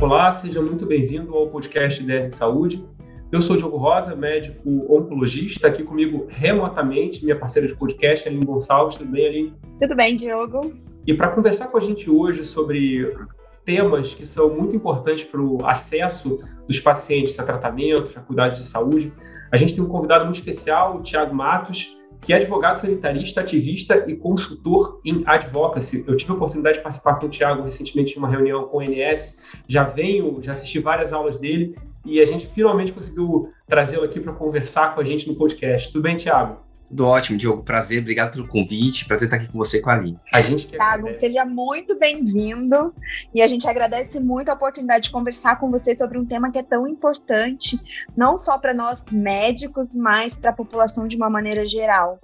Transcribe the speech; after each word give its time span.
Olá, 0.00 0.30
seja 0.32 0.60
muito 0.60 0.84
bem-vindo 0.84 1.34
ao 1.34 1.46
podcast 1.46 2.02
10 2.02 2.26
em 2.26 2.30
Saúde. 2.30 2.86
Eu 3.32 3.40
sou 3.40 3.56
Diogo 3.56 3.78
Rosa, 3.78 4.14
médico 4.14 4.68
oncologista, 4.94 5.68
aqui 5.68 5.82
comigo 5.82 6.26
remotamente, 6.28 7.24
minha 7.24 7.38
parceira 7.38 7.66
de 7.66 7.74
podcast, 7.74 8.28
Aline 8.28 8.44
Gonçalves. 8.44 8.96
Tudo 8.98 9.12
bem, 9.12 9.26
Aline? 9.26 9.54
Tudo 9.80 9.96
bem, 9.96 10.16
Diogo. 10.16 10.74
E 11.06 11.14
para 11.14 11.30
conversar 11.30 11.68
com 11.68 11.78
a 11.78 11.80
gente 11.80 12.10
hoje 12.10 12.44
sobre 12.44 13.16
temas 13.64 14.12
que 14.12 14.26
são 14.26 14.50
muito 14.50 14.76
importantes 14.76 15.24
para 15.24 15.40
o 15.40 15.64
acesso 15.64 16.38
dos 16.66 16.78
pacientes 16.80 17.38
a 17.38 17.44
tratamentos, 17.44 18.14
a 18.14 18.20
cuidados 18.20 18.58
de 18.58 18.64
saúde, 18.64 19.10
a 19.50 19.56
gente 19.56 19.74
tem 19.74 19.82
um 19.82 19.88
convidado 19.88 20.24
muito 20.24 20.36
especial, 20.36 20.98
o 20.98 21.02
Tiago 21.02 21.34
Matos, 21.34 21.99
que 22.20 22.32
é 22.32 22.36
advogado 22.36 22.76
sanitarista, 22.76 23.40
ativista 23.40 24.04
e 24.06 24.16
consultor 24.16 25.00
em 25.04 25.22
advocacy. 25.26 26.04
Eu 26.06 26.16
tive 26.16 26.32
a 26.32 26.34
oportunidade 26.34 26.78
de 26.78 26.82
participar 26.82 27.14
com 27.14 27.26
o 27.26 27.28
Tiago 27.28 27.62
recentemente 27.62 28.12
de 28.12 28.18
uma 28.18 28.28
reunião 28.28 28.64
com 28.64 28.78
o 28.78 28.82
NS, 28.82 29.42
já 29.66 29.84
venho, 29.84 30.38
já 30.42 30.52
assisti 30.52 30.78
várias 30.78 31.12
aulas 31.12 31.38
dele 31.38 31.74
e 32.04 32.20
a 32.20 32.24
gente 32.24 32.46
finalmente 32.46 32.92
conseguiu 32.92 33.52
trazê-lo 33.66 34.04
aqui 34.04 34.20
para 34.20 34.32
conversar 34.32 34.94
com 34.94 35.00
a 35.00 35.04
gente 35.04 35.28
no 35.28 35.34
podcast. 35.34 35.92
Tudo 35.92 36.02
bem, 36.02 36.16
Tiago? 36.16 36.69
Tudo 36.90 37.06
ótimo, 37.06 37.38
Diogo. 37.38 37.62
Prazer, 37.62 38.00
obrigado 38.00 38.32
pelo 38.32 38.48
convite. 38.48 39.04
Prazer 39.04 39.26
estar 39.26 39.36
aqui 39.36 39.46
com 39.46 39.56
você 39.56 39.78
e 39.78 39.80
com 39.80 39.90
a 39.90 39.94
Aline. 39.94 40.18
A 40.32 40.42
gente 40.42 40.66
que 40.66 40.76
Thiago, 40.76 41.14
seja 41.14 41.44
muito 41.44 41.96
bem-vindo. 41.96 42.92
E 43.32 43.40
a 43.40 43.46
gente 43.46 43.68
agradece 43.68 44.18
muito 44.18 44.48
a 44.48 44.54
oportunidade 44.54 45.04
de 45.04 45.10
conversar 45.10 45.60
com 45.60 45.70
você 45.70 45.94
sobre 45.94 46.18
um 46.18 46.26
tema 46.26 46.50
que 46.50 46.58
é 46.58 46.64
tão 46.64 46.88
importante, 46.88 47.78
não 48.16 48.36
só 48.36 48.58
para 48.58 48.74
nós 48.74 49.04
médicos, 49.12 49.94
mas 49.94 50.36
para 50.36 50.50
a 50.50 50.52
população 50.52 51.06
de 51.06 51.14
uma 51.14 51.30
maneira 51.30 51.64
geral. 51.64 52.18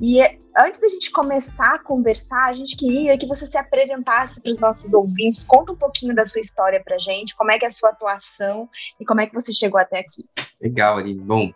E 0.00 0.22
antes 0.58 0.80
da 0.80 0.88
gente 0.88 1.10
começar 1.10 1.74
a 1.74 1.78
conversar, 1.78 2.46
a 2.46 2.52
gente 2.54 2.78
queria 2.78 3.18
que 3.18 3.26
você 3.26 3.44
se 3.44 3.58
apresentasse 3.58 4.40
para 4.40 4.50
os 4.50 4.58
nossos 4.58 4.94
ouvintes. 4.94 5.44
Conta 5.44 5.72
um 5.72 5.76
pouquinho 5.76 6.14
da 6.14 6.24
sua 6.24 6.40
história 6.40 6.82
para 6.82 6.96
a 6.96 6.98
gente, 6.98 7.36
como 7.36 7.52
é 7.52 7.58
que 7.58 7.66
é 7.66 7.68
a 7.68 7.70
sua 7.70 7.90
atuação 7.90 8.70
e 8.98 9.04
como 9.04 9.20
é 9.20 9.26
que 9.26 9.34
você 9.34 9.52
chegou 9.52 9.78
até 9.78 9.98
aqui. 9.98 10.24
Legal, 10.62 10.96
Aline. 10.96 11.20
Bom, 11.20 11.52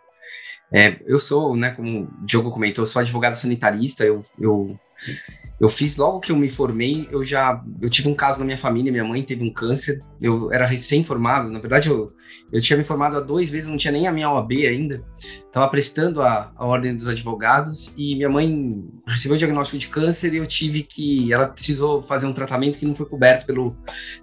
é, 0.73 0.99
eu 1.05 1.19
sou, 1.19 1.55
né, 1.55 1.69
como 1.69 2.03
o 2.05 2.25
Diogo 2.25 2.49
comentou, 2.49 2.83
sou 2.85 2.99
advogado 2.99 3.35
sanitarista, 3.35 4.03
eu, 4.03 4.23
eu, 4.39 4.75
eu 5.61 5.69
fiz 5.69 5.95
logo 5.97 6.19
que 6.19 6.31
eu 6.31 6.35
me 6.35 6.49
formei, 6.49 7.07
eu 7.11 7.23
já, 7.23 7.63
eu 7.79 7.89
tive 7.91 8.09
um 8.09 8.15
caso 8.15 8.39
na 8.39 8.45
minha 8.45 8.57
família, 8.57 8.91
minha 8.91 9.03
mãe 9.03 9.21
teve 9.21 9.43
um 9.43 9.53
câncer, 9.53 10.01
eu 10.19 10.51
era 10.51 10.65
recém-formado, 10.65 11.51
na 11.51 11.59
verdade 11.59 11.89
eu, 11.89 12.11
eu 12.51 12.61
tinha 12.61 12.77
me 12.77 12.83
formado 12.83 13.17
há 13.17 13.19
dois 13.19 13.49
meses, 13.49 13.67
não 13.67 13.77
tinha 13.77 13.91
nem 13.91 14.07
a 14.07 14.11
minha 14.11 14.31
OAB 14.31 14.51
ainda. 14.67 15.03
Estava 15.17 15.67
prestando 15.67 16.21
a, 16.21 16.51
a 16.55 16.65
ordem 16.65 16.95
dos 16.95 17.07
advogados 17.07 17.93
e 17.97 18.15
minha 18.15 18.29
mãe 18.29 18.83
recebeu 19.07 19.35
o 19.35 19.39
diagnóstico 19.39 19.79
de 19.79 19.87
câncer 19.87 20.33
e 20.33 20.37
eu 20.37 20.45
tive 20.45 20.83
que. 20.83 21.33
Ela 21.33 21.47
precisou 21.47 22.03
fazer 22.03 22.27
um 22.27 22.33
tratamento 22.33 22.77
que 22.77 22.85
não 22.85 22.95
foi 22.95 23.07
coberto 23.07 23.45
pelo, 23.45 23.75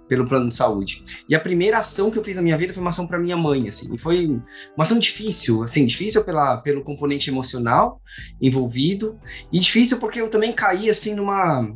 pelo 0.07 0.27
plano 0.27 0.47
de 0.47 0.55
saúde. 0.55 1.03
E 1.27 1.35
a 1.35 1.39
primeira 1.39 1.79
ação 1.79 2.09
que 2.09 2.17
eu 2.17 2.23
fiz 2.23 2.37
na 2.37 2.41
minha 2.41 2.57
vida 2.57 2.73
foi 2.73 2.81
uma 2.81 2.89
ação 2.89 3.05
para 3.05 3.19
minha 3.19 3.35
mãe, 3.35 3.67
assim. 3.67 3.93
E 3.93 3.97
foi 3.97 4.27
uma 4.27 4.83
ação 4.83 4.97
difícil, 4.97 5.63
assim, 5.63 5.85
difícil 5.85 6.23
pela, 6.23 6.57
pelo 6.57 6.83
componente 6.83 7.29
emocional 7.29 8.01
envolvido 8.41 9.19
e 9.51 9.59
difícil 9.59 9.99
porque 9.99 10.21
eu 10.21 10.29
também 10.29 10.53
caí, 10.53 10.89
assim, 10.89 11.15
numa 11.15 11.69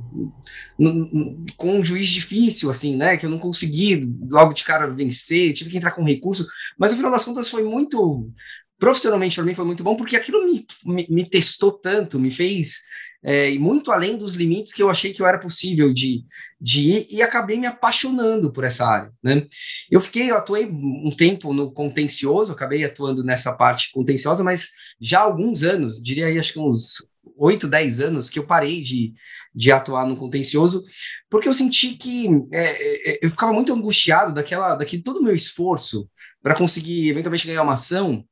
com 1.55 1.79
um 1.79 1.83
juiz 1.83 2.09
difícil, 2.09 2.69
assim, 2.69 2.95
né? 2.95 3.17
Que 3.17 3.25
eu 3.25 3.29
não 3.29 3.39
consegui 3.39 4.09
logo 4.29 4.53
de 4.53 4.63
cara 4.63 4.87
vencer, 4.87 5.53
tive 5.53 5.69
que 5.69 5.77
entrar 5.77 5.91
com 5.91 6.03
recurso, 6.03 6.45
mas 6.77 6.91
no 6.91 6.97
final 6.97 7.11
das 7.11 7.23
contas 7.23 7.49
foi 7.49 7.63
muito. 7.63 8.29
Profissionalmente, 8.77 9.37
para 9.37 9.45
mim, 9.45 9.53
foi 9.53 9.63
muito 9.63 9.83
bom, 9.83 9.95
porque 9.95 10.17
aquilo 10.17 10.43
me, 10.43 10.65
me, 10.85 11.07
me 11.09 11.29
testou 11.29 11.71
tanto, 11.71 12.19
me 12.19 12.29
fez 12.29 12.81
é, 13.27 13.57
muito 13.57 13.91
além 13.91 14.17
dos 14.17 14.35
limites 14.35 14.71
que 14.71 14.83
eu 14.83 14.89
achei 14.89 15.11
que 15.11 15.19
eu 15.19 15.25
era 15.25 15.39
possível 15.39 15.91
de, 15.91 16.23
de 16.61 16.91
ir, 16.91 17.07
e 17.09 17.23
acabei 17.23 17.57
me 17.57 17.65
apaixonando 17.65 18.51
por 18.51 18.63
essa 18.63 18.85
área. 18.85 19.11
Né? 19.23 19.47
Eu 19.89 19.99
fiquei, 19.99 20.29
eu 20.29 20.37
atuei 20.37 20.67
um 20.67 21.09
tempo 21.09 21.51
no 21.51 21.71
contencioso, 21.71 22.53
acabei 22.53 22.83
atuando 22.83 23.23
nessa 23.23 23.51
parte 23.53 23.91
contenciosa, 23.91 24.43
mas 24.43 24.69
já 25.01 25.21
há 25.21 25.23
alguns 25.23 25.63
anos, 25.63 25.99
diria 25.99 26.27
aí 26.27 26.37
acho 26.37 26.53
que 26.53 26.59
uns 26.59 27.09
8, 27.37 27.67
10 27.67 28.01
anos 28.01 28.29
que 28.29 28.39
eu 28.39 28.45
parei 28.45 28.81
de, 28.81 29.13
de 29.53 29.71
atuar 29.71 30.05
no 30.07 30.17
contencioso, 30.17 30.83
porque 31.29 31.47
eu 31.47 31.53
senti 31.53 31.95
que 31.95 32.27
é, 32.51 33.13
é, 33.13 33.19
eu 33.21 33.29
ficava 33.29 33.53
muito 33.53 33.73
angustiado 33.73 34.33
daquela, 34.33 34.75
daquele 34.75 35.03
todo 35.03 35.19
o 35.19 35.23
meu 35.23 35.35
esforço 35.35 36.09
para 36.41 36.55
conseguir 36.55 37.09
eventualmente 37.09 37.47
ganhar 37.47 37.63
uma 37.63 37.73
ação, 37.73 38.25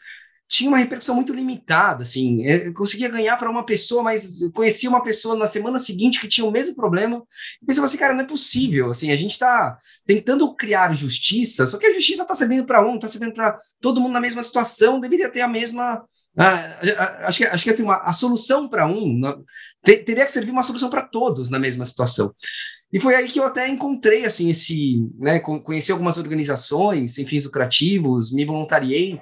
tinha 0.48 0.70
uma 0.70 0.78
repercussão 0.78 1.16
muito 1.16 1.34
limitada, 1.34 2.04
assim, 2.04 2.46
eu 2.46 2.74
conseguia 2.74 3.10
ganhar 3.10 3.38
para 3.38 3.50
uma 3.50 3.66
pessoa, 3.66 4.04
mas 4.04 4.38
conhecia 4.54 4.88
uma 4.88 5.02
pessoa 5.02 5.36
na 5.36 5.48
semana 5.48 5.80
seguinte 5.80 6.22
que 6.22 6.28
tinha 6.28 6.46
o 6.46 6.52
mesmo 6.52 6.76
problema, 6.76 7.24
e 7.60 7.66
pensava 7.66 7.86
assim, 7.86 7.98
cara, 7.98 8.14
não 8.14 8.22
é 8.22 8.28
possível, 8.28 8.92
assim, 8.92 9.12
a 9.12 9.16
gente 9.16 9.32
está 9.32 9.78
tentando 10.06 10.54
criar 10.56 10.94
justiça, 10.94 11.66
só 11.66 11.78
que 11.78 11.88
a 11.88 11.94
justiça 11.94 12.22
está 12.22 12.36
cedendo 12.36 12.66
para 12.66 12.86
um, 12.86 12.96
está 12.96 13.08
cedendo 13.08 13.34
para 13.34 13.58
todo 13.82 14.00
mundo 14.00 14.14
na 14.14 14.22
mesma 14.22 14.44
situação, 14.44 15.00
deveria 15.00 15.28
ter 15.28 15.42
a 15.42 15.48
mesma 15.48 16.06
ah, 16.38 17.28
acho 17.28 17.40
que, 17.40 17.44
acho 17.46 17.64
que 17.64 17.70
assim, 17.70 17.84
uma, 17.84 17.98
a 17.98 18.12
solução 18.12 18.68
para 18.68 18.88
um 18.88 19.22
ter, 19.84 20.00
teria 20.00 20.26
que 20.26 20.32
servir 20.32 20.52
uma 20.52 20.64
solução 20.64 20.90
para 20.90 21.04
todos 21.04 21.50
na 21.50 21.60
mesma 21.60 21.86
situação. 21.86 22.34
E 22.92 23.00
foi 23.00 23.16
aí 23.16 23.28
que 23.28 23.40
eu 23.40 23.46
até 23.46 23.68
encontrei 23.68 24.26
assim 24.26 24.50
esse, 24.50 25.08
né, 25.18 25.40
conheci 25.40 25.92
algumas 25.92 26.18
organizações 26.18 27.16
sem 27.16 27.26
fins 27.26 27.46
lucrativos, 27.46 28.32
me 28.32 28.46
voluntariei, 28.46 29.20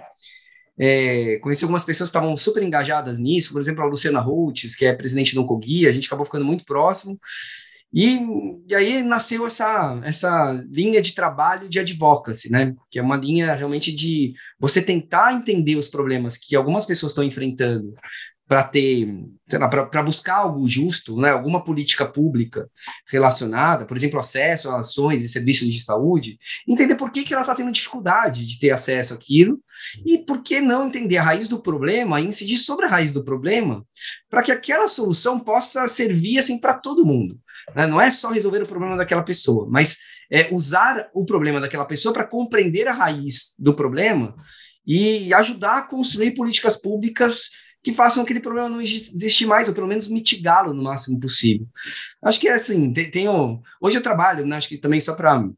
é, 0.77 1.37
conheci 1.39 1.63
algumas 1.63 1.85
pessoas 1.85 2.09
que 2.09 2.17
estavam 2.17 2.35
super 2.37 2.63
engajadas 2.63 3.19
nisso, 3.19 3.51
por 3.53 3.61
exemplo, 3.61 3.83
a 3.83 3.87
Luciana 3.87 4.19
Holtz, 4.19 4.75
que 4.75 4.85
é 4.85 4.93
presidente 4.93 5.35
do 5.35 5.41
Oncoguia, 5.41 5.89
a 5.89 5.91
gente 5.91 6.07
acabou 6.07 6.25
ficando 6.25 6.45
muito 6.45 6.65
próximo. 6.65 7.19
E, 7.93 8.19
e 8.67 8.75
aí 8.75 9.03
nasceu 9.03 9.45
essa, 9.45 9.99
essa 10.03 10.63
linha 10.69 11.01
de 11.01 11.13
trabalho 11.13 11.67
de 11.67 11.77
advocacy, 11.77 12.49
né? 12.49 12.73
Que 12.89 12.99
é 12.99 13.01
uma 13.01 13.17
linha 13.17 13.53
realmente 13.53 13.93
de 13.93 14.33
você 14.57 14.81
tentar 14.81 15.33
entender 15.33 15.75
os 15.75 15.89
problemas 15.89 16.37
que 16.37 16.55
algumas 16.55 16.85
pessoas 16.85 17.11
estão 17.11 17.23
enfrentando 17.23 17.93
para 18.51 18.65
ter, 18.65 19.07
para 19.47 20.03
buscar 20.03 20.39
algo 20.39 20.67
justo, 20.67 21.15
né, 21.15 21.29
alguma 21.29 21.63
política 21.63 22.05
pública 22.05 22.69
relacionada, 23.07 23.85
por 23.85 23.95
exemplo, 23.95 24.19
acesso 24.19 24.69
a 24.69 24.79
ações 24.79 25.23
e 25.23 25.29
serviços 25.29 25.69
de 25.69 25.81
saúde, 25.81 26.37
entender 26.67 26.95
por 26.95 27.13
que, 27.13 27.23
que 27.23 27.33
ela 27.33 27.43
está 27.43 27.55
tendo 27.55 27.71
dificuldade 27.71 28.45
de 28.45 28.59
ter 28.59 28.71
acesso 28.71 29.13
àquilo 29.13 29.57
e 30.05 30.17
por 30.17 30.43
que 30.43 30.59
não 30.59 30.85
entender 30.85 31.15
a 31.15 31.23
raiz 31.23 31.47
do 31.47 31.61
problema 31.61 32.19
e 32.19 32.25
incidir 32.25 32.57
sobre 32.57 32.87
a 32.87 32.89
raiz 32.89 33.13
do 33.13 33.23
problema 33.23 33.85
para 34.29 34.43
que 34.43 34.51
aquela 34.51 34.89
solução 34.89 35.39
possa 35.39 35.87
servir 35.87 36.37
assim 36.37 36.59
para 36.59 36.73
todo 36.73 37.05
mundo. 37.05 37.39
Né? 37.73 37.87
Não 37.87 38.01
é 38.01 38.11
só 38.11 38.31
resolver 38.31 38.61
o 38.61 38.67
problema 38.67 38.97
daquela 38.97 39.23
pessoa, 39.23 39.65
mas 39.71 39.95
é 40.29 40.53
usar 40.53 41.09
o 41.13 41.23
problema 41.23 41.61
daquela 41.61 41.85
pessoa 41.85 42.11
para 42.11 42.27
compreender 42.27 42.85
a 42.89 42.91
raiz 42.91 43.55
do 43.57 43.73
problema 43.73 44.35
e 44.85 45.33
ajudar 45.35 45.77
a 45.77 45.87
construir 45.87 46.31
políticas 46.31 46.75
públicas 46.75 47.61
que 47.83 47.93
façam 47.93 48.23
aquele 48.23 48.39
problema 48.39 48.69
não 48.69 48.81
existir 48.81 49.45
mais, 49.45 49.67
ou 49.67 49.73
pelo 49.73 49.87
menos 49.87 50.07
mitigá-lo 50.07 50.73
no 50.73 50.83
máximo 50.83 51.19
possível. 51.19 51.67
Acho 52.21 52.39
que 52.39 52.47
é 52.47 52.53
assim, 52.53 52.93
tenho. 52.93 53.61
Hoje 53.79 53.97
eu 53.97 54.03
trabalho, 54.03 54.45
né, 54.45 54.55
acho 54.55 54.69
que 54.69 54.77
também 54.77 55.01
só 55.01 55.15
para 55.15 55.49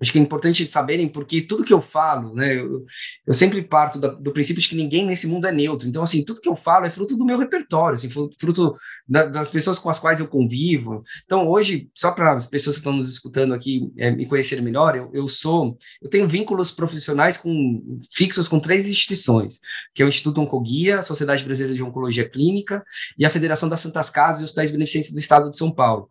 Acho 0.00 0.12
que 0.12 0.18
é 0.18 0.22
importante 0.22 0.66
saberem, 0.66 1.08
porque 1.08 1.40
tudo 1.40 1.64
que 1.64 1.72
eu 1.72 1.80
falo, 1.80 2.34
né, 2.34 2.58
eu, 2.58 2.84
eu 3.26 3.32
sempre 3.32 3.62
parto 3.62 3.98
da, 4.00 4.08
do 4.08 4.32
princípio 4.32 4.60
de 4.60 4.68
que 4.68 4.74
ninguém 4.74 5.06
nesse 5.06 5.26
mundo 5.26 5.46
é 5.46 5.52
neutro. 5.52 5.88
Então, 5.88 6.02
assim, 6.02 6.24
tudo 6.24 6.40
que 6.40 6.48
eu 6.48 6.56
falo 6.56 6.84
é 6.84 6.90
fruto 6.90 7.16
do 7.16 7.24
meu 7.24 7.38
repertório, 7.38 7.94
assim, 7.94 8.10
fruto 8.10 8.74
da, 9.08 9.26
das 9.26 9.50
pessoas 9.50 9.78
com 9.78 9.88
as 9.88 10.00
quais 10.00 10.18
eu 10.18 10.26
convivo. 10.26 11.02
Então, 11.24 11.48
hoje, 11.48 11.88
só 11.94 12.10
para 12.10 12.32
as 12.32 12.46
pessoas 12.46 12.76
que 12.76 12.80
estão 12.80 12.92
nos 12.92 13.08
escutando 13.08 13.54
aqui 13.54 13.90
é, 13.96 14.10
me 14.10 14.26
conhecerem 14.26 14.64
melhor, 14.64 14.96
eu, 14.96 15.10
eu 15.14 15.28
sou, 15.28 15.76
eu 16.02 16.10
tenho 16.10 16.28
vínculos 16.28 16.72
profissionais 16.72 17.36
com 17.36 18.00
fixos 18.12 18.48
com 18.48 18.58
três 18.58 18.88
instituições, 18.88 19.60
que 19.94 20.02
é 20.02 20.06
o 20.06 20.08
Instituto 20.08 20.40
Oncoguia, 20.40 20.98
a 20.98 21.02
Sociedade 21.02 21.44
Brasileira 21.44 21.74
de 21.74 21.82
Oncologia 21.82 22.28
Clínica 22.28 22.84
e 23.16 23.24
a 23.24 23.30
Federação 23.30 23.68
das 23.68 23.80
Santas 23.80 24.10
Casas 24.10 24.40
e 24.40 24.44
Hospitais 24.44 24.70
Beneficentes 24.70 25.12
do 25.12 25.18
Estado 25.18 25.50
de 25.50 25.56
São 25.56 25.70
Paulo. 25.70 26.10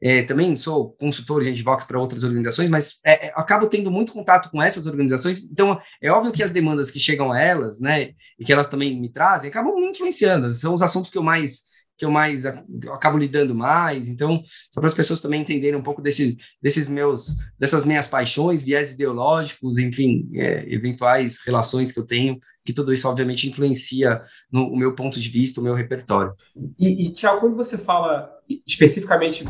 É, 0.00 0.22
também 0.22 0.56
sou 0.56 0.92
consultor 0.92 1.42
de 1.42 1.48
advocados 1.48 1.86
para 1.86 1.98
outras 1.98 2.22
organizações, 2.22 2.68
mas 2.68 2.98
é, 3.04 3.13
é, 3.14 3.32
acabo 3.34 3.66
tendo 3.66 3.90
muito 3.90 4.12
contato 4.12 4.50
com 4.50 4.62
essas 4.62 4.86
organizações, 4.86 5.44
então 5.44 5.80
é 6.00 6.10
óbvio 6.10 6.32
que 6.32 6.42
as 6.42 6.52
demandas 6.52 6.90
que 6.90 6.98
chegam 6.98 7.32
a 7.32 7.40
elas, 7.40 7.80
né, 7.80 8.10
e 8.38 8.44
que 8.44 8.52
elas 8.52 8.68
também 8.68 8.98
me 9.00 9.10
trazem, 9.10 9.50
acabam 9.50 9.74
me 9.74 9.90
influenciando, 9.90 10.52
são 10.54 10.74
os 10.74 10.82
assuntos 10.82 11.10
que 11.10 11.18
eu 11.18 11.22
mais 11.22 11.74
que 11.96 12.04
eu 12.04 12.10
mais 12.10 12.44
eu 12.44 12.92
acabo 12.92 13.16
lidando 13.16 13.54
mais, 13.54 14.08
então 14.08 14.42
só 14.70 14.80
para 14.80 14.88
as 14.88 14.94
pessoas 14.94 15.20
também 15.20 15.42
entenderem 15.42 15.78
um 15.78 15.82
pouco 15.82 16.02
desses, 16.02 16.36
desses 16.60 16.88
meus 16.88 17.36
dessas 17.58 17.84
minhas 17.84 18.08
paixões, 18.08 18.64
viés 18.64 18.92
ideológicos, 18.92 19.78
enfim, 19.78 20.28
é, 20.34 20.64
eventuais 20.72 21.38
relações 21.46 21.92
que 21.92 22.00
eu 22.00 22.06
tenho, 22.06 22.38
que 22.64 22.72
tudo 22.72 22.92
isso 22.92 23.08
obviamente 23.08 23.48
influencia 23.48 24.22
no 24.50 24.74
meu 24.76 24.94
ponto 24.94 25.20
de 25.20 25.28
vista, 25.28 25.60
o 25.60 25.64
meu 25.64 25.74
repertório. 25.74 26.34
E, 26.78 27.06
e 27.06 27.12
Tiago, 27.12 27.40
quando 27.40 27.56
você 27.56 27.78
fala 27.78 28.28
especificamente 28.66 29.44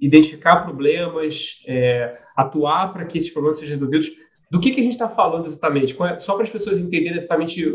identificar 0.00 0.62
problemas, 0.62 1.62
é, 1.66 2.18
atuar 2.36 2.92
para 2.92 3.04
que 3.04 3.18
esses 3.18 3.30
problemas 3.30 3.58
sejam 3.58 3.72
resolvidos. 3.72 4.10
Do 4.50 4.60
que, 4.60 4.70
que 4.70 4.80
a 4.80 4.82
gente 4.82 4.92
está 4.92 5.08
falando 5.08 5.46
exatamente? 5.46 5.96
É, 6.02 6.18
só 6.20 6.34
para 6.34 6.44
as 6.44 6.50
pessoas 6.50 6.78
entenderem 6.78 7.16
exatamente 7.16 7.66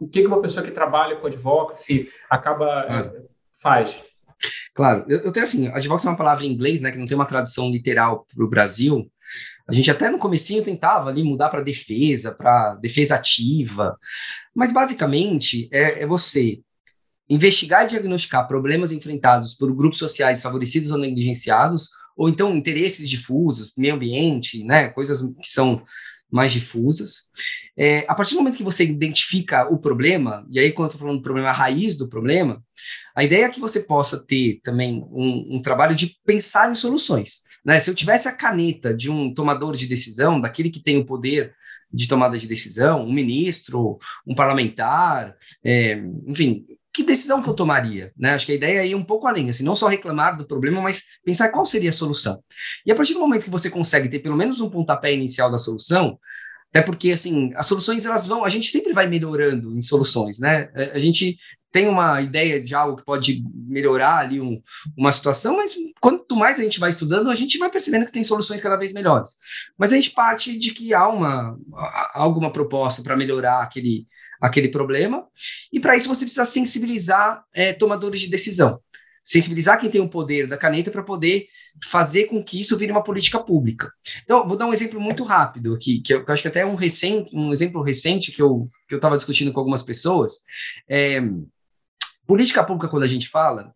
o 0.00 0.08
que, 0.08 0.22
que 0.22 0.26
uma 0.26 0.42
pessoa 0.42 0.64
que 0.64 0.72
trabalha 0.72 1.16
com 1.16 1.26
advocacy 1.26 2.10
acaba 2.28 2.66
ah. 2.88 3.12
faz? 3.60 4.00
Claro, 4.74 5.04
eu, 5.08 5.18
eu 5.20 5.32
tenho 5.32 5.44
assim, 5.44 5.68
advocacy 5.68 6.06
é 6.06 6.10
uma 6.10 6.16
palavra 6.16 6.44
em 6.44 6.52
inglês, 6.52 6.80
né, 6.80 6.90
que 6.90 6.98
não 6.98 7.06
tem 7.06 7.16
uma 7.16 7.26
tradução 7.26 7.70
literal 7.70 8.26
para 8.34 8.44
o 8.44 8.48
Brasil. 8.48 9.10
A 9.68 9.72
gente 9.72 9.90
até 9.90 10.08
no 10.08 10.18
comecinho 10.18 10.64
tentava 10.64 11.10
ali 11.10 11.22
mudar 11.22 11.50
para 11.50 11.60
defesa, 11.60 12.32
para 12.32 12.76
defesa 12.76 13.16
ativa, 13.16 13.98
mas 14.54 14.72
basicamente 14.72 15.68
é, 15.70 16.02
é 16.02 16.06
você 16.06 16.60
investigar 17.28 17.84
e 17.84 17.88
diagnosticar 17.88 18.48
problemas 18.48 18.90
enfrentados 18.90 19.54
por 19.54 19.74
grupos 19.74 19.98
sociais 19.98 20.40
favorecidos 20.40 20.90
ou 20.90 20.98
negligenciados, 20.98 21.90
ou 22.18 22.28
então 22.28 22.54
interesses 22.54 23.08
difusos, 23.08 23.72
meio 23.76 23.94
ambiente, 23.94 24.64
né, 24.64 24.88
coisas 24.88 25.22
que 25.40 25.48
são 25.48 25.82
mais 26.30 26.52
difusas. 26.52 27.28
É, 27.76 28.04
a 28.08 28.14
partir 28.14 28.34
do 28.34 28.38
momento 28.40 28.56
que 28.56 28.64
você 28.64 28.84
identifica 28.84 29.72
o 29.72 29.78
problema, 29.78 30.44
e 30.50 30.58
aí 30.58 30.72
quando 30.72 30.86
eu 30.86 30.88
estou 30.88 31.00
falando 31.00 31.18
do 31.18 31.22
problema, 31.22 31.48
a 31.48 31.52
raiz 31.52 31.96
do 31.96 32.08
problema, 32.08 32.62
a 33.14 33.22
ideia 33.24 33.44
é 33.44 33.48
que 33.48 33.60
você 33.60 33.80
possa 33.80 34.18
ter 34.26 34.60
também 34.62 35.02
um, 35.10 35.56
um 35.56 35.62
trabalho 35.62 35.94
de 35.94 36.18
pensar 36.26 36.70
em 36.70 36.74
soluções. 36.74 37.42
Né? 37.64 37.78
Se 37.78 37.88
eu 37.88 37.94
tivesse 37.94 38.28
a 38.28 38.32
caneta 38.32 38.92
de 38.92 39.10
um 39.10 39.32
tomador 39.32 39.74
de 39.74 39.86
decisão, 39.86 40.40
daquele 40.40 40.70
que 40.70 40.82
tem 40.82 40.98
o 40.98 41.06
poder 41.06 41.54
de 41.92 42.08
tomada 42.08 42.36
de 42.36 42.46
decisão, 42.46 43.04
um 43.04 43.12
ministro, 43.12 43.98
um 44.26 44.34
parlamentar, 44.34 45.34
é, 45.64 46.02
enfim, 46.26 46.66
que 46.98 47.04
decisão 47.04 47.40
que 47.40 47.48
eu 47.48 47.54
tomaria? 47.54 48.10
Né? 48.18 48.30
Acho 48.34 48.44
que 48.44 48.50
a 48.50 48.54
ideia 48.56 48.80
é 48.80 48.88
ir 48.88 48.96
um 48.96 49.04
pouco 49.04 49.28
além, 49.28 49.48
assim, 49.48 49.62
não 49.62 49.76
só 49.76 49.86
reclamar 49.86 50.36
do 50.36 50.44
problema, 50.44 50.82
mas 50.82 51.04
pensar 51.24 51.48
qual 51.50 51.64
seria 51.64 51.90
a 51.90 51.92
solução. 51.92 52.42
E 52.84 52.90
a 52.90 52.94
partir 52.96 53.14
do 53.14 53.20
momento 53.20 53.44
que 53.44 53.50
você 53.50 53.70
consegue 53.70 54.08
ter 54.08 54.18
pelo 54.18 54.36
menos 54.36 54.60
um 54.60 54.68
pontapé 54.68 55.12
inicial 55.12 55.48
da 55.48 55.58
solução, 55.58 56.18
até 56.70 56.82
porque, 56.82 57.12
assim, 57.12 57.52
as 57.56 57.66
soluções, 57.66 58.04
elas 58.04 58.26
vão, 58.26 58.44
a 58.44 58.48
gente 58.48 58.68
sempre 58.70 58.92
vai 58.92 59.06
melhorando 59.06 59.76
em 59.76 59.82
soluções, 59.82 60.38
né? 60.38 60.70
É, 60.74 60.92
a 60.94 60.98
gente 60.98 61.38
tem 61.70 61.86
uma 61.86 62.20
ideia 62.22 62.62
de 62.62 62.74
algo 62.74 62.96
que 62.96 63.04
pode 63.04 63.42
melhorar 63.54 64.18
ali 64.18 64.40
um, 64.40 64.60
uma 64.96 65.12
situação, 65.12 65.56
mas 65.56 65.74
quanto 66.00 66.34
mais 66.34 66.58
a 66.58 66.62
gente 66.62 66.80
vai 66.80 66.90
estudando, 66.90 67.30
a 67.30 67.34
gente 67.34 67.58
vai 67.58 67.70
percebendo 67.70 68.06
que 68.06 68.12
tem 68.12 68.24
soluções 68.24 68.60
cada 68.60 68.76
vez 68.76 68.92
melhores. 68.92 69.34
Mas 69.76 69.92
a 69.92 69.96
gente 69.96 70.10
parte 70.10 70.58
de 70.58 70.72
que 70.72 70.94
há 70.94 71.06
uma 71.08 71.58
alguma 72.14 72.50
proposta 72.52 73.02
para 73.02 73.16
melhorar 73.16 73.62
aquele, 73.62 74.06
aquele 74.40 74.68
problema, 74.68 75.26
e 75.72 75.78
para 75.78 75.96
isso 75.96 76.08
você 76.08 76.24
precisa 76.24 76.46
sensibilizar 76.46 77.44
é, 77.52 77.72
tomadores 77.72 78.20
de 78.20 78.28
decisão 78.28 78.80
sensibilizar 79.28 79.78
quem 79.78 79.90
tem 79.90 80.00
o 80.00 80.08
poder 80.08 80.46
da 80.46 80.56
caneta 80.56 80.90
para 80.90 81.02
poder 81.02 81.48
fazer 81.84 82.24
com 82.24 82.42
que 82.42 82.58
isso 82.58 82.78
vire 82.78 82.90
uma 82.90 83.04
política 83.04 83.38
pública. 83.38 83.92
Então, 84.24 84.48
vou 84.48 84.56
dar 84.56 84.64
um 84.64 84.72
exemplo 84.72 84.98
muito 84.98 85.22
rápido 85.22 85.74
aqui, 85.74 86.00
que 86.00 86.14
eu, 86.14 86.24
que 86.24 86.30
eu 86.30 86.32
acho 86.32 86.40
que 86.40 86.48
até 86.48 86.60
é 86.60 86.66
um, 86.66 86.74
recente, 86.74 87.36
um 87.36 87.52
exemplo 87.52 87.82
recente 87.82 88.32
que 88.32 88.40
eu 88.40 88.64
que 88.88 88.94
estava 88.94 89.18
discutindo 89.18 89.52
com 89.52 89.60
algumas 89.60 89.82
pessoas. 89.82 90.38
É, 90.88 91.20
política 92.26 92.64
pública, 92.64 92.88
quando 92.88 93.02
a 93.02 93.06
gente 93.06 93.28
fala, 93.28 93.70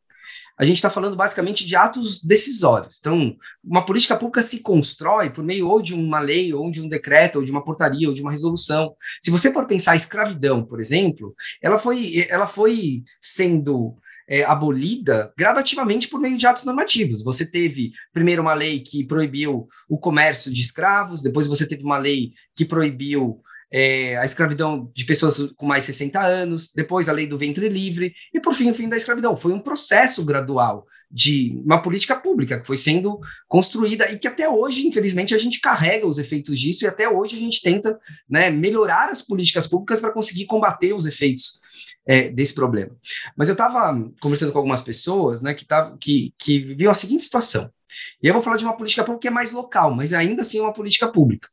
a 0.58 0.64
gente 0.64 0.76
está 0.76 0.88
falando 0.88 1.16
basicamente 1.16 1.66
de 1.66 1.76
atos 1.76 2.24
decisórios. 2.24 2.96
Então, 2.98 3.36
uma 3.62 3.84
política 3.84 4.16
pública 4.16 4.40
se 4.40 4.60
constrói 4.60 5.28
por 5.28 5.44
meio 5.44 5.68
ou 5.68 5.82
de 5.82 5.92
uma 5.92 6.18
lei, 6.18 6.54
ou 6.54 6.70
de 6.70 6.80
um 6.80 6.88
decreto, 6.88 7.36
ou 7.36 7.44
de 7.44 7.50
uma 7.50 7.62
portaria, 7.62 8.08
ou 8.08 8.14
de 8.14 8.22
uma 8.22 8.30
resolução. 8.30 8.94
Se 9.20 9.30
você 9.30 9.52
for 9.52 9.66
pensar 9.66 9.92
a 9.92 9.96
escravidão, 9.96 10.64
por 10.64 10.80
exemplo, 10.80 11.34
ela 11.60 11.76
foi, 11.76 12.26
ela 12.30 12.46
foi 12.46 13.02
sendo 13.20 13.98
é, 14.32 14.44
abolida 14.44 15.30
gradativamente 15.36 16.08
por 16.08 16.18
meio 16.18 16.38
de 16.38 16.46
atos 16.46 16.64
normativos. 16.64 17.22
Você 17.22 17.44
teve 17.44 17.92
primeiro 18.14 18.40
uma 18.40 18.54
lei 18.54 18.80
que 18.80 19.04
proibiu 19.04 19.68
o 19.86 19.98
comércio 19.98 20.50
de 20.50 20.62
escravos, 20.62 21.20
depois 21.20 21.46
você 21.46 21.68
teve 21.68 21.84
uma 21.84 21.98
lei 21.98 22.32
que 22.56 22.64
proibiu 22.64 23.42
é, 23.70 24.16
a 24.16 24.24
escravidão 24.24 24.90
de 24.94 25.04
pessoas 25.04 25.52
com 25.54 25.66
mais 25.66 25.84
de 25.84 25.92
60 25.92 26.18
anos, 26.18 26.72
depois 26.74 27.10
a 27.10 27.12
lei 27.12 27.26
do 27.26 27.36
ventre 27.36 27.68
livre, 27.68 28.14
e 28.32 28.40
por 28.40 28.54
fim 28.54 28.70
o 28.70 28.74
fim 28.74 28.88
da 28.88 28.96
escravidão. 28.96 29.36
Foi 29.36 29.52
um 29.52 29.60
processo 29.60 30.24
gradual 30.24 30.86
de 31.10 31.60
uma 31.62 31.82
política 31.82 32.16
pública 32.16 32.58
que 32.58 32.66
foi 32.66 32.78
sendo 32.78 33.20
construída 33.46 34.10
e 34.10 34.18
que 34.18 34.26
até 34.26 34.48
hoje, 34.48 34.86
infelizmente, 34.86 35.34
a 35.34 35.38
gente 35.38 35.60
carrega 35.60 36.06
os 36.06 36.16
efeitos 36.16 36.58
disso 36.58 36.86
e 36.86 36.88
até 36.88 37.06
hoje 37.06 37.36
a 37.36 37.38
gente 37.38 37.60
tenta 37.60 37.98
né, 38.26 38.50
melhorar 38.50 39.10
as 39.10 39.20
políticas 39.20 39.66
públicas 39.66 40.00
para 40.00 40.10
conseguir 40.10 40.46
combater 40.46 40.94
os 40.94 41.04
efeitos 41.04 41.60
é, 42.06 42.28
desse 42.28 42.54
problema. 42.54 42.96
Mas 43.36 43.48
eu 43.48 43.52
estava 43.52 43.94
conversando 44.20 44.52
com 44.52 44.58
algumas 44.58 44.82
pessoas 44.82 45.40
né, 45.40 45.54
que, 45.54 45.64
tavam, 45.64 45.96
que, 45.98 46.34
que 46.38 46.58
viviam 46.58 46.90
a 46.90 46.94
seguinte 46.94 47.24
situação. 47.24 47.70
E 48.22 48.26
eu 48.26 48.32
vou 48.32 48.42
falar 48.42 48.56
de 48.56 48.64
uma 48.64 48.76
política 48.76 49.04
pública 49.04 49.22
que 49.22 49.28
é 49.28 49.30
mais 49.30 49.52
local, 49.52 49.94
mas 49.94 50.12
ainda 50.12 50.42
assim 50.42 50.58
é 50.58 50.62
uma 50.62 50.72
política 50.72 51.08
pública, 51.08 51.48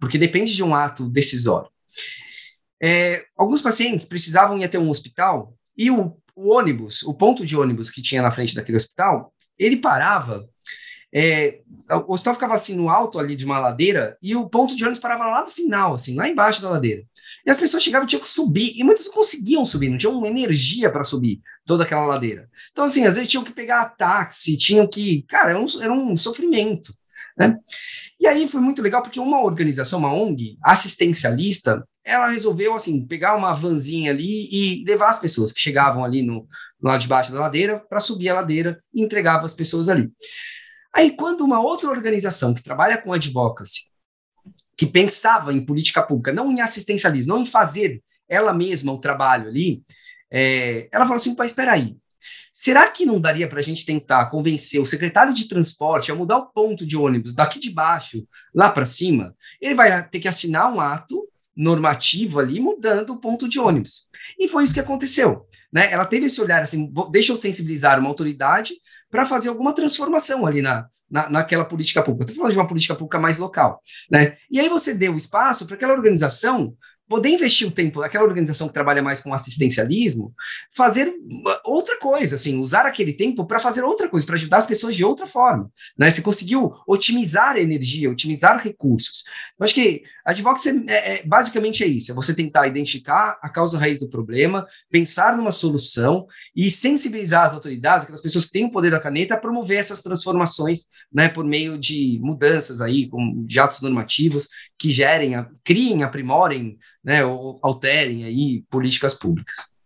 porque 0.00 0.18
depende 0.18 0.54
de 0.54 0.62
um 0.62 0.74
ato 0.74 1.08
decisório. 1.08 1.70
É, 2.82 3.24
alguns 3.36 3.62
pacientes 3.62 4.06
precisavam 4.06 4.58
ir 4.58 4.64
até 4.64 4.78
um 4.78 4.90
hospital 4.90 5.54
e 5.76 5.90
o, 5.90 6.16
o, 6.34 6.54
ônibus, 6.54 7.02
o 7.02 7.14
ponto 7.14 7.44
de 7.44 7.56
ônibus 7.56 7.90
que 7.90 8.02
tinha 8.02 8.22
na 8.22 8.30
frente 8.30 8.54
daquele 8.54 8.76
hospital, 8.76 9.32
ele 9.58 9.76
parava 9.76 10.48
é, 11.14 11.60
o 12.06 12.12
hospital 12.12 12.34
ficava 12.34 12.54
assim 12.54 12.74
no 12.74 12.88
alto 12.88 13.18
ali 13.18 13.36
de 13.36 13.44
uma 13.44 13.58
ladeira 13.58 14.18
e 14.20 14.34
o 14.34 14.48
ponto 14.48 14.76
de 14.76 14.82
ônibus 14.82 15.00
parava 15.00 15.26
lá 15.26 15.42
no 15.42 15.50
final, 15.50 15.94
assim, 15.94 16.14
lá 16.14 16.28
embaixo 16.28 16.60
da 16.60 16.70
ladeira. 16.70 17.02
E 17.46 17.50
as 17.50 17.56
pessoas 17.56 17.82
chegavam 17.82 18.04
e 18.06 18.08
tinham 18.08 18.22
que 18.22 18.28
subir, 18.28 18.72
e 18.76 18.82
muitas 18.82 19.08
conseguiam 19.08 19.64
subir, 19.64 19.88
não 19.88 19.98
tinham 19.98 20.26
energia 20.26 20.90
para 20.90 21.04
subir 21.04 21.40
toda 21.64 21.84
aquela 21.84 22.04
ladeira. 22.04 22.48
Então, 22.72 22.84
assim, 22.84 23.06
às 23.06 23.14
vezes 23.14 23.30
tinham 23.30 23.44
que 23.44 23.52
pegar 23.52 23.84
táxi, 23.96 24.56
tinham 24.56 24.86
que. 24.86 25.22
Cara, 25.28 25.50
era 25.50 25.60
um, 25.60 25.66
era 25.80 25.92
um 25.92 26.16
sofrimento. 26.16 26.92
Né? 27.38 27.56
E 28.18 28.26
aí 28.26 28.48
foi 28.48 28.60
muito 28.60 28.80
legal 28.82 29.02
porque 29.02 29.20
uma 29.20 29.42
organização, 29.42 29.98
uma 29.98 30.12
ONG 30.12 30.56
assistencialista, 30.62 31.86
ela 32.02 32.28
resolveu 32.28 32.74
assim 32.74 33.06
pegar 33.06 33.36
uma 33.36 33.52
vanzinha 33.52 34.10
ali 34.10 34.48
e 34.50 34.84
levar 34.84 35.10
as 35.10 35.18
pessoas 35.18 35.52
que 35.52 35.60
chegavam 35.60 36.04
ali 36.04 36.22
no, 36.22 36.46
no 36.80 36.90
lado 36.90 37.00
de 37.00 37.08
baixo 37.08 37.32
da 37.32 37.40
ladeira 37.40 37.78
para 37.78 38.00
subir 38.00 38.30
a 38.30 38.34
ladeira 38.34 38.80
e 38.94 39.02
entregava 39.02 39.44
as 39.44 39.52
pessoas 39.52 39.88
ali. 39.88 40.10
Aí, 40.96 41.10
quando 41.10 41.42
uma 41.42 41.60
outra 41.60 41.90
organização 41.90 42.54
que 42.54 42.62
trabalha 42.62 42.96
com 42.96 43.12
advocacy, 43.12 43.90
que 44.78 44.86
pensava 44.86 45.52
em 45.52 45.64
política 45.64 46.02
pública, 46.02 46.32
não 46.32 46.50
em 46.50 46.62
assistencialismo, 46.62 47.28
não 47.28 47.42
em 47.42 47.46
fazer 47.46 48.02
ela 48.26 48.50
mesma 48.54 48.94
o 48.94 48.98
trabalho 48.98 49.46
ali, 49.46 49.82
é, 50.30 50.88
ela 50.90 51.04
falou 51.04 51.16
assim: 51.16 51.36
espera 51.44 51.72
aí, 51.72 51.98
será 52.50 52.88
que 52.90 53.04
não 53.04 53.20
daria 53.20 53.46
para 53.46 53.58
a 53.58 53.62
gente 53.62 53.84
tentar 53.84 54.30
convencer 54.30 54.80
o 54.80 54.86
secretário 54.86 55.34
de 55.34 55.46
transporte 55.46 56.10
a 56.10 56.14
mudar 56.14 56.38
o 56.38 56.46
ponto 56.46 56.86
de 56.86 56.96
ônibus 56.96 57.34
daqui 57.34 57.60
de 57.60 57.70
baixo 57.70 58.26
lá 58.54 58.70
para 58.70 58.86
cima? 58.86 59.36
Ele 59.60 59.74
vai 59.74 60.08
ter 60.08 60.18
que 60.18 60.28
assinar 60.28 60.72
um 60.72 60.80
ato 60.80 61.28
normativo 61.56 62.38
ali, 62.38 62.60
mudando 62.60 63.10
o 63.10 63.18
ponto 63.18 63.48
de 63.48 63.58
ônibus. 63.58 64.08
E 64.38 64.48
foi 64.48 64.64
isso 64.64 64.74
que 64.74 64.80
aconteceu. 64.80 65.46
Né? 65.72 65.90
Ela 65.90 66.04
teve 66.04 66.26
esse 66.26 66.40
olhar 66.40 66.62
assim: 66.62 66.92
deixa 67.10 67.32
eu 67.32 67.36
sensibilizar 67.36 67.98
uma 67.98 68.08
autoridade 68.08 68.74
para 69.10 69.24
fazer 69.24 69.48
alguma 69.48 69.72
transformação 69.72 70.46
ali 70.46 70.60
na, 70.60 70.86
na, 71.10 71.30
naquela 71.30 71.64
política 71.64 72.02
pública. 72.02 72.24
Estou 72.24 72.36
falando 72.36 72.52
de 72.52 72.58
uma 72.58 72.68
política 72.68 72.94
pública 72.94 73.18
mais 73.18 73.38
local. 73.38 73.80
Né? 74.10 74.36
E 74.50 74.60
aí 74.60 74.68
você 74.68 74.92
deu 74.92 75.16
espaço 75.16 75.66
para 75.66 75.76
aquela 75.76 75.94
organização 75.94 76.76
poder 77.08 77.28
investir 77.28 77.66
o 77.66 77.70
tempo, 77.70 78.02
aquela 78.02 78.24
organização 78.24 78.66
que 78.66 78.74
trabalha 78.74 79.02
mais 79.02 79.20
com 79.20 79.32
assistencialismo, 79.32 80.34
fazer 80.74 81.12
outra 81.64 81.98
coisa, 81.98 82.34
assim, 82.34 82.58
usar 82.58 82.84
aquele 82.84 83.12
tempo 83.12 83.46
para 83.46 83.60
fazer 83.60 83.82
outra 83.82 84.08
coisa, 84.08 84.26
para 84.26 84.34
ajudar 84.34 84.58
as 84.58 84.66
pessoas 84.66 84.96
de 84.96 85.04
outra 85.04 85.26
forma, 85.26 85.70
né? 85.96 86.10
Você 86.10 86.20
conseguiu 86.20 86.72
otimizar 86.86 87.56
a 87.56 87.60
energia, 87.60 88.10
otimizar 88.10 88.60
recursos. 88.62 89.24
Eu 89.58 89.64
acho 89.64 89.74
que 89.74 90.02
a 90.24 90.30
advocacy 90.32 90.84
é, 90.88 91.14
é, 91.14 91.22
basicamente 91.24 91.84
é 91.84 91.86
isso, 91.86 92.10
é 92.10 92.14
você 92.14 92.34
tentar 92.34 92.66
identificar 92.66 93.38
a 93.40 93.48
causa 93.48 93.78
raiz 93.78 93.98
do 93.98 94.08
problema, 94.08 94.66
pensar 94.90 95.36
numa 95.36 95.52
solução 95.52 96.26
e 96.54 96.70
sensibilizar 96.70 97.44
as 97.44 97.54
autoridades, 97.54 98.04
aquelas 98.04 98.22
pessoas 98.22 98.46
que 98.46 98.52
têm 98.52 98.64
o 98.64 98.70
poder 98.70 98.90
da 98.90 99.00
caneta, 99.00 99.34
a 99.34 99.40
promover 99.40 99.78
essas 99.78 100.02
transformações, 100.02 100.86
né, 101.12 101.28
por 101.28 101.44
meio 101.44 101.78
de 101.78 102.18
mudanças 102.20 102.80
aí, 102.80 103.08
com 103.08 103.44
de 103.44 103.60
atos 103.60 103.80
normativos 103.80 104.48
que 104.78 104.90
gerem, 104.90 105.34
criem, 105.64 106.02
aprimorem 106.02 106.78
né, 107.06 107.20
alterem 107.62 108.24
aí 108.24 108.64
políticas 108.68 109.14
públicas. 109.14 109.76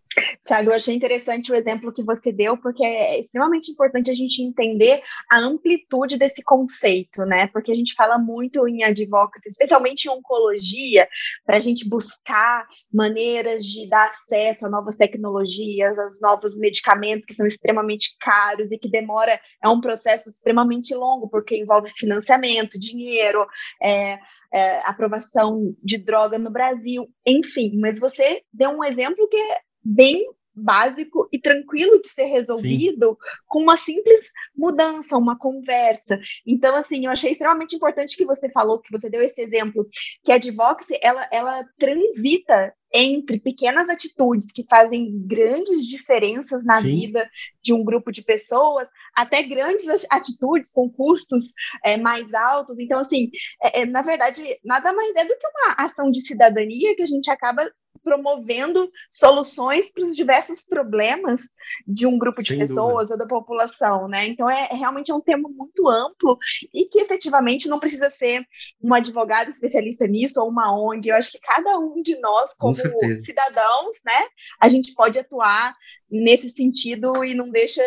Tiago, 0.45 0.71
eu 0.71 0.75
achei 0.75 0.95
interessante 0.95 1.53
o 1.53 1.55
exemplo 1.55 1.93
que 1.93 2.03
você 2.03 2.33
deu, 2.33 2.57
porque 2.57 2.85
é 2.85 3.21
extremamente 3.21 3.71
importante 3.71 4.11
a 4.11 4.15
gente 4.15 4.43
entender 4.43 5.01
a 5.31 5.39
amplitude 5.39 6.19
desse 6.19 6.43
conceito, 6.43 7.25
né? 7.25 7.47
Porque 7.49 7.71
a 7.71 7.75
gente 7.75 7.95
fala 7.95 8.19
muito 8.19 8.67
em 8.67 8.83
advocacy, 8.83 9.49
especialmente 9.49 10.07
em 10.07 10.11
oncologia, 10.11 11.09
para 11.47 11.57
a 11.57 11.61
gente 11.61 11.89
buscar 11.89 12.67
maneiras 12.93 13.65
de 13.65 13.89
dar 13.89 14.09
acesso 14.09 14.67
a 14.67 14.71
novas 14.71 14.97
tecnologias, 14.97 15.97
aos 15.99 16.21
novos 16.21 16.59
medicamentos 16.59 17.27
que 17.27 17.35
são 17.35 17.47
extremamente 17.47 18.17
caros 18.19 18.73
e 18.73 18.79
que 18.79 18.91
demora, 18.91 19.41
é 19.63 19.69
um 19.69 19.81
processo 19.81 20.29
extremamente 20.29 20.95
longo, 20.95 21.29
porque 21.29 21.57
envolve 21.57 21.89
financiamento, 21.91 22.79
dinheiro, 22.79 23.47
é, 23.81 24.19
é, 24.53 24.79
aprovação 24.81 25.75
de 25.83 25.99
droga 25.99 26.39
no 26.39 26.51
Brasil, 26.51 27.09
enfim. 27.27 27.79
Mas 27.81 27.99
você 27.99 28.43
deu 28.53 28.71
um 28.71 28.85
exemplo 28.85 29.29
que 29.29 29.37
é 29.37 29.59
bem 29.83 30.27
básico 30.61 31.29
e 31.33 31.39
tranquilo 31.39 32.01
de 32.01 32.09
ser 32.09 32.25
resolvido 32.25 33.11
Sim. 33.11 33.17
com 33.47 33.63
uma 33.63 33.77
simples 33.77 34.31
mudança, 34.55 35.17
uma 35.17 35.39
conversa. 35.39 36.19
Então, 36.47 36.77
assim, 36.77 37.07
eu 37.07 37.11
achei 37.11 37.33
extremamente 37.33 37.77
importante 37.77 38.17
que 38.17 38.25
você 38.25 38.51
falou, 38.51 38.81
que 38.81 38.91
você 38.91 39.09
deu 39.09 39.23
esse 39.23 39.41
exemplo, 39.41 39.87
que 40.25 40.33
a 40.33 40.37
advocacy, 40.37 40.99
ela, 41.03 41.27
ela 41.33 41.65
transita 41.79 42.73
entre 42.93 43.39
pequenas 43.39 43.89
atitudes 43.89 44.51
que 44.53 44.67
fazem 44.69 45.25
grandes 45.27 45.87
diferenças 45.87 46.65
na 46.65 46.81
Sim. 46.81 46.95
vida 46.95 47.31
de 47.63 47.73
um 47.73 47.85
grupo 47.85 48.11
de 48.11 48.23
pessoas, 48.23 48.89
até 49.15 49.43
grandes 49.43 49.87
atitudes 50.11 50.73
com 50.73 50.91
custos 50.91 51.53
é, 51.85 51.97
mais 51.97 52.33
altos. 52.35 52.79
Então, 52.79 53.01
assim, 53.01 53.31
é, 53.63 53.83
é, 53.83 53.87
na 53.87 54.03
verdade, 54.03 54.43
nada 54.65 54.93
mais 54.93 55.15
é 55.15 55.25
do 55.25 55.37
que 55.39 55.47
uma 55.47 55.75
ação 55.85 56.11
de 56.11 56.21
cidadania 56.21 56.97
que 56.97 57.03
a 57.03 57.07
gente 57.07 57.31
acaba 57.31 57.71
promovendo 58.03 58.91
soluções 59.11 59.91
para 59.93 60.05
os 60.05 60.17
diversos 60.17 60.63
problemas 60.63 61.43
de 61.87 62.07
um 62.07 62.19
grupo 62.19 62.43
Sem 62.43 62.59
de 62.59 62.67
pessoas 62.67 63.09
dúvida. 63.09 63.13
ou 63.13 63.19
da 63.19 63.27
população, 63.27 64.09
né? 64.09 64.27
Então 64.27 64.49
é, 64.49 64.69
realmente 64.73 65.11
é 65.11 65.15
um 65.15 65.21
tema 65.21 65.49
muito 65.49 65.89
amplo 65.89 66.39
e 66.73 66.87
que 66.87 67.01
efetivamente 67.01 67.69
não 67.69 67.79
precisa 67.79 68.11
ser 68.11 68.45
um 68.83 68.93
advogado 68.95 69.49
especialista 69.49 70.07
nisso 70.07 70.41
ou 70.41 70.49
uma 70.49 70.73
ONG. 70.73 71.09
Eu 71.09 71.17
acho 71.17 71.31
que 71.33 71.41
cada 71.41 71.79
um 71.79 72.03
de 72.03 72.19
nós, 72.21 72.55
como 72.57 72.75
Com 72.75 73.15
cidadãos, 73.15 73.97
né, 74.05 74.21
a 74.61 74.69
gente 74.69 74.95
pode 74.95 75.19
atuar 75.19 75.75
nesse 76.11 76.51
sentido 76.51 77.25
e 77.25 77.35
não 77.35 77.51
deixa 77.51 77.83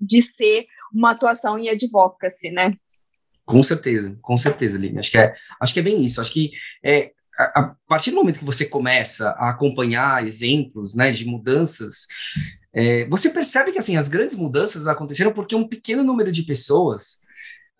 de 0.00 0.22
ser 0.22 0.66
uma 0.92 1.12
atuação 1.12 1.58
em 1.58 1.68
advocacy, 1.68 2.50
né? 2.50 2.74
Com 3.44 3.62
certeza, 3.62 4.16
com 4.22 4.38
certeza, 4.38 4.78
Lívia. 4.78 5.00
Acho 5.00 5.10
que 5.10 5.18
é, 5.18 5.34
acho 5.60 5.74
que 5.74 5.80
é 5.80 5.82
bem 5.82 6.04
isso. 6.04 6.20
Acho 6.20 6.32
que 6.32 6.52
é, 6.82 7.12
a, 7.42 7.76
partir 7.86 8.10
do 8.10 8.16
momento 8.16 8.38
que 8.38 8.44
você 8.44 8.66
começa 8.66 9.30
a 9.30 9.50
acompanhar 9.50 10.26
exemplos 10.26 10.94
né, 10.94 11.10
de 11.10 11.26
mudanças, 11.26 12.06
é, 12.72 13.06
você 13.08 13.30
percebe 13.30 13.72
que 13.72 13.78
assim 13.78 13.96
as 13.96 14.08
grandes 14.08 14.36
mudanças 14.36 14.86
aconteceram 14.86 15.32
porque 15.32 15.54
um 15.54 15.68
pequeno 15.68 16.02
número 16.02 16.32
de 16.32 16.42
pessoas 16.42 17.22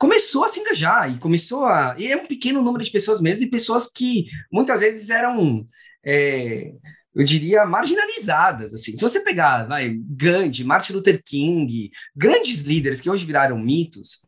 começou 0.02 0.44
a 0.44 0.48
se 0.48 0.58
engajar 0.58 1.14
e 1.14 1.18
começou 1.18 1.64
a. 1.64 1.94
E 1.96 2.10
é 2.10 2.16
um 2.16 2.26
pequeno 2.26 2.60
número 2.60 2.84
de 2.84 2.90
pessoas 2.90 3.20
mesmo, 3.20 3.44
e 3.44 3.50
pessoas 3.50 3.86
que 3.86 4.26
muitas 4.50 4.80
vezes 4.80 5.10
eram. 5.10 5.64
É, 6.04 6.72
eu 7.14 7.24
diria, 7.24 7.66
marginalizadas. 7.66 8.72
Assim. 8.72 8.96
Se 8.96 9.02
você 9.02 9.20
pegar 9.20 9.64
vai, 9.64 9.94
Gandhi, 9.94 10.64
Martin 10.64 10.94
Luther 10.94 11.22
King, 11.22 11.90
grandes 12.16 12.62
líderes 12.62 13.00
que 13.00 13.10
hoje 13.10 13.26
viraram 13.26 13.58
mitos, 13.58 14.26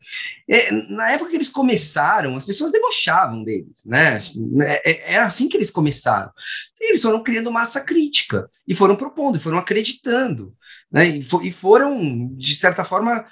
é, 0.49 0.71
na 0.71 1.13
época 1.13 1.31
que 1.31 1.37
eles 1.37 1.51
começaram, 1.51 2.37
as 2.37 2.45
pessoas 2.45 2.71
debochavam 2.71 3.43
deles, 3.43 3.85
né? 3.87 4.19
É, 4.63 4.91
é, 4.91 5.15
era 5.15 5.25
assim 5.25 5.49
que 5.49 5.57
eles 5.57 5.71
começaram. 5.71 6.31
E 6.81 6.91
eles 6.91 7.03
foram 7.03 7.23
criando 7.23 7.51
massa 7.51 7.81
crítica, 7.81 8.49
e 8.69 8.75
foram 8.75 8.97
propondo, 8.97 9.37
e 9.37 9.41
foram 9.41 9.59
acreditando 9.59 10.55
né? 10.91 11.09
E, 11.09 11.21
e, 11.43 11.51
foram, 11.51 12.29
de 12.37 12.55
certa 12.55 12.85
forma, 12.85 13.27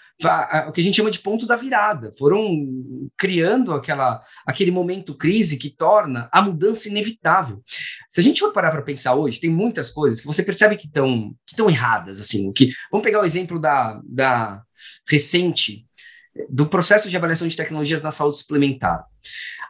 o 0.66 0.72
que 0.72 0.80
a 0.80 0.84
gente 0.84 0.96
chama 0.96 1.10
de 1.10 1.20
ponto 1.20 1.46
da 1.46 1.56
virada, 1.56 2.12
foram 2.18 2.40
criando 3.16 3.72
aquela, 3.72 4.22
aquele 4.46 4.70
momento 4.70 5.14
crise 5.14 5.56
que 5.56 5.70
torna 5.70 6.28
a 6.32 6.42
mudança 6.42 6.88
inevitável. 6.88 7.62
Se 8.08 8.20
a 8.20 8.24
gente 8.24 8.40
for 8.40 8.52
parar 8.52 8.70
para 8.70 8.82
pensar 8.82 9.14
hoje, 9.14 9.40
tem 9.40 9.50
muitas 9.50 9.90
coisas 9.90 10.20
que 10.20 10.26
você 10.26 10.42
percebe 10.42 10.76
que 10.76 10.86
estão 10.86 11.34
que 11.46 11.62
erradas, 11.62 12.20
assim, 12.20 12.52
que, 12.52 12.72
vamos 12.90 13.04
pegar 13.04 13.20
o 13.20 13.26
exemplo 13.26 13.58
da, 13.58 14.00
da 14.04 14.62
recente, 15.08 15.86
do 16.48 16.66
processo 16.66 17.10
de 17.10 17.16
avaliação 17.16 17.46
de 17.46 17.56
tecnologias 17.56 18.02
na 18.02 18.10
saúde 18.10 18.38
suplementar. 18.38 19.04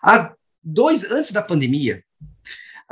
Há 0.03 0.33
dois, 0.63 1.05
antes 1.11 1.33
da 1.33 1.43
pandemia, 1.43 2.03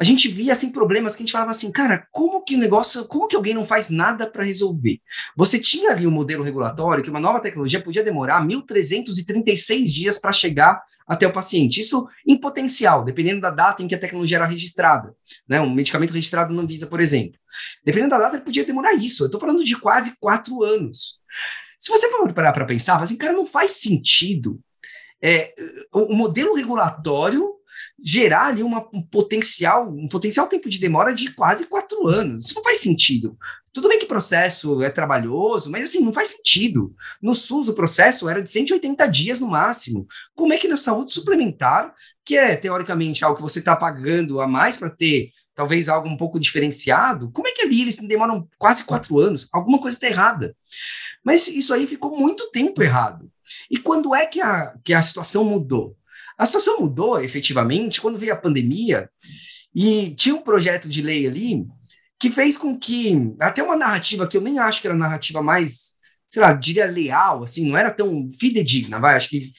a 0.01 0.05
gente 0.05 0.29
via 0.29 0.55
assim 0.55 0.73
problemas 0.73 1.15
que 1.15 1.23
a 1.23 1.27
gente 1.27 1.33
falava 1.33 1.51
assim, 1.51 1.71
cara, 1.71 2.09
como 2.11 2.43
que 2.43 2.57
o 2.57 2.59
negócio, 2.59 3.05
como 3.05 3.29
que 3.29 3.37
alguém 3.37 3.53
não 3.53 3.67
faz 3.67 3.91
nada 3.91 4.27
para 4.27 4.43
resolver? 4.43 4.99
Você 5.37 5.59
tinha 5.59 5.91
ali 5.91 6.07
um 6.07 6.11
modelo 6.11 6.43
regulatório 6.43 7.05
que 7.05 7.11
uma 7.11 7.21
nova 7.21 7.39
tecnologia 7.39 7.83
podia 7.83 8.03
demorar 8.03 8.43
1336 8.43 9.93
dias 9.93 10.19
para 10.19 10.33
chegar 10.33 10.83
até 11.07 11.27
o 11.27 11.33
paciente. 11.33 11.81
Isso 11.81 12.09
em 12.27 12.41
potencial, 12.41 13.05
dependendo 13.05 13.43
da 13.43 13.51
data 13.51 13.83
em 13.83 13.89
que 13.89 13.95
a 13.95 13.99
tecnologia 13.99 14.39
era 14.39 14.47
registrada. 14.47 15.15
Né? 15.47 15.61
Um 15.61 15.69
medicamento 15.69 16.15
registrado 16.15 16.55
na 16.55 16.63
Anvisa, 16.63 16.87
por 16.87 16.99
exemplo. 16.99 17.39
Dependendo 17.85 18.13
da 18.13 18.21
data, 18.21 18.37
ele 18.37 18.45
podia 18.45 18.65
demorar 18.65 18.95
isso. 18.95 19.25
Eu 19.25 19.27
estou 19.27 19.39
falando 19.41 19.63
de 19.63 19.77
quase 19.77 20.15
quatro 20.19 20.65
anos. 20.65 21.21
Se 21.79 21.91
você 21.91 22.09
for 22.09 22.33
parar 22.33 22.53
para 22.53 22.65
pensar, 22.65 23.03
assim, 23.03 23.19
cara, 23.19 23.35
não 23.35 23.45
faz 23.45 23.73
sentido 23.73 24.59
é, 25.23 25.53
o 25.93 26.15
modelo 26.15 26.55
regulatório 26.55 27.60
gerar 28.03 28.47
ali 28.47 28.63
uma, 28.63 28.89
um 28.93 29.03
potencial, 29.03 29.89
um 29.89 30.09
potencial 30.09 30.47
tempo 30.47 30.69
de 30.69 30.79
demora 30.79 31.15
de 31.15 31.33
quase 31.33 31.67
quatro 31.67 32.07
anos. 32.07 32.47
Isso 32.47 32.55
não 32.55 32.63
faz 32.63 32.79
sentido. 32.79 33.37
Tudo 33.73 33.89
bem 33.89 33.99
que 33.99 34.05
o 34.05 34.09
processo 34.09 34.83
é 34.83 34.91
trabalhoso, 34.91 35.71
mas 35.71 35.85
assim, 35.85 36.05
não 36.05 36.13
faz 36.13 36.29
sentido. 36.29 36.95
No 37.23 37.35
SUS, 37.35 37.69
o 37.69 37.75
processo 37.75 38.29
era 38.29 38.43
de 38.43 38.51
180 38.51 39.07
dias 39.07 39.41
no 39.41 39.49
máximo. 39.49 40.07
Como 40.35 40.53
é 40.53 40.57
que 40.57 40.67
na 40.67 40.77
saúde 40.77 41.13
suplementar, 41.13 41.95
que 42.25 42.37
é 42.37 42.57
teoricamente 42.57 43.25
algo 43.25 43.37
que 43.37 43.43
você 43.43 43.61
está 43.61 43.77
pagando 43.77 44.41
a 44.41 44.49
mais 44.49 44.77
para 44.77 44.91
ter 44.91 45.31
talvez 45.55 45.89
algo 45.89 46.09
um 46.09 46.17
pouco 46.17 46.41
diferenciado, 46.41 47.31
como 47.33 47.47
é 47.47 47.53
que 47.53 47.63
ali 47.63 47.83
eles 47.83 47.97
demoram 47.97 48.49
quase 48.59 48.83
quatro 48.83 49.19
anos? 49.19 49.49
Alguma 49.53 49.79
coisa 49.79 49.97
está 49.97 50.07
errada. 50.07 50.57
Mas 51.23 51.49
isso 51.49 51.75
aí 51.75 51.87
ficou 51.87 52.17
muito 52.17 52.51
tempo 52.51 52.83
errado. 52.83 53.31
E 53.71 53.77
quando 53.77 54.15
é 54.15 54.27
que 54.27 54.41
a, 54.41 54.75
que 54.83 54.95
a 54.95 55.03
situação 55.03 55.45
mudou? 55.45 55.97
A 56.41 56.47
situação 56.47 56.81
mudou 56.81 57.23
efetivamente 57.23 58.01
quando 58.01 58.19
veio 58.19 58.33
a 58.33 58.37
pandemia 58.37 59.11
e 59.75 60.13
tinha 60.13 60.35
um 60.35 60.41
projeto 60.41 60.89
de 60.89 61.03
lei 61.03 61.27
ali 61.27 61.67
que 62.19 62.31
fez 62.31 62.57
com 62.57 62.79
que 62.79 63.35
até 63.39 63.63
uma 63.63 63.77
narrativa 63.77 64.27
que 64.27 64.39
eu 64.39 64.41
nem 64.41 64.59
acho 64.59 64.81
que 64.81 64.87
era 64.87 64.97
a 64.97 64.99
narrativa 64.99 65.43
mais, 65.43 65.97
sei 66.31 66.41
lá, 66.41 66.55
diria 66.55 66.87
leal, 66.87 67.43
assim, 67.43 67.69
não 67.69 67.77
era 67.77 67.91
tão 67.91 68.31
fidedigna, 68.33 68.99
vai, 68.99 69.17
acho 69.17 69.29
que 69.29 69.51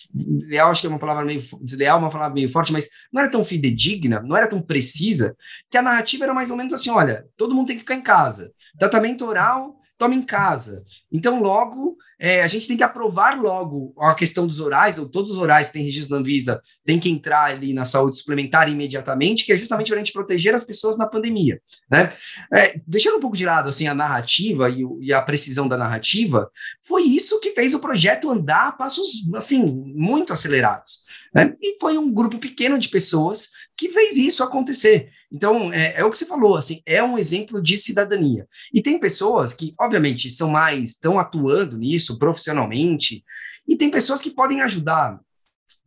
leal 0.48 0.72
acho 0.72 0.82
que 0.82 0.88
é 0.88 0.90
uma 0.90 0.98
palavra 0.98 1.24
meio 1.24 1.44
desleal, 1.62 2.00
uma 2.00 2.10
palavra 2.10 2.34
meio 2.34 2.50
forte, 2.50 2.74
mas 2.74 2.90
não 3.14 3.22
era 3.22 3.30
tão 3.30 3.46
fidedigna, 3.46 4.20
não 4.20 4.36
era 4.36 4.48
tão 4.48 4.60
precisa, 4.60 5.38
que 5.70 5.78
a 5.78 5.84
narrativa 5.84 6.24
era 6.24 6.34
mais 6.34 6.50
ou 6.50 6.58
menos 6.58 6.74
assim, 6.74 6.90
olha, 6.90 7.28
todo 7.38 7.54
mundo 7.54 7.68
tem 7.68 7.76
que 7.76 7.82
ficar 7.84 7.94
em 7.94 8.02
casa. 8.02 8.52
Tratamento 8.80 9.24
oral 9.24 9.80
toma 10.02 10.16
em 10.16 10.24
casa. 10.24 10.84
Então, 11.12 11.44
logo, 11.44 11.96
é, 12.20 12.42
a 12.42 12.48
gente 12.48 12.68
tem 12.68 12.76
que 12.76 12.82
aprovar 12.82 13.40
logo 13.40 13.94
a 14.00 14.16
questão 14.16 14.48
dos 14.48 14.60
orais, 14.60 14.98
ou 14.98 15.08
todos 15.08 15.30
os 15.30 15.38
orais 15.38 15.68
que 15.68 15.74
têm 15.74 15.84
registro 15.84 16.16
na 16.16 16.22
Anvisa 16.22 16.60
tem 16.84 17.00
que 17.00 17.08
entrar 17.08 17.52
ali 17.52 17.72
na 17.72 17.86
saúde 17.86 18.18
suplementar 18.18 18.68
imediatamente, 18.68 19.46
que 19.46 19.54
é 19.54 19.58
justamente 19.58 19.90
para 19.90 19.98
a 19.98 20.00
gente 20.00 20.12
proteger 20.12 20.56
as 20.56 20.64
pessoas 20.64 20.98
na 20.98 21.06
pandemia. 21.06 21.62
Né? 21.88 22.12
É, 22.52 22.82
deixando 22.88 23.18
um 23.18 23.20
pouco 23.20 23.38
de 23.38 23.46
lado 23.46 23.70
assim, 23.70 23.88
a 23.88 23.94
narrativa 23.94 24.72
e, 24.72 24.84
e, 25.02 25.14
a 25.14 25.22
precisão 25.22 25.68
da 25.68 25.78
narrativa, 25.78 26.50
foi 26.82 27.04
isso 27.04 27.40
que 27.40 27.52
fez 27.52 27.76
o 27.76 27.80
projeto 27.80 28.32
andar 28.32 28.70
a 28.70 28.72
passos 28.72 29.30
assim, 29.36 29.64
muito 29.96 30.34
acelerados. 30.34 31.04
Né? 31.32 31.56
E 31.62 31.78
foi 31.80 31.96
um 31.96 32.12
grupo 32.12 32.40
pequeno 32.40 32.80
de 32.80 32.90
pessoas 32.90 33.50
que 33.78 33.90
fez 33.90 34.18
isso 34.18 34.44
acontecer. 34.44 35.12
Então, 35.32 35.72
é, 35.72 36.00
é, 36.00 36.04
o 36.04 36.10
que 36.10 36.18
você 36.18 36.26
falou, 36.26 36.58
assim, 36.58 36.82
é 36.86 37.02
um 37.02 37.18
exemplo 37.18 37.62
de 37.62 37.78
cidadania. 37.78 38.48
E 38.74 38.82
tem 38.82 39.00
pessoas 39.00 39.54
que, 39.54 39.74
obviamente, 39.80 40.30
são 40.30 40.50
mais, 40.50 40.90
estão 40.92 41.18
atuando 41.18 41.78
nisso 41.78 42.20
profissionalmente, 42.20 43.24
e 43.68 43.78
tem 43.78 43.90
pessoas 43.90 44.22
que 44.22 44.32
podem 44.32 44.62
ajudar 44.62 45.20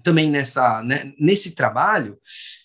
também 0.05 0.31
nessa, 0.31 0.83
né, 0.83 1.13
nesse 1.19 1.55
trabalho, 1.55 2.19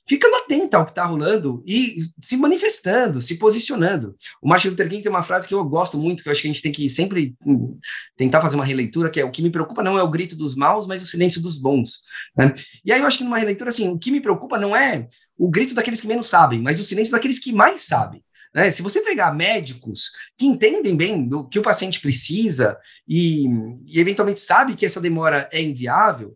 ficando 0.08 0.36
atenta 0.36 0.77
ao 0.77 0.86
que 0.86 0.91
está 0.91 1.05
rolando 1.05 1.63
e 1.65 2.00
se 2.22 2.36
manifestando, 2.36 3.22
se 3.22 3.38
posicionando. 3.38 4.15
O 4.41 4.50
Martin 4.50 4.69
Luther 4.69 4.89
King 4.89 5.01
tem 5.01 5.10
uma 5.10 5.24
frase 5.24 5.48
que 5.48 5.53
eu 5.53 5.63
gosto 5.63 5.98
muito, 5.98 6.22
que 6.22 6.27
eu 6.27 6.31
acho 6.31 6.41
que 6.41 6.48
a 6.48 6.51
gente 6.51 6.62
tem 6.62 6.72
que 6.72 6.89
sempre 6.89 7.36
hum, 7.46 7.79
tentar 8.17 8.41
fazer 8.41 8.55
uma 8.55 8.65
releitura, 8.65 9.10
que 9.10 9.22
é 9.22 9.25
o 9.25 9.31
que 9.31 9.41
me 9.41 9.50
preocupa 9.50 9.81
não 9.81 9.98
é 9.98 10.03
o 10.03 10.10
grito 10.10 10.36
dos 10.36 10.53
maus, 10.53 10.86
mas 10.86 11.01
o 11.01 11.08
silêncio 11.08 11.41
dos 11.41 11.58
bons. 11.58 12.01
Né? 12.38 12.53
E 12.84 12.91
aí 12.91 13.00
eu 13.00 13.08
acho 13.08 13.19
que 13.19 13.24
numa 13.24 13.38
releitura, 13.38 13.69
assim, 13.69 13.88
o 13.88 13.98
que 13.98 14.12
me 14.12 14.19
preocupa 14.19 14.60
não 14.60 14.75
é 14.75 15.08
o 15.38 15.50
grito 15.50 15.74
daqueles 15.74 16.01
que 16.01 16.08
menos 16.08 16.27
sabem, 16.27 16.62
mas 16.62 16.79
o 16.79 16.84
silêncio 16.84 17.13
daqueles 17.13 17.39
que 17.39 17.53
mais 17.53 17.81
sabem. 17.81 18.22
Né? 18.53 18.69
Se 18.72 18.81
você 18.81 19.01
pegar 19.01 19.34
médicos 19.34 20.12
que 20.38 20.46
entendem 20.46 20.96
bem 20.96 21.27
do 21.27 21.48
que 21.48 21.60
o 21.60 21.63
paciente 21.63 22.01
precisa 22.01 22.77
e, 23.08 23.46
e 23.86 24.00
eventualmente 24.00 24.39
sabe 24.39 24.75
que 24.75 24.86
essa 24.86 25.00
demora 25.00 25.48
é 25.51 25.62
inviável, 25.62 26.36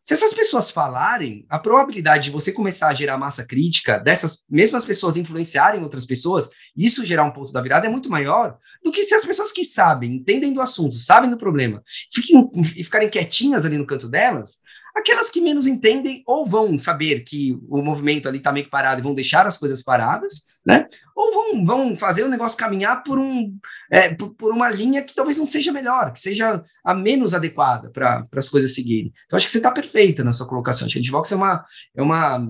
se 0.00 0.14
essas 0.14 0.32
pessoas 0.32 0.70
falarem, 0.70 1.44
a 1.48 1.58
probabilidade 1.58 2.24
de 2.24 2.30
você 2.30 2.52
começar 2.52 2.88
a 2.88 2.94
gerar 2.94 3.18
massa 3.18 3.44
crítica, 3.44 3.98
dessas 3.98 4.44
mesmas 4.48 4.84
pessoas 4.84 5.16
influenciarem 5.16 5.82
outras 5.82 6.06
pessoas, 6.06 6.48
isso 6.76 7.04
gerar 7.04 7.24
um 7.24 7.32
ponto 7.32 7.52
da 7.52 7.60
virada 7.60 7.86
é 7.86 7.90
muito 7.90 8.10
maior 8.10 8.56
do 8.82 8.90
que 8.90 9.04
se 9.04 9.14
as 9.14 9.24
pessoas 9.24 9.52
que 9.52 9.64
sabem, 9.64 10.14
entendem 10.14 10.52
do 10.52 10.60
assunto, 10.60 10.96
sabem 10.96 11.30
do 11.30 11.36
problema, 11.36 11.82
fiquem, 12.12 12.50
e 12.54 12.84
ficarem 12.84 13.10
quietinhas 13.10 13.64
ali 13.64 13.76
no 13.76 13.86
canto 13.86 14.08
delas, 14.08 14.60
Aquelas 14.94 15.30
que 15.30 15.40
menos 15.40 15.66
entendem 15.66 16.22
ou 16.26 16.46
vão 16.46 16.78
saber 16.78 17.20
que 17.20 17.56
o 17.68 17.80
movimento 17.80 18.28
ali 18.28 18.38
está 18.38 18.52
meio 18.52 18.68
parado 18.68 19.00
e 19.00 19.02
vão 19.02 19.14
deixar 19.14 19.46
as 19.46 19.56
coisas 19.56 19.82
paradas, 19.82 20.46
né? 20.70 20.86
Ou 21.16 21.32
vão, 21.32 21.66
vão 21.66 21.96
fazer 21.96 22.22
o 22.22 22.28
negócio 22.28 22.56
caminhar 22.56 23.02
por, 23.02 23.18
um, 23.18 23.52
é, 23.90 24.14
por, 24.14 24.30
por, 24.34 24.52
uma 24.52 24.70
linha 24.70 25.02
que 25.02 25.14
talvez 25.14 25.36
não 25.36 25.44
seja 25.44 25.72
melhor, 25.72 26.12
que 26.12 26.20
seja 26.20 26.62
a 26.84 26.94
menos 26.94 27.34
adequada 27.34 27.90
para 27.90 28.24
as 28.36 28.48
coisas 28.48 28.72
seguirem. 28.72 29.12
Então, 29.26 29.36
acho 29.36 29.46
que 29.46 29.52
você 29.52 29.58
está 29.58 29.72
perfeita 29.72 30.22
na 30.22 30.32
sua 30.32 30.46
colocação. 30.46 30.86
A 30.86 30.98
Advox 30.98 31.32
é 31.32 31.36
uma, 31.36 31.64
é 31.96 32.00
uma, 32.00 32.48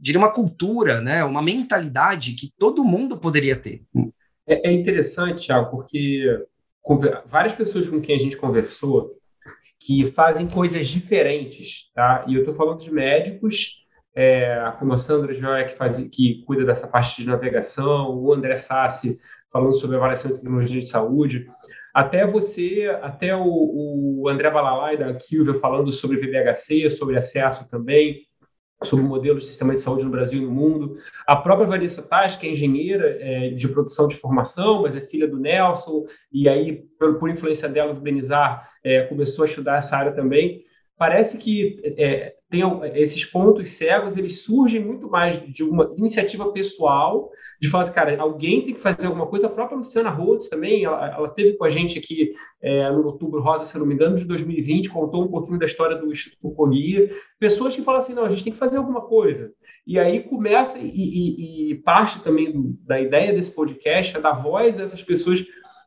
diria 0.00 0.18
uma 0.18 0.32
cultura, 0.32 1.00
né? 1.00 1.22
uma 1.22 1.40
mentalidade 1.40 2.32
que 2.32 2.50
todo 2.58 2.84
mundo 2.84 3.16
poderia 3.16 3.54
ter. 3.54 3.82
É, 4.48 4.68
é 4.68 4.72
interessante, 4.72 5.46
Thiago, 5.46 5.70
porque 5.70 6.44
várias 7.26 7.54
pessoas 7.54 7.88
com 7.88 8.00
quem 8.00 8.16
a 8.16 8.18
gente 8.18 8.36
conversou 8.36 9.16
que 9.78 10.10
fazem 10.10 10.46
coisas 10.46 10.88
diferentes, 10.88 11.90
tá? 11.94 12.24
E 12.26 12.34
eu 12.34 12.40
estou 12.40 12.54
falando 12.54 12.80
de 12.80 12.92
médicos 12.92 13.79
é, 14.14 14.72
como 14.78 14.92
a 14.92 14.98
Sandra 14.98 15.32
Joia, 15.32 15.64
que, 15.64 15.76
faz, 15.76 15.98
que 16.08 16.42
cuida 16.44 16.64
dessa 16.64 16.88
parte 16.88 17.22
de 17.22 17.28
navegação, 17.28 18.16
o 18.16 18.32
André 18.32 18.56
Sassi, 18.56 19.18
falando 19.52 19.74
sobre 19.74 19.96
avaliação 19.96 20.30
de 20.30 20.38
tecnologia 20.38 20.80
de 20.80 20.86
saúde, 20.86 21.46
até 21.92 22.26
você, 22.26 22.98
até 23.02 23.34
o, 23.34 24.22
o 24.22 24.28
André 24.28 24.50
Balalai 24.50 24.96
da 24.96 25.12
Kilvia 25.14 25.54
falando 25.54 25.90
sobre 25.90 26.16
VBHC, 26.16 26.88
sobre 26.88 27.16
acesso 27.16 27.68
também, 27.68 28.22
sobre 28.82 29.04
o 29.04 29.08
modelo 29.08 29.38
de 29.38 29.44
sistema 29.44 29.74
de 29.74 29.80
saúde 29.80 30.04
no 30.04 30.10
Brasil 30.10 30.40
e 30.40 30.44
no 30.44 30.50
mundo. 30.50 30.96
A 31.26 31.36
própria 31.36 31.66
Vanessa 31.66 32.02
Taz, 32.02 32.36
que 32.36 32.46
é 32.46 32.50
engenheira 32.50 33.16
é, 33.20 33.50
de 33.50 33.68
produção 33.68 34.08
de 34.08 34.16
formação, 34.16 34.82
mas 34.82 34.96
é 34.96 35.00
filha 35.00 35.28
do 35.28 35.38
Nelson, 35.38 36.04
e 36.32 36.48
aí, 36.48 36.84
por, 36.98 37.18
por 37.18 37.28
influência 37.28 37.68
dela, 37.68 37.92
o 37.92 38.00
Benizar 38.00 38.70
é, 38.82 39.02
começou 39.02 39.44
a 39.44 39.48
estudar 39.48 39.76
essa 39.76 39.96
área 39.96 40.12
também. 40.12 40.62
Parece 40.96 41.38
que 41.38 41.80
é, 41.98 42.34
tem 42.50 42.62
esses 42.94 43.24
pontos 43.24 43.70
cegos, 43.70 44.16
eles 44.16 44.42
surgem 44.42 44.84
muito 44.84 45.08
mais 45.08 45.40
de 45.40 45.62
uma 45.62 45.94
iniciativa 45.96 46.50
pessoal, 46.50 47.30
de 47.60 47.68
falar 47.68 47.82
assim, 47.82 47.92
cara, 47.92 48.20
alguém 48.20 48.64
tem 48.64 48.74
que 48.74 48.80
fazer 48.80 49.06
alguma 49.06 49.26
coisa. 49.26 49.46
A 49.46 49.50
própria 49.50 49.76
Luciana 49.76 50.10
Rhodes 50.10 50.48
também, 50.48 50.84
ela, 50.84 51.14
ela 51.14 51.28
teve 51.28 51.52
com 51.52 51.64
a 51.64 51.68
gente 51.68 51.96
aqui 51.96 52.34
é, 52.60 52.90
no 52.90 53.06
Outubro 53.06 53.40
Rosa, 53.40 53.64
se 53.64 53.78
não 53.78 53.86
me 53.86 53.94
engano, 53.94 54.16
de 54.16 54.24
2020, 54.24 54.90
contou 54.90 55.24
um 55.24 55.28
pouquinho 55.28 55.60
da 55.60 55.66
história 55.66 55.96
do 55.96 56.10
Instituto 56.10 56.52
Colia. 56.56 57.08
Pessoas 57.38 57.76
que 57.76 57.82
falam 57.82 58.00
assim, 58.00 58.14
não, 58.14 58.24
a 58.24 58.28
gente 58.28 58.42
tem 58.42 58.52
que 58.52 58.58
fazer 58.58 58.78
alguma 58.78 59.02
coisa. 59.02 59.52
E 59.86 59.96
aí 59.96 60.20
começa, 60.20 60.76
e, 60.76 60.90
e, 60.90 61.70
e 61.70 61.74
parte 61.76 62.20
também 62.20 62.76
da 62.84 63.00
ideia 63.00 63.32
desse 63.32 63.52
podcast 63.52 64.16
é 64.16 64.20
dar 64.20 64.32
voz 64.32 64.80
a 64.80 64.82
essas 64.82 65.04
pessoas 65.04 65.40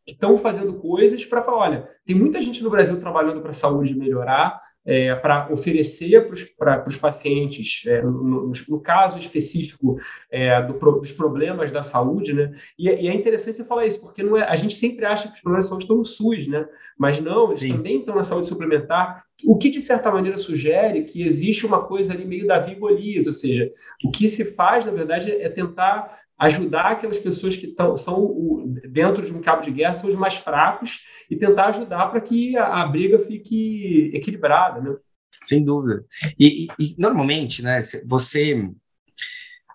que 0.05 0.13
estão 0.13 0.37
fazendo 0.37 0.75
coisas 0.75 1.25
para 1.25 1.41
falar, 1.41 1.57
olha, 1.57 1.89
tem 2.05 2.15
muita 2.15 2.41
gente 2.41 2.63
no 2.63 2.69
Brasil 2.69 2.99
trabalhando 3.01 3.41
para 3.41 3.51
a 3.51 3.53
saúde 3.53 3.95
melhorar, 3.95 4.62
é, 4.85 5.15
para 5.15 5.51
oferecer 5.51 6.27
para 6.57 6.85
os 6.87 6.97
pacientes, 6.97 7.83
é, 7.87 8.01
no, 8.01 8.51
no, 8.67 8.81
caso 8.81 9.17
específico 9.17 9.97
é, 10.29 10.61
do, 10.61 10.73
dos 10.99 11.11
problemas 11.11 11.71
da 11.71 11.83
saúde, 11.83 12.33
né? 12.33 12.53
E, 12.77 12.89
e, 12.89 13.07
é 13.07 13.13
interessante 13.13 13.57
você 13.57 13.63
falar 13.63 13.85
isso, 13.85 14.01
porque 14.01 14.21
não 14.21 14.37
é, 14.37 14.43
a 14.43 14.55
gente 14.55 14.75
sempre 14.75 15.05
acha 15.05 15.27
que 15.27 15.35
os 15.35 15.41
problemas 15.41 15.65
da 15.65 15.69
saúde 15.69 15.85
estão 15.85 15.97
no 15.97 16.05
SUS, 16.05 16.47
né? 16.47 16.65
Mas 16.97 17.19
não, 17.21 17.49
eles 17.49 17.61
Sim. 17.61 17.73
também 17.73 17.99
estão 17.99 18.15
na 18.15 18.23
saúde 18.23 18.47
suplementar, 18.47 19.23
o 19.45 19.57
que 19.57 19.69
de 19.69 19.81
certa 19.81 20.11
maneira 20.11 20.37
sugere 20.37 21.03
que 21.03 21.23
existe 21.23 21.65
uma 21.65 21.83
coisa 21.83 22.13
ali 22.13 22.25
meio 22.25 22.45
da 22.45 22.59
Golias, 22.59 23.25
ou 23.25 23.33
seja, 23.33 23.71
o 24.03 24.11
que 24.11 24.27
se 24.27 24.45
faz, 24.53 24.85
na 24.85 24.91
verdade, 24.91 25.31
é 25.31 25.49
tentar 25.49 26.23
ajudar 26.37 26.91
aquelas 26.91 27.19
pessoas 27.19 27.55
que 27.55 27.67
tão, 27.67 27.95
são 27.95 28.19
o, 28.19 28.63
dentro 28.89 29.21
de 29.21 29.33
um 29.33 29.41
cabo 29.41 29.61
de 29.61 29.71
guerra, 29.71 29.93
são 29.93 30.09
os 30.09 30.15
mais 30.15 30.35
fracos, 30.35 31.05
e 31.33 31.39
tentar 31.39 31.67
ajudar 31.67 32.07
para 32.07 32.21
que 32.21 32.55
a, 32.57 32.83
a, 32.83 32.87
briga 32.87 33.19
fique 33.19 34.11
equilibrada, 34.13 34.79
né? 34.79 34.95
Sem 35.41 35.63
dúvida. 35.63 36.05
E, 36.39 36.67
e, 36.79 36.95
normalmente, 36.97 37.61
né, 37.63 37.81
você... 38.05 38.69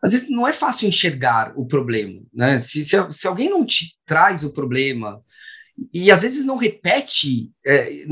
Às 0.01 0.13
vezes 0.13 0.31
não 0.31 0.47
é 0.47 0.53
fácil 0.53 0.89
enxergar 0.89 1.53
o 1.57 1.67
problema, 1.67 2.23
né? 2.33 2.59
Se, 2.61 2.85
se, 2.85 2.97
se 3.11 3.27
alguém 3.27 3.51
não 3.51 3.67
te 3.67 3.97
traz 4.07 4.45
o 4.45 4.53
problema, 4.53 5.21
e 5.93 6.11
às 6.11 6.23
vezes 6.23 6.45
não 6.45 6.57
repete, 6.57 7.53
é, 7.65 8.05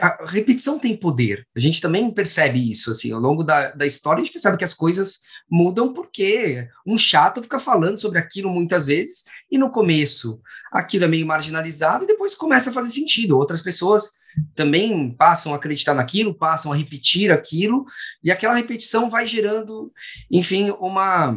a, 0.00 0.06
a, 0.06 0.26
repetição 0.26 0.78
tem 0.78 0.96
poder. 0.96 1.46
A 1.54 1.60
gente 1.60 1.80
também 1.80 2.10
percebe 2.10 2.70
isso, 2.70 2.90
assim, 2.90 3.12
ao 3.12 3.20
longo 3.20 3.44
da, 3.44 3.70
da 3.72 3.86
história, 3.86 4.22
a 4.22 4.24
gente 4.24 4.32
percebe 4.32 4.56
que 4.56 4.64
as 4.64 4.74
coisas 4.74 5.20
mudam 5.50 5.92
porque 5.92 6.66
um 6.86 6.96
chato 6.96 7.42
fica 7.42 7.60
falando 7.60 7.98
sobre 7.98 8.18
aquilo 8.18 8.50
muitas 8.50 8.86
vezes, 8.86 9.24
e 9.50 9.58
no 9.58 9.70
começo 9.70 10.40
aquilo 10.72 11.04
é 11.04 11.08
meio 11.08 11.26
marginalizado, 11.26 12.04
e 12.04 12.08
depois 12.08 12.34
começa 12.34 12.70
a 12.70 12.72
fazer 12.72 12.90
sentido. 12.90 13.36
Outras 13.36 13.60
pessoas 13.60 14.10
também 14.54 15.12
passam 15.12 15.52
a 15.52 15.56
acreditar 15.56 15.94
naquilo, 15.94 16.34
passam 16.34 16.72
a 16.72 16.76
repetir 16.76 17.30
aquilo, 17.30 17.84
e 18.22 18.30
aquela 18.30 18.54
repetição 18.54 19.10
vai 19.10 19.26
gerando, 19.26 19.92
enfim, 20.30 20.70
uma 20.80 21.36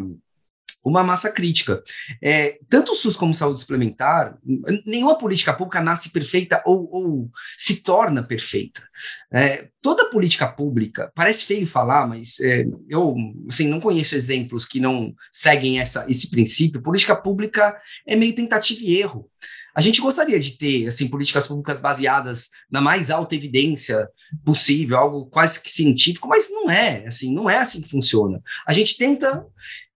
uma 0.83 1.03
massa 1.03 1.31
crítica. 1.31 1.83
É, 2.21 2.59
tanto 2.69 2.93
o 2.93 2.95
SUS 2.95 3.15
como 3.15 3.33
saúde 3.33 3.59
suplementar, 3.59 4.37
nenhuma 4.85 5.17
política 5.17 5.53
pública 5.53 5.81
nasce 5.81 6.11
perfeita 6.11 6.61
ou, 6.65 6.89
ou 6.91 7.31
se 7.57 7.81
torna 7.81 8.23
perfeita. 8.23 8.87
É, 9.31 9.67
toda 9.81 10.09
política 10.09 10.47
pública, 10.47 11.11
parece 11.13 11.45
feio 11.45 11.67
falar, 11.67 12.07
mas 12.07 12.39
é, 12.39 12.65
eu 12.87 13.15
assim, 13.49 13.67
não 13.67 13.81
conheço 13.81 14.15
exemplos 14.15 14.65
que 14.65 14.79
não 14.79 15.13
seguem 15.31 15.79
essa, 15.79 16.05
esse 16.07 16.29
princípio. 16.29 16.81
Política 16.81 17.15
pública 17.15 17.77
é 18.05 18.15
meio 18.15 18.33
tentativa 18.33 18.81
e 18.83 18.97
erro. 18.97 19.29
A 19.75 19.81
gente 19.81 20.01
gostaria 20.01 20.39
de 20.39 20.57
ter 20.57 20.87
assim 20.87 21.07
políticas 21.07 21.47
públicas 21.47 21.79
baseadas 21.79 22.49
na 22.71 22.81
mais 22.81 23.11
alta 23.11 23.35
evidência 23.35 24.09
possível, 24.43 24.97
algo 24.97 25.27
quase 25.27 25.61
que 25.61 25.69
científico, 25.69 26.27
mas 26.27 26.49
não 26.49 26.71
é 26.71 27.05
assim, 27.05 27.33
não 27.33 27.47
é 27.47 27.59
assim 27.59 27.81
que 27.81 27.89
funciona. 27.89 28.41
A 28.65 28.73
gente 28.73 28.97
tenta 28.97 29.45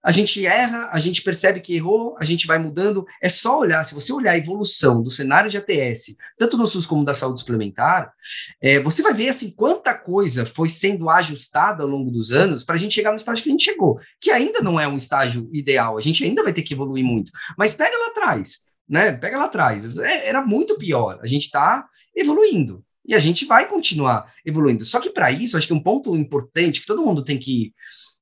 a 0.04 0.12
gente 0.12 0.46
erra, 0.46 0.90
a 0.92 1.00
gente 1.00 1.22
percebe 1.22 1.62
que 1.62 1.76
errou, 1.76 2.16
a 2.20 2.24
gente 2.24 2.48
vai 2.48 2.58
mudando. 2.58 3.06
É 3.22 3.30
só 3.30 3.60
olhar, 3.60 3.84
se 3.84 3.94
você 3.94 4.12
olhar 4.12 4.32
a 4.32 4.38
evolução 4.38 5.04
do 5.04 5.12
cenário 5.12 5.50
de 5.50 5.58
ATS, 5.58 6.18
tanto 6.38 6.58
no 6.58 6.66
SUS 6.66 6.88
como 6.88 7.06
da 7.06 7.14
saúde 7.14 7.40
suplementar, 7.40 8.12
é, 8.60 8.80
você 8.80 9.04
vai 9.04 9.14
ver 9.14 9.30
assim 9.30 9.52
quanta 9.52 9.94
coisa 9.94 10.46
foi 10.46 10.70
sendo 10.70 11.10
ajustada 11.10 11.84
ao 11.84 11.90
longo 11.90 12.10
dos 12.10 12.32
anos 12.32 12.64
para 12.64 12.76
a 12.76 12.78
gente 12.78 12.96
chegar 12.96 13.12
no 13.12 13.18
estágio 13.18 13.44
que 13.44 13.50
a 13.50 13.52
gente 13.52 13.66
chegou, 13.66 14.00
que 14.20 14.32
ainda 14.32 14.62
não 14.62 14.80
é 14.80 14.88
um 14.88 14.98
estágio 14.98 15.50
ideal, 15.54 15.98
a 15.98 16.02
gente 16.02 16.24
ainda 16.24 16.44
vai 16.44 16.54
ter 16.54 16.64
que 16.64 16.74
evoluir 16.74 17.04
muito. 17.04 17.32
Mas 17.58 17.74
pega 17.74 17.96
lá 17.98 18.08
atrás, 18.08 18.62
né? 18.90 19.14
Pega 19.14 19.38
lá 19.38 19.46
atrás. 19.46 19.98
É, 19.98 20.28
era 20.28 20.46
muito 20.46 20.78
pior. 20.78 21.20
A 21.22 21.28
gente 21.28 21.44
está 21.44 21.88
evoluindo. 22.16 22.84
E 23.06 23.16
a 23.16 23.20
gente 23.20 23.46
vai 23.46 23.68
continuar 23.68 24.32
evoluindo. 24.46 24.86
Só 24.86 25.00
que 25.00 25.10
para 25.10 25.32
isso, 25.32 25.58
acho 25.58 25.66
que 25.66 25.74
um 25.74 25.82
ponto 25.82 26.16
importante 26.16 26.82
que 26.82 26.88
todo 26.88 27.04
mundo 27.04 27.24
tem 27.24 27.38
que 27.38 27.74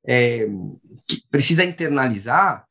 é, 0.08 0.48
que 1.08 1.22
precisa 1.30 1.64
internalizar, 1.64 2.66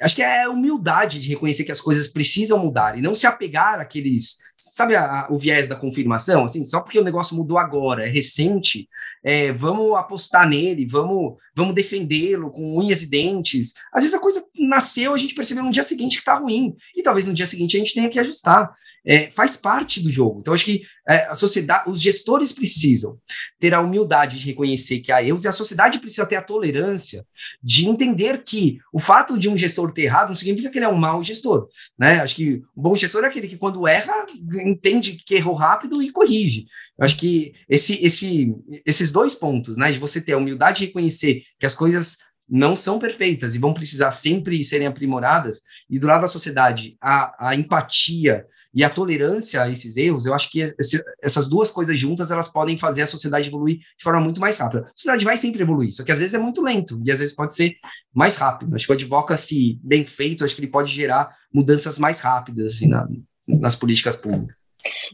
acho 0.00 0.16
que 0.16 0.22
é 0.22 0.48
humildade 0.48 1.20
de 1.20 1.28
reconhecer 1.28 1.64
que 1.64 1.72
as 1.72 1.80
coisas 1.80 2.08
precisam 2.08 2.58
mudar 2.58 2.98
e 2.98 3.02
não 3.02 3.14
se 3.14 3.26
apegar 3.26 3.80
àqueles, 3.80 4.38
sabe, 4.56 4.96
a, 4.96 5.22
a, 5.22 5.28
o 5.30 5.38
viés 5.38 5.68
da 5.68 5.76
confirmação, 5.76 6.44
assim, 6.44 6.64
só 6.64 6.80
porque 6.80 6.98
o 6.98 7.04
negócio 7.04 7.36
mudou 7.36 7.58
agora, 7.58 8.06
é 8.06 8.08
recente, 8.08 8.88
é, 9.22 9.52
vamos 9.52 9.94
apostar 9.96 10.48
nele, 10.48 10.86
vamos, 10.86 11.34
vamos 11.54 11.74
defendê-lo 11.74 12.50
com 12.50 12.78
unhas 12.78 13.02
e 13.02 13.10
dentes. 13.10 13.74
Às 13.92 14.02
vezes 14.02 14.16
a 14.16 14.20
coisa 14.20 14.44
nasceu, 14.58 15.14
a 15.14 15.18
gente 15.18 15.34
percebeu 15.34 15.62
no 15.62 15.70
dia 15.70 15.84
seguinte 15.84 16.16
que 16.16 16.22
está 16.22 16.38
ruim, 16.38 16.74
e 16.94 17.02
talvez 17.02 17.26
no 17.26 17.34
dia 17.34 17.46
seguinte 17.46 17.76
a 17.76 17.80
gente 17.80 17.94
tenha 17.94 18.08
que 18.08 18.18
ajustar. 18.18 18.72
É, 19.08 19.30
faz 19.30 19.56
parte 19.56 20.02
do 20.02 20.10
jogo. 20.10 20.40
Então, 20.40 20.52
acho 20.52 20.64
que 20.64 20.82
é, 21.08 21.26
a 21.26 21.34
sociedade, 21.36 21.88
os 21.88 22.00
gestores 22.00 22.52
precisam 22.52 23.16
ter 23.60 23.72
a 23.72 23.80
humildade 23.80 24.36
de 24.36 24.46
reconhecer 24.46 24.98
que 24.98 25.12
há 25.12 25.22
erros, 25.22 25.44
e 25.44 25.48
a 25.48 25.52
sociedade 25.52 26.00
precisa 26.00 26.26
ter 26.26 26.34
a 26.34 26.42
tolerância 26.42 27.24
de 27.62 27.86
entender 27.86 28.42
que 28.42 28.78
o 28.92 28.98
fato 28.98 29.38
de 29.38 29.48
um 29.48 29.56
gestor 29.56 29.92
ter 29.92 30.02
errado 30.02 30.30
não 30.30 30.34
significa 30.34 30.70
que 30.70 30.78
ele 30.78 30.86
é 30.86 30.88
um 30.88 30.96
mau 30.96 31.22
gestor. 31.22 31.68
Né? 31.96 32.18
Acho 32.18 32.34
que 32.34 32.62
o 32.74 32.82
bom 32.82 32.96
gestor 32.96 33.22
é 33.22 33.28
aquele 33.28 33.46
que, 33.46 33.56
quando 33.56 33.86
erra, 33.86 34.26
entende 34.54 35.12
que 35.24 35.34
errou 35.34 35.54
rápido 35.54 36.02
e 36.02 36.10
corrige. 36.10 36.66
Eu 36.98 37.04
acho 37.04 37.16
que 37.16 37.52
esse, 37.68 38.04
esse, 38.04 38.54
esses 38.84 39.12
dois 39.12 39.34
pontos, 39.34 39.76
né, 39.76 39.90
de 39.90 39.98
você 39.98 40.20
ter 40.20 40.32
a 40.32 40.38
humildade 40.38 40.80
de 40.80 40.86
reconhecer 40.86 41.42
que 41.58 41.66
as 41.66 41.74
coisas 41.74 42.18
não 42.48 42.76
são 42.76 42.98
perfeitas 42.98 43.54
e 43.54 43.58
vão 43.58 43.74
precisar 43.74 44.12
sempre 44.12 44.62
serem 44.62 44.86
aprimoradas, 44.86 45.62
e 45.90 45.98
do 45.98 46.06
lado 46.06 46.22
da 46.22 46.28
sociedade, 46.28 46.96
a, 47.00 47.48
a 47.48 47.54
empatia 47.56 48.46
e 48.72 48.84
a 48.84 48.90
tolerância 48.90 49.62
a 49.62 49.70
esses 49.70 49.96
erros, 49.96 50.26
eu 50.26 50.34
acho 50.34 50.50
que 50.50 50.72
esse, 50.78 51.02
essas 51.20 51.48
duas 51.48 51.70
coisas 51.70 51.98
juntas, 51.98 52.30
elas 52.30 52.48
podem 52.48 52.78
fazer 52.78 53.02
a 53.02 53.06
sociedade 53.06 53.48
evoluir 53.48 53.78
de 53.78 54.02
forma 54.02 54.20
muito 54.20 54.40
mais 54.40 54.58
rápida. 54.58 54.82
A 54.82 54.92
sociedade 54.94 55.24
vai 55.24 55.36
sempre 55.36 55.62
evoluir, 55.62 55.92
só 55.92 56.04
que 56.04 56.12
às 56.12 56.20
vezes 56.20 56.34
é 56.34 56.38
muito 56.38 56.62
lento, 56.62 57.00
e 57.04 57.10
às 57.10 57.18
vezes 57.18 57.34
pode 57.34 57.54
ser 57.54 57.74
mais 58.14 58.36
rápido. 58.36 58.74
Acho 58.74 58.86
que 58.86 58.92
o 58.92 58.94
advocacy 58.94 59.80
bem 59.82 60.06
feito, 60.06 60.44
acho 60.44 60.54
que 60.54 60.60
ele 60.60 60.70
pode 60.70 60.92
gerar 60.92 61.34
mudanças 61.52 61.98
mais 61.98 62.20
rápidas 62.20 62.74
assim, 62.74 62.86
na, 62.86 63.08
nas 63.46 63.76
políticas 63.76 64.16
públicas. 64.16 64.64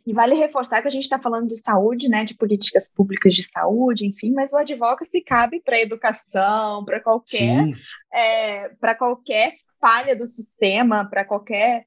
E 0.07 0.12
vale 0.12 0.35
reforçar 0.35 0.83
que 0.83 0.88
a 0.88 0.90
gente 0.90 1.05
está 1.05 1.18
falando 1.18 1.49
de 1.49 1.57
saúde, 1.57 2.09
né, 2.09 2.25
de 2.25 2.35
políticas 2.35 2.90
públicas 2.90 3.35
de 3.35 3.42
saúde, 3.42 4.07
enfim, 4.07 4.33
mas 4.33 4.53
o 4.53 4.57
advocacy 4.57 5.21
cabe 5.23 5.61
para 5.61 5.81
educação, 5.81 6.85
para 6.85 7.01
qualquer, 7.01 7.68
é, 8.12 8.68
para 8.81 8.95
qualquer 8.95 9.55
falha 9.81 10.14
do 10.14 10.27
sistema, 10.27 11.09
para 11.09 11.25
qualquer 11.25 11.85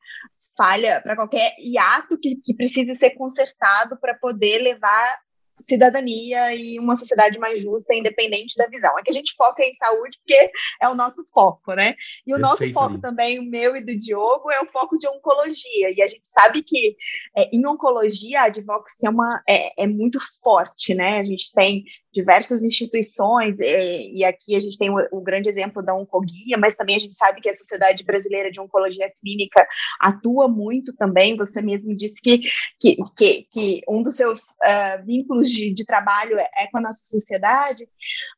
falha, 0.57 1.01
para 1.01 1.15
qualquer 1.15 1.53
hiato 1.59 2.17
que, 2.17 2.35
que 2.37 2.53
precise 2.53 2.95
ser 2.95 3.11
consertado 3.11 3.97
para 3.99 4.15
poder 4.15 4.59
levar 4.59 5.19
cidadania 5.67 6.53
e 6.53 6.79
uma 6.79 6.95
sociedade 6.95 7.37
mais 7.39 7.61
justa, 7.61 7.93
independente 7.93 8.55
da 8.57 8.67
visão. 8.67 8.97
É 8.97 9.03
que 9.03 9.09
a 9.09 9.13
gente 9.13 9.33
foca 9.35 9.63
em 9.63 9.73
saúde 9.73 10.17
porque 10.19 10.51
é 10.81 10.89
o 10.89 10.95
nosso 10.95 11.25
foco, 11.33 11.73
né? 11.73 11.95
E 12.25 12.33
o 12.33 12.39
nosso 12.39 12.71
foco 12.71 12.99
também, 12.99 13.39
o 13.39 13.49
meu 13.49 13.75
e 13.75 13.81
do 13.81 13.97
Diogo, 13.97 14.51
é 14.51 14.61
o 14.61 14.65
foco 14.65 14.97
de 14.97 15.07
oncologia. 15.07 15.91
E 15.95 16.01
a 16.01 16.07
gente 16.07 16.27
sabe 16.27 16.63
que 16.63 16.95
é, 17.35 17.49
em 17.55 17.65
oncologia 17.65 18.41
a 18.41 18.45
advocacy 18.45 19.05
é, 19.05 19.09
uma, 19.09 19.43
é, 19.47 19.83
é 19.83 19.87
muito 19.87 20.19
forte, 20.43 20.93
né? 20.93 21.19
A 21.19 21.23
gente 21.23 21.51
tem 21.53 21.83
diversas 22.15 22.63
instituições, 22.63 23.59
e, 23.59 24.19
e 24.19 24.23
aqui 24.23 24.55
a 24.55 24.59
gente 24.59 24.77
tem 24.77 24.89
o, 24.89 24.95
o, 25.11 25.21
grande 25.21 25.49
exemplo 25.49 25.83
da 25.83 25.93
Oncoguia, 25.93 26.57
mas 26.57 26.73
também 26.73 26.95
a 26.95 26.99
gente 26.99 27.15
sabe 27.15 27.41
que 27.41 27.49
a 27.49 27.53
Sociedade 27.53 28.05
Brasileira 28.05 28.49
de 28.49 28.61
Oncologia 28.61 29.11
Clínica 29.19 29.67
atua 29.99 30.47
muito 30.47 30.95
também. 30.95 31.35
Você 31.35 31.61
mesmo 31.61 31.93
disse 31.93 32.21
que, 32.21 32.39
que, 32.79 32.95
que, 33.17 33.47
que 33.51 33.81
um 33.89 34.01
dos 34.01 34.15
seus 34.15 34.39
uh, 34.39 35.05
vínculos 35.05 35.44
tipos 35.45 35.51
de, 35.51 35.73
de 35.73 35.85
trabalho 35.85 36.37
é, 36.37 36.49
é, 36.57 36.67
com 36.67 36.77
a 36.77 36.81
nossa 36.81 37.03
sociedade. 37.05 37.87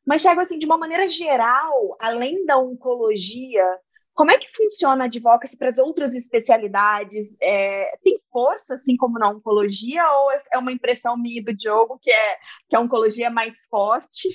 Mas, 0.06 0.22
Thiago, 0.22 0.40
assim, 0.40 0.58
de 0.58 0.66
uma 0.66 0.78
maneira 0.78 1.08
geral, 1.08 1.96
além 2.00 2.44
da 2.44 2.58
oncologia, 2.58 3.64
como 4.14 4.30
é 4.30 4.38
que 4.38 4.50
funciona 4.50 5.04
a 5.04 5.06
advocacy 5.06 5.56
para 5.56 5.68
as 5.68 5.78
outras 5.78 6.14
especialidades? 6.14 7.36
É, 7.40 7.96
tem 8.02 8.20
força, 8.30 8.74
assim 8.74 8.96
como 8.96 9.18
na 9.18 9.30
oncologia, 9.30 10.04
ou 10.04 10.30
é 10.52 10.58
uma 10.58 10.72
impressão 10.72 11.16
minha 11.16 11.42
do 11.42 11.54
Diogo 11.54 11.98
que, 12.00 12.10
é, 12.10 12.36
que 12.68 12.76
a 12.76 12.80
oncologia 12.80 13.26
é 13.26 13.30
mais 13.30 13.66
forte, 13.70 14.28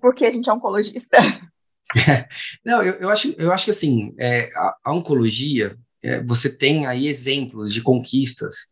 porque 0.00 0.24
a 0.24 0.30
gente 0.30 0.48
é 0.48 0.52
oncologista? 0.52 1.18
Não, 2.64 2.82
eu, 2.82 2.94
eu, 2.94 3.10
acho, 3.10 3.34
eu 3.36 3.52
acho 3.52 3.66
que 3.66 3.70
assim, 3.70 4.14
é, 4.18 4.50
a, 4.54 4.76
a, 4.84 4.94
oncologia, 4.94 5.76
é, 6.02 6.22
você 6.22 6.48
tem 6.48 6.86
aí 6.86 7.06
exemplos 7.06 7.72
de 7.72 7.82
conquistas 7.82 8.70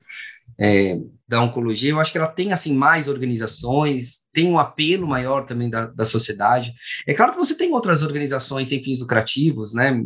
é, 0.58 0.98
da 1.30 1.40
oncologia, 1.40 1.90
eu 1.90 2.00
acho 2.00 2.10
que 2.10 2.18
ela 2.18 2.26
tem 2.26 2.52
assim 2.52 2.74
mais 2.74 3.06
organizações, 3.06 4.28
tem 4.32 4.48
um 4.48 4.58
apelo 4.58 5.06
maior 5.06 5.44
também 5.44 5.70
da, 5.70 5.86
da 5.86 6.04
sociedade. 6.04 6.74
É 7.06 7.14
claro 7.14 7.32
que 7.32 7.38
você 7.38 7.56
tem 7.56 7.72
outras 7.72 8.02
organizações 8.02 8.68
sem 8.68 8.82
fins 8.82 9.00
lucrativos, 9.00 9.72
né, 9.72 10.02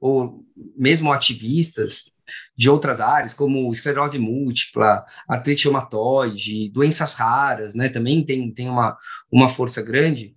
ou 0.00 0.44
mesmo 0.76 1.12
ativistas 1.12 2.12
de 2.56 2.70
outras 2.70 3.00
áreas, 3.00 3.34
como 3.34 3.70
esclerose 3.72 4.16
múltipla, 4.18 5.04
artrite 5.28 5.64
reumatoide, 5.64 6.70
doenças 6.70 7.14
raras, 7.14 7.74
né, 7.74 7.88
também 7.88 8.24
tem, 8.24 8.48
tem 8.52 8.68
uma, 8.68 8.96
uma 9.32 9.48
força 9.48 9.82
grande. 9.82 10.36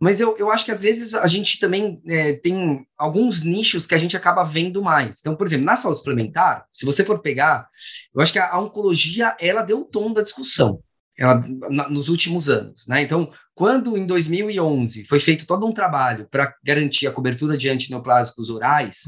Mas 0.00 0.20
eu, 0.20 0.36
eu 0.36 0.50
acho 0.50 0.64
que 0.64 0.70
às 0.70 0.82
vezes 0.82 1.14
a 1.14 1.26
gente 1.26 1.58
também 1.58 2.02
é, 2.06 2.32
tem 2.34 2.86
alguns 2.98 3.42
nichos 3.42 3.86
que 3.86 3.94
a 3.94 3.98
gente 3.98 4.16
acaba 4.16 4.44
vendo 4.44 4.82
mais. 4.82 5.20
Então, 5.20 5.36
por 5.36 5.46
exemplo, 5.46 5.64
na 5.64 5.76
saúde 5.76 5.98
suplementar, 5.98 6.66
se 6.72 6.84
você 6.84 7.04
for 7.04 7.20
pegar, 7.20 7.68
eu 8.14 8.20
acho 8.20 8.32
que 8.32 8.38
a, 8.38 8.50
a 8.50 8.60
oncologia, 8.60 9.36
ela 9.40 9.62
deu 9.62 9.80
o 9.80 9.84
tom 9.84 10.12
da 10.12 10.22
discussão. 10.22 10.80
Ela, 11.16 11.40
na, 11.70 11.88
nos 11.88 12.08
últimos 12.08 12.50
anos, 12.50 12.88
né? 12.88 13.00
Então, 13.00 13.30
quando 13.54 13.96
em 13.96 14.04
2011 14.04 15.04
foi 15.04 15.20
feito 15.20 15.46
todo 15.46 15.64
um 15.64 15.70
trabalho 15.70 16.26
para 16.28 16.52
garantir 16.64 17.06
a 17.06 17.12
cobertura 17.12 17.56
de 17.56 17.70
antineoplásicos 17.70 18.50
orais, 18.50 19.02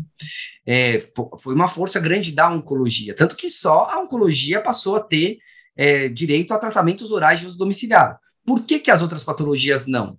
é, 0.64 1.02
foi 1.40 1.52
uma 1.52 1.66
força 1.66 1.98
grande 1.98 2.30
da 2.30 2.48
oncologia, 2.48 3.12
tanto 3.12 3.34
que 3.34 3.50
só 3.50 3.86
a 3.90 3.98
oncologia 3.98 4.60
passou 4.60 4.94
a 4.94 5.00
ter 5.00 5.38
é, 5.76 6.08
direito 6.08 6.54
a 6.54 6.58
tratamentos 6.58 7.10
orais 7.10 7.40
de 7.40 7.46
uso 7.48 7.58
domiciliar. 7.58 8.20
Por 8.44 8.64
que, 8.64 8.78
que 8.78 8.90
as 8.92 9.02
outras 9.02 9.24
patologias 9.24 9.88
não? 9.88 10.16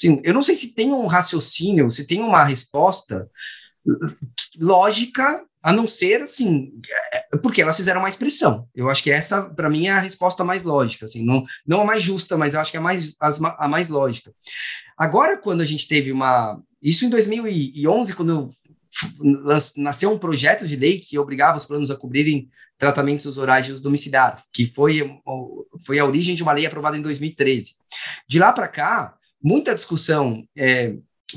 Assim, 0.00 0.18
eu 0.24 0.32
não 0.32 0.42
sei 0.42 0.56
se 0.56 0.74
tem 0.74 0.92
um 0.92 1.06
raciocínio, 1.06 1.90
se 1.90 2.06
tem 2.06 2.22
uma 2.22 2.42
resposta 2.42 3.28
lógica, 4.58 5.44
a 5.62 5.74
não 5.74 5.86
ser 5.86 6.22
assim, 6.22 6.72
é, 7.12 7.36
porque 7.36 7.60
elas 7.60 7.76
fizeram 7.76 8.00
mais 8.00 8.16
pressão. 8.16 8.66
Eu 8.74 8.88
acho 8.88 9.02
que 9.02 9.10
essa, 9.10 9.42
para 9.42 9.68
mim, 9.68 9.88
é 9.88 9.90
a 9.90 10.00
resposta 10.00 10.42
mais 10.42 10.64
lógica, 10.64 11.04
assim, 11.04 11.22
não, 11.22 11.44
não 11.66 11.82
a 11.82 11.84
mais 11.84 12.02
justa, 12.02 12.36
mas 12.38 12.54
eu 12.54 12.60
acho 12.60 12.70
que 12.70 12.78
é 12.78 12.80
a 12.80 12.82
mais, 12.82 13.14
a 13.20 13.68
mais 13.68 13.90
lógica. 13.90 14.32
Agora, 14.96 15.36
quando 15.36 15.60
a 15.60 15.66
gente 15.66 15.86
teve 15.86 16.10
uma. 16.10 16.58
Isso 16.82 17.04
em 17.04 17.10
2011, 17.10 18.14
quando 18.14 18.48
nasceu 19.76 20.10
um 20.10 20.18
projeto 20.18 20.66
de 20.66 20.76
lei 20.76 20.98
que 20.98 21.18
obrigava 21.18 21.58
os 21.58 21.66
planos 21.66 21.90
a 21.90 21.96
cobrirem 21.96 22.48
tratamentos 22.78 23.36
orais 23.36 23.66
de 23.66 23.72
uso 23.72 23.82
domiciliário, 23.82 24.42
que 24.52 24.66
foi, 24.66 25.18
foi 25.86 25.98
a 25.98 26.04
origem 26.04 26.34
de 26.34 26.42
uma 26.42 26.52
lei 26.52 26.64
aprovada 26.64 26.96
em 26.96 27.02
2013. 27.02 27.74
De 28.26 28.38
lá 28.38 28.52
para 28.52 28.66
cá, 28.66 29.14
muita 29.42 29.74
discussão 29.74 30.44
é, 30.56 30.94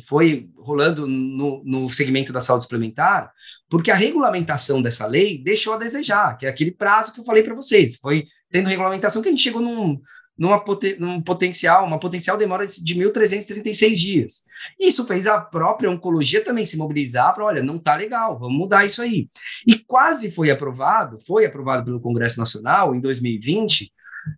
foi 0.07 0.49
rolando 0.57 1.07
no, 1.07 1.63
no 1.63 1.89
segmento 1.89 2.33
da 2.33 2.41
saúde 2.41 2.63
suplementar, 2.63 3.31
porque 3.69 3.91
a 3.91 3.95
regulamentação 3.95 4.81
dessa 4.81 5.05
lei 5.05 5.37
deixou 5.43 5.73
a 5.73 5.77
desejar, 5.77 6.37
que 6.37 6.45
é 6.45 6.49
aquele 6.49 6.71
prazo 6.71 7.13
que 7.13 7.19
eu 7.19 7.25
falei 7.25 7.43
para 7.43 7.55
vocês. 7.55 7.97
Foi 7.97 8.25
tendo 8.49 8.69
regulamentação 8.69 9.21
que 9.21 9.27
a 9.27 9.31
gente 9.31 9.43
chegou 9.43 9.61
num, 9.61 9.99
numa 10.37 10.59
poten, 10.63 10.97
num 10.99 11.21
potencial, 11.21 11.85
uma 11.85 11.99
potencial 11.99 12.37
demora 12.37 12.65
de 12.65 12.95
1.336 12.95 13.95
dias. 13.95 14.43
Isso 14.79 15.05
fez 15.05 15.27
a 15.27 15.39
própria 15.39 15.89
oncologia 15.89 16.43
também 16.43 16.65
se 16.65 16.77
mobilizar 16.77 17.33
para, 17.33 17.45
olha, 17.45 17.63
não 17.63 17.77
está 17.77 17.95
legal, 17.95 18.39
vamos 18.39 18.57
mudar 18.57 18.85
isso 18.85 19.01
aí. 19.01 19.29
E 19.67 19.77
quase 19.77 20.31
foi 20.31 20.49
aprovado, 20.49 21.17
foi 21.25 21.45
aprovado 21.45 21.85
pelo 21.85 22.01
Congresso 22.01 22.39
Nacional 22.39 22.95
em 22.95 22.99
2020, 22.99 23.91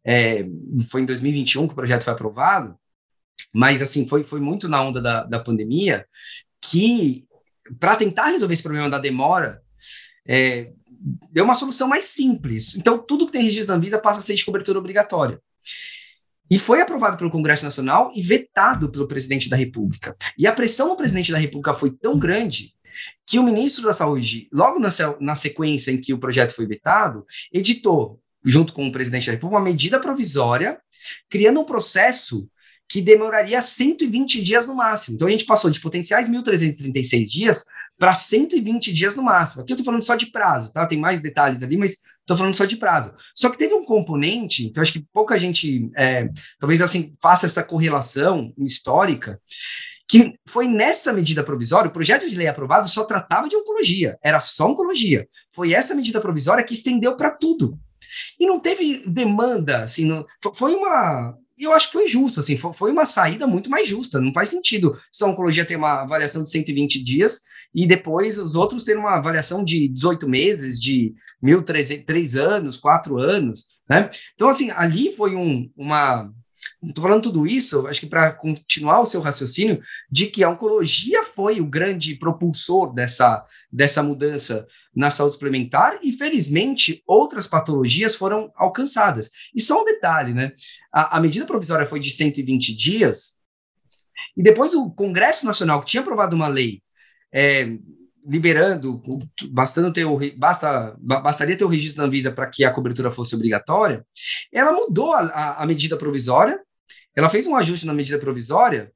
é, 0.04 0.46
foi 0.90 1.02
em 1.02 1.06
2021 1.06 1.68
que 1.68 1.74
o 1.74 1.76
projeto 1.76 2.04
foi 2.04 2.14
aprovado, 2.14 2.76
mas, 3.54 3.82
assim, 3.82 4.08
foi, 4.08 4.24
foi 4.24 4.40
muito 4.40 4.68
na 4.68 4.82
onda 4.82 5.02
da, 5.02 5.24
da 5.24 5.40
pandemia 5.40 6.06
que, 6.62 7.26
para 7.80 7.96
tentar 7.96 8.28
resolver 8.28 8.54
esse 8.54 8.64
problema 8.64 8.90
da 8.90 9.00
demora, 9.00 9.62
é, 10.28 10.72
deu 11.32 11.46
uma 11.46 11.56
solução 11.56 11.88
mais 11.88 12.06
simples. 12.06 12.76
Então, 12.76 12.98
tudo 12.98 13.26
que 13.26 13.32
tem 13.32 13.44
registro 13.44 13.68
da 13.68 13.76
Anvisa 13.76 14.00
passa 14.00 14.20
a 14.20 14.22
ser 14.22 14.36
de 14.36 14.46
cobertura 14.46 14.80
obrigatória. 14.80 15.40
E 16.50 16.60
foi 16.60 16.80
aprovado 16.80 17.18
pelo 17.18 17.32
Congresso 17.32 17.66
Nacional 17.66 18.12
e 18.16 18.22
vetado 18.22 18.90
pelo 18.92 19.08
presidente 19.08 19.50
da 19.50 19.56
República. 19.56 20.16
E 20.38 20.46
a 20.46 20.52
pressão 20.52 20.90
do 20.90 20.96
presidente 20.96 21.32
da 21.32 21.38
República 21.38 21.74
foi 21.74 21.92
tão 21.92 22.18
grande 22.18 22.74
que 23.26 23.40
o 23.40 23.44
ministro 23.44 23.84
da 23.84 23.94
Saúde, 23.94 24.48
logo 24.54 24.80
na, 24.80 24.90
na 25.20 25.36
sequência 25.36 25.92
em 25.92 26.00
que 26.00 26.14
o 26.14 26.20
projeto 26.20 26.54
foi 26.54 26.66
vetado, 26.66 27.26
editou, 27.52 28.22
junto 28.44 28.74
com 28.74 28.88
o 28.88 28.92
presidente 28.92 29.26
da 29.26 29.34
República, 29.34 29.58
uma 29.58 29.66
medida 29.66 30.00
provisória, 30.00 30.80
criando 31.30 31.60
um 31.60 31.66
processo 31.66 32.48
que 32.88 33.02
demoraria 33.02 33.62
120 33.62 34.42
dias 34.44 34.66
no 34.66 34.76
máximo. 34.76 35.16
Então 35.16 35.28
a 35.28 35.32
gente 35.32 35.46
passou 35.46 35.72
de 35.72 35.80
potenciais 35.80 36.30
1.336 36.30 37.24
dias 37.24 37.66
para 37.98 38.14
120 38.14 38.94
dias 38.94 39.16
no 39.16 39.24
máximo. 39.24 39.62
Aqui 39.62 39.74
eu 39.74 39.76
estou 39.76 39.86
falando 39.86 40.04
só 40.04 40.16
de 40.16 40.28
prazo, 40.28 40.72
tá? 40.72 40.86
Tem 40.86 41.00
mais 41.00 41.22
detalhes 41.22 41.64
ali, 41.64 41.78
mas 41.78 42.04
estou 42.22 42.38
falando 42.38 42.54
só 42.54 42.66
de 42.66 42.78
prazo. 42.78 43.14
Só 43.34 43.50
que 43.50 43.58
teve 43.58 43.74
um 43.74 43.86
componente, 43.86 44.70
que 44.70 44.78
eu 44.78 44.84
acho 44.84 44.94
que 44.94 45.06
pouca 45.14 45.38
gente, 45.40 45.90
é, 45.96 46.30
talvez 46.60 46.82
assim, 46.82 47.14
faça 47.22 47.46
essa 47.46 47.64
correlação 47.64 48.54
histórica, 48.58 49.40
que 50.08 50.36
foi 50.48 50.68
nessa 50.68 51.12
medida 51.12 51.44
provisória, 51.44 51.90
o 51.90 51.94
projeto 51.94 52.30
de 52.30 52.36
lei 52.36 52.48
aprovado 52.48 52.88
só 52.88 53.04
tratava 53.04 53.50
de 53.50 53.56
oncologia, 53.56 54.18
era 54.22 54.40
só 54.40 54.68
oncologia. 54.68 55.28
Foi 55.52 55.74
essa 55.74 55.96
medida 55.96 56.22
provisória 56.22 56.64
que 56.64 56.74
estendeu 56.74 57.16
para 57.16 57.32
tudo. 57.32 57.80
E 58.40 58.46
não 58.46 58.60
teve 58.60 59.04
demanda, 59.08 59.84
assim, 59.84 60.06
não, 60.06 60.26
foi 60.54 60.76
uma, 60.76 61.36
e 61.58 61.64
eu 61.64 61.74
acho 61.74 61.88
que 61.88 61.94
foi 61.94 62.08
justo, 62.08 62.42
assim, 62.42 62.58
foi 62.58 62.92
uma 62.92 63.06
saída 63.06 63.48
muito 63.48 63.70
mais 63.70 63.88
justa. 63.88 64.20
Não 64.20 64.34
faz 64.34 64.50
sentido 64.50 64.98
só 65.12 65.26
a 65.26 65.30
oncologia 65.30 65.66
ter 65.66 65.78
uma 65.78 66.02
avaliação 66.02 66.44
de 66.44 66.50
120 66.50 67.02
dias 67.02 67.42
e 67.74 67.88
depois 67.88 68.38
os 68.38 68.56
outros 68.56 68.84
terem 68.84 69.00
uma 69.00 69.16
avaliação 69.16 69.64
de 69.64 69.88
18 69.88 70.28
meses, 70.28 70.80
de 70.80 71.14
1.003 71.44 72.40
anos, 72.40 72.78
4 72.78 73.18
anos, 73.18 73.66
né? 73.90 74.10
Então, 74.34 74.50
assim, 74.50 74.70
ali 74.72 75.14
foi 75.16 75.36
um, 75.36 75.70
uma, 75.78 76.30
Estou 76.88 77.04
falando 77.04 77.24
tudo 77.24 77.48
isso, 77.48 77.88
acho 77.88 78.00
que 78.00 78.08
para 78.08 78.32
continuar 78.32 79.02
o 79.02 79.06
seu 79.06 79.22
raciocínio, 79.22 79.82
de 80.10 80.28
que 80.28 80.44
a 80.44 80.50
oncologia 80.50 81.24
foi 81.24 81.60
o 81.60 81.66
grande 81.66 82.16
propulsor 82.16 82.94
dessa, 82.94 83.46
dessa 83.72 84.04
mudança 84.04 84.68
na 84.96 85.10
saúde 85.12 85.34
suplementar, 85.34 86.00
e 86.02 86.12
felizmente 86.14 87.02
outras 87.06 87.48
patologias 87.48 88.16
foram 88.16 88.52
alcançadas. 88.56 89.30
E 89.54 89.62
só 89.62 89.82
um 89.82 89.86
detalhe, 89.86 90.34
né? 90.34 90.52
A, 90.94 91.18
a 91.18 91.20
medida 91.20 91.46
provisória 91.46 91.86
foi 91.86 92.00
de 92.00 92.12
120 92.12 92.76
dias, 92.76 93.40
e 94.36 94.44
depois 94.44 94.74
o 94.74 94.92
Congresso 94.92 95.46
Nacional, 95.46 95.82
que 95.82 95.88
tinha 95.88 96.02
aprovado 96.02 96.36
uma 96.36 96.48
lei 96.48 96.82
é, 97.34 97.78
liberando, 98.28 99.02
bastando 99.52 99.94
ter 99.94 100.06
o, 100.06 100.20
basta, 100.38 100.96
bastaria 101.00 101.56
ter 101.56 101.64
o 101.64 101.70
registro 101.70 102.02
da 102.02 102.08
Anvisa 102.08 102.32
para 102.32 102.48
que 102.48 102.64
a 102.64 102.72
cobertura 102.72 103.12
fosse 103.12 103.36
obrigatória, 103.36 104.06
ela 104.52 104.72
mudou 104.72 105.14
a, 105.14 105.58
a, 105.62 105.66
medida 105.66 105.96
provisória, 105.96 106.60
ela 107.16 107.30
fez 107.30 107.48
um 107.48 107.56
ajuste 107.56 107.86
na 107.86 107.94
medida 107.94 108.20
provisória 108.20 108.92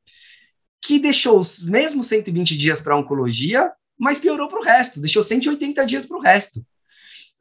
que 0.82 1.00
deixou 1.00 1.40
os 1.40 1.64
mesmos 1.64 2.08
120 2.08 2.58
dias 2.58 2.82
para 2.82 2.98
oncologia, 2.98 3.72
mas 3.98 4.18
piorou 4.18 4.48
para 4.48 4.60
o 4.60 4.64
resto, 4.64 5.00
deixou 5.00 5.22
180 5.22 5.86
dias 5.86 6.06
para 6.06 6.18
o 6.18 6.22
resto. 6.22 6.66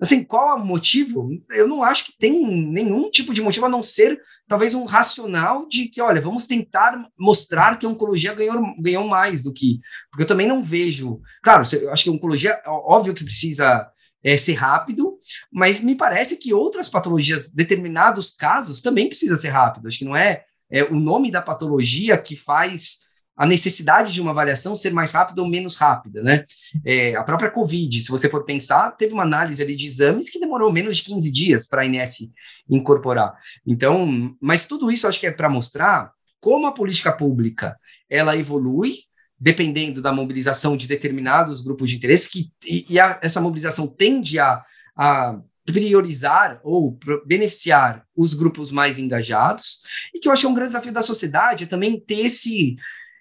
Assim, 0.01 0.23
qual 0.23 0.57
o 0.57 0.65
motivo? 0.65 1.29
Eu 1.51 1.67
não 1.67 1.83
acho 1.83 2.07
que 2.07 2.19
tem 2.19 2.47
nenhum 2.47 3.11
tipo 3.11 3.35
de 3.35 3.43
motivo 3.43 3.67
a 3.67 3.69
não 3.69 3.83
ser 3.83 4.21
talvez 4.47 4.75
um 4.75 4.85
racional 4.85 5.67
de 5.69 5.89
que, 5.89 6.01
olha, 6.01 6.21
vamos 6.21 6.47
tentar 6.47 7.07
mostrar 7.19 7.79
que 7.79 7.85
a 7.85 7.89
oncologia 7.89 8.33
ganhou, 8.33 8.75
ganhou 8.81 9.07
mais 9.07 9.43
do 9.43 9.53
que. 9.53 9.81
Porque 10.11 10.23
eu 10.23 10.27
também 10.27 10.47
não 10.47 10.63
vejo. 10.63 11.21
Claro, 11.43 11.65
eu 11.81 11.93
acho 11.93 12.05
que 12.05 12.11
a 12.11 12.13
oncologia, 12.13 12.61
óbvio 12.67 13.13
que 13.13 13.25
precisa 13.25 13.89
é, 14.23 14.37
ser 14.37 14.55
rápido, 14.55 15.19
mas 15.51 15.81
me 15.81 15.95
parece 15.95 16.37
que 16.37 16.53
outras 16.53 16.89
patologias, 16.89 17.51
determinados 17.51 18.31
casos, 18.31 18.81
também 18.81 19.09
precisa 19.09 19.37
ser 19.37 19.49
rápido. 19.49 19.89
Acho 19.89 19.99
que 19.99 20.05
não 20.05 20.17
é, 20.17 20.45
é 20.71 20.85
o 20.85 20.95
nome 20.95 21.31
da 21.31 21.43
patologia 21.43 22.19
que 22.19 22.37
faz 22.37 23.09
a 23.39 23.47
necessidade 23.47 24.13
de 24.13 24.21
uma 24.21 24.33
avaliação 24.33 24.75
ser 24.75 24.93
mais 24.93 25.13
rápida 25.13 25.41
ou 25.41 25.49
menos 25.49 25.77
rápida, 25.77 26.21
né? 26.25 26.45
É, 26.85 27.15
a 27.15 27.23
própria 27.23 27.53
Covid, 27.53 28.01
se 28.01 28.11
você 28.11 28.29
for 28.29 28.45
pensar, 28.45 28.91
teve 28.91 29.15
uma 29.15 29.23
análise 29.23 29.63
ali 29.63 29.77
de 29.77 29.87
exames 29.87 30.29
que 30.29 30.41
demorou 30.41 30.73
menos 30.73 30.97
de 30.97 31.05
15 31.05 31.31
dias 31.31 31.65
para 31.65 31.83
a 31.83 31.87
INS 31.87 32.33
incorporar. 32.69 33.39
Então, 33.65 34.35
mas 34.41 34.67
tudo 34.67 34.91
isso 34.91 35.07
acho 35.07 35.21
que 35.21 35.27
é 35.29 35.31
para 35.31 35.49
mostrar 35.49 36.11
como 36.41 36.67
a 36.67 36.73
política 36.73 37.13
pública 37.13 37.79
ela 38.11 38.37
evolui 38.37 38.97
dependendo 39.39 40.03
da 40.03 40.13
mobilização 40.13 40.77
de 40.77 40.89
determinados 40.89 41.61
grupos 41.61 41.91
de 41.91 41.97
interesse 41.97 42.29
que 42.29 42.51
e, 42.67 42.87
e 42.89 42.99
a, 42.99 43.19
essa 43.23 43.41
mobilização 43.41 43.87
tende 43.87 44.39
a, 44.39 44.65
a 44.97 45.39
priorizar 45.65 46.61
ou 46.65 46.99
beneficiar 47.27 48.05
os 48.17 48.35
grupos 48.35 48.73
mais 48.73 48.99
engajados, 48.99 49.83
e 50.15 50.19
que 50.19 50.27
eu 50.27 50.33
acho 50.33 50.41
que 50.41 50.47
é 50.47 50.51
um 50.51 50.55
grande 50.55 50.71
desafio 50.71 50.93
da 50.93 51.03
sociedade 51.03 51.65
é 51.65 51.67
também 51.67 52.01
ter 52.01 52.21
esse, 52.21 52.77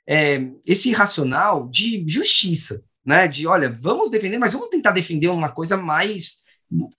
é, 0.08 0.50
esse 0.66 0.92
racional 0.94 1.68
de 1.68 2.06
justiça, 2.08 2.84
né? 3.06 3.28
De 3.28 3.46
olha, 3.46 3.78
vamos 3.82 4.10
defender, 4.10 4.38
mas 4.38 4.54
vamos 4.54 4.70
tentar 4.70 4.92
defender 4.92 5.28
uma 5.28 5.52
coisa 5.52 5.76
mais 5.76 6.47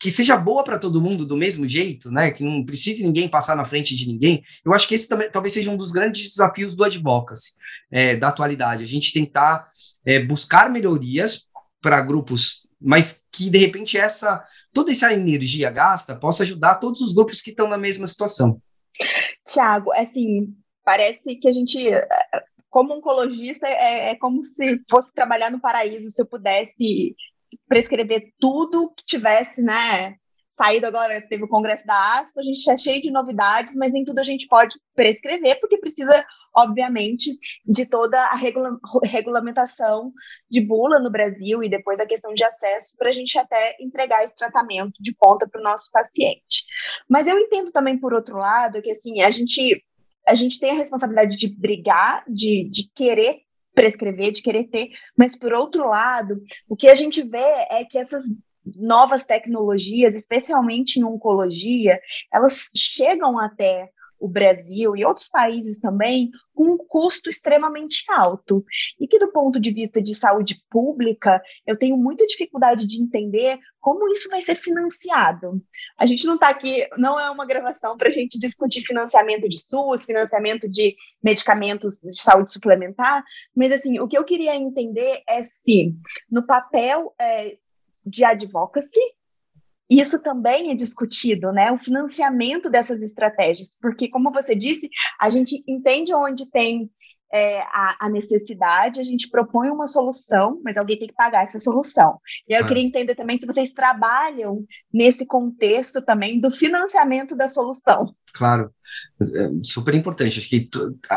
que 0.00 0.10
seja 0.10 0.36
boa 0.36 0.64
para 0.64 0.78
todo 0.78 1.00
mundo 1.00 1.26
do 1.26 1.36
mesmo 1.36 1.68
jeito, 1.68 2.10
né? 2.10 2.30
Que 2.30 2.42
não 2.42 2.64
precise 2.64 3.02
ninguém 3.02 3.28
passar 3.28 3.54
na 3.54 3.66
frente 3.66 3.94
de 3.94 4.06
ninguém. 4.06 4.42
Eu 4.64 4.72
acho 4.72 4.88
que 4.88 4.94
esse 4.94 5.08
também 5.08 5.30
talvez 5.30 5.52
seja 5.52 5.70
um 5.70 5.76
dos 5.76 5.92
grandes 5.92 6.30
desafios 6.30 6.74
do 6.74 6.84
advocacy 6.84 7.52
é, 7.90 8.16
da 8.16 8.28
atualidade. 8.28 8.84
A 8.84 8.86
gente 8.86 9.12
tentar 9.12 9.70
é, 10.04 10.20
buscar 10.20 10.70
melhorias 10.70 11.50
para 11.80 12.00
grupos, 12.00 12.68
mas 12.80 13.26
que 13.30 13.50
de 13.50 13.58
repente 13.58 13.98
essa 13.98 14.42
toda 14.72 14.92
essa 14.92 15.12
energia 15.12 15.70
gasta 15.70 16.14
possa 16.14 16.42
ajudar 16.42 16.76
todos 16.76 17.00
os 17.00 17.12
grupos 17.12 17.40
que 17.40 17.50
estão 17.50 17.68
na 17.68 17.78
mesma 17.78 18.06
situação. 18.06 18.60
Tiago, 19.46 19.92
assim, 19.92 20.54
parece 20.84 21.36
que 21.36 21.48
a 21.48 21.52
gente, 21.52 21.78
como 22.68 22.94
oncologista, 22.94 23.66
é, 23.66 24.10
é 24.10 24.14
como 24.16 24.42
se 24.42 24.80
fosse 24.88 25.12
trabalhar 25.12 25.50
no 25.50 25.60
paraíso, 25.60 26.10
se 26.10 26.20
eu 26.20 26.26
pudesse 26.26 27.14
prescrever 27.68 28.32
tudo 28.38 28.92
que 28.96 29.04
tivesse, 29.04 29.62
né, 29.62 30.16
saído 30.58 30.86
agora, 30.86 31.20
teve 31.28 31.44
o 31.44 31.48
congresso 31.48 31.86
da 31.86 32.18
ASPA, 32.18 32.40
a 32.40 32.42
gente 32.42 32.56
está 32.56 32.76
cheio 32.76 33.00
de 33.00 33.12
novidades, 33.12 33.76
mas 33.76 33.92
nem 33.92 34.04
tudo 34.04 34.18
a 34.18 34.24
gente 34.24 34.48
pode 34.48 34.76
prescrever, 34.92 35.60
porque 35.60 35.78
precisa, 35.78 36.26
obviamente, 36.54 37.30
de 37.64 37.86
toda 37.86 38.20
a 38.20 38.34
regula 38.34 38.76
regulamentação 39.04 40.12
de 40.50 40.60
bula 40.60 40.98
no 40.98 41.10
Brasil 41.10 41.62
e 41.62 41.68
depois 41.68 42.00
a 42.00 42.06
questão 42.06 42.34
de 42.34 42.42
acesso 42.42 42.92
para 42.98 43.08
a 43.08 43.12
gente 43.12 43.38
até 43.38 43.76
entregar 43.80 44.24
esse 44.24 44.34
tratamento 44.34 44.94
de 45.00 45.14
ponta 45.14 45.48
para 45.48 45.60
o 45.60 45.64
nosso 45.64 45.88
paciente. 45.92 46.64
Mas 47.08 47.28
eu 47.28 47.38
entendo 47.38 47.70
também, 47.70 47.96
por 47.96 48.12
outro 48.12 48.36
lado, 48.36 48.82
que 48.82 48.90
assim, 48.90 49.22
a 49.22 49.30
gente, 49.30 49.84
a 50.26 50.34
gente 50.34 50.58
tem 50.58 50.72
a 50.72 50.74
responsabilidade 50.74 51.36
de 51.36 51.54
brigar, 51.56 52.24
de, 52.26 52.68
de 52.68 52.90
querer 52.92 53.42
prescrever, 53.78 54.32
de 54.32 54.42
querer 54.42 54.64
ter, 54.64 54.90
mas 55.16 55.36
por 55.36 55.52
outro 55.52 55.88
lado, 55.88 56.42
o 56.68 56.76
que 56.76 56.88
a 56.88 56.94
gente 56.94 57.22
vê 57.22 57.66
é 57.70 57.84
que 57.84 57.98
essas 57.98 58.24
novas 58.76 59.24
tecnologias, 59.24 60.14
especialmente 60.14 60.98
em 60.98 61.04
oncologia, 61.04 62.00
elas 62.32 62.70
chegam 62.76 63.38
até 63.38 63.90
o 64.18 64.28
Brasil 64.28 64.96
e 64.96 65.04
outros 65.04 65.28
países 65.28 65.78
também 65.78 66.30
com 66.54 66.72
um 66.72 66.76
custo 66.76 67.30
extremamente 67.30 68.04
alto. 68.10 68.64
E 68.98 69.06
que, 69.06 69.18
do 69.18 69.30
ponto 69.30 69.60
de 69.60 69.70
vista 69.70 70.02
de 70.02 70.14
saúde 70.14 70.60
pública, 70.68 71.40
eu 71.66 71.78
tenho 71.78 71.96
muita 71.96 72.26
dificuldade 72.26 72.86
de 72.86 73.00
entender 73.00 73.58
como 73.80 74.10
isso 74.10 74.28
vai 74.28 74.42
ser 74.42 74.56
financiado. 74.56 75.62
A 75.96 76.04
gente 76.04 76.26
não 76.26 76.34
está 76.34 76.48
aqui, 76.48 76.86
não 76.98 77.18
é 77.18 77.30
uma 77.30 77.46
gravação 77.46 77.96
para 77.96 78.08
a 78.08 78.12
gente 78.12 78.38
discutir 78.38 78.82
financiamento 78.82 79.48
de 79.48 79.58
SUS, 79.58 80.04
financiamento 80.04 80.68
de 80.68 80.96
medicamentos 81.22 81.98
de 82.02 82.20
saúde 82.20 82.52
suplementar, 82.52 83.22
mas 83.54 83.72
assim, 83.72 84.00
o 84.00 84.08
que 84.08 84.18
eu 84.18 84.24
queria 84.24 84.56
entender 84.56 85.22
é 85.28 85.42
se, 85.44 85.94
no 86.30 86.44
papel 86.44 87.14
é, 87.20 87.56
de 88.04 88.24
advocacy, 88.24 89.00
isso 89.88 90.20
também 90.20 90.70
é 90.70 90.74
discutido, 90.74 91.50
né? 91.52 91.72
O 91.72 91.78
financiamento 91.78 92.68
dessas 92.68 93.00
estratégias, 93.02 93.76
porque, 93.80 94.08
como 94.08 94.30
você 94.30 94.54
disse, 94.54 94.88
a 95.20 95.30
gente 95.30 95.62
entende 95.66 96.12
onde 96.14 96.50
tem 96.50 96.90
é, 97.32 97.60
a, 97.60 98.06
a, 98.06 98.10
necessidade, 98.10 99.00
a 99.00 99.02
gente 99.02 99.30
propõe 99.30 99.70
uma 99.70 99.86
solução, 99.86 100.60
mas 100.64 100.76
alguém 100.76 100.98
tem 100.98 101.08
que 101.08 101.14
pagar 101.14 101.44
essa 101.44 101.58
solução. 101.58 102.18
E 102.48 102.54
eu 102.54 102.64
é. 102.64 102.66
queria 102.66 102.82
entender 102.82 103.14
também 103.14 103.38
se 103.38 103.46
vocês 103.46 103.72
trabalham 103.72 104.64
nesse 104.92 105.26
contexto 105.26 106.02
também 106.02 106.40
do 106.40 106.50
financiamento 106.50 107.36
da 107.36 107.48
solução. 107.48 108.14
Claro, 108.32 108.70
é 109.20 109.50
super 109.62 109.94
importante. 109.94 110.38
Acho 110.38 110.48
que 110.48 110.68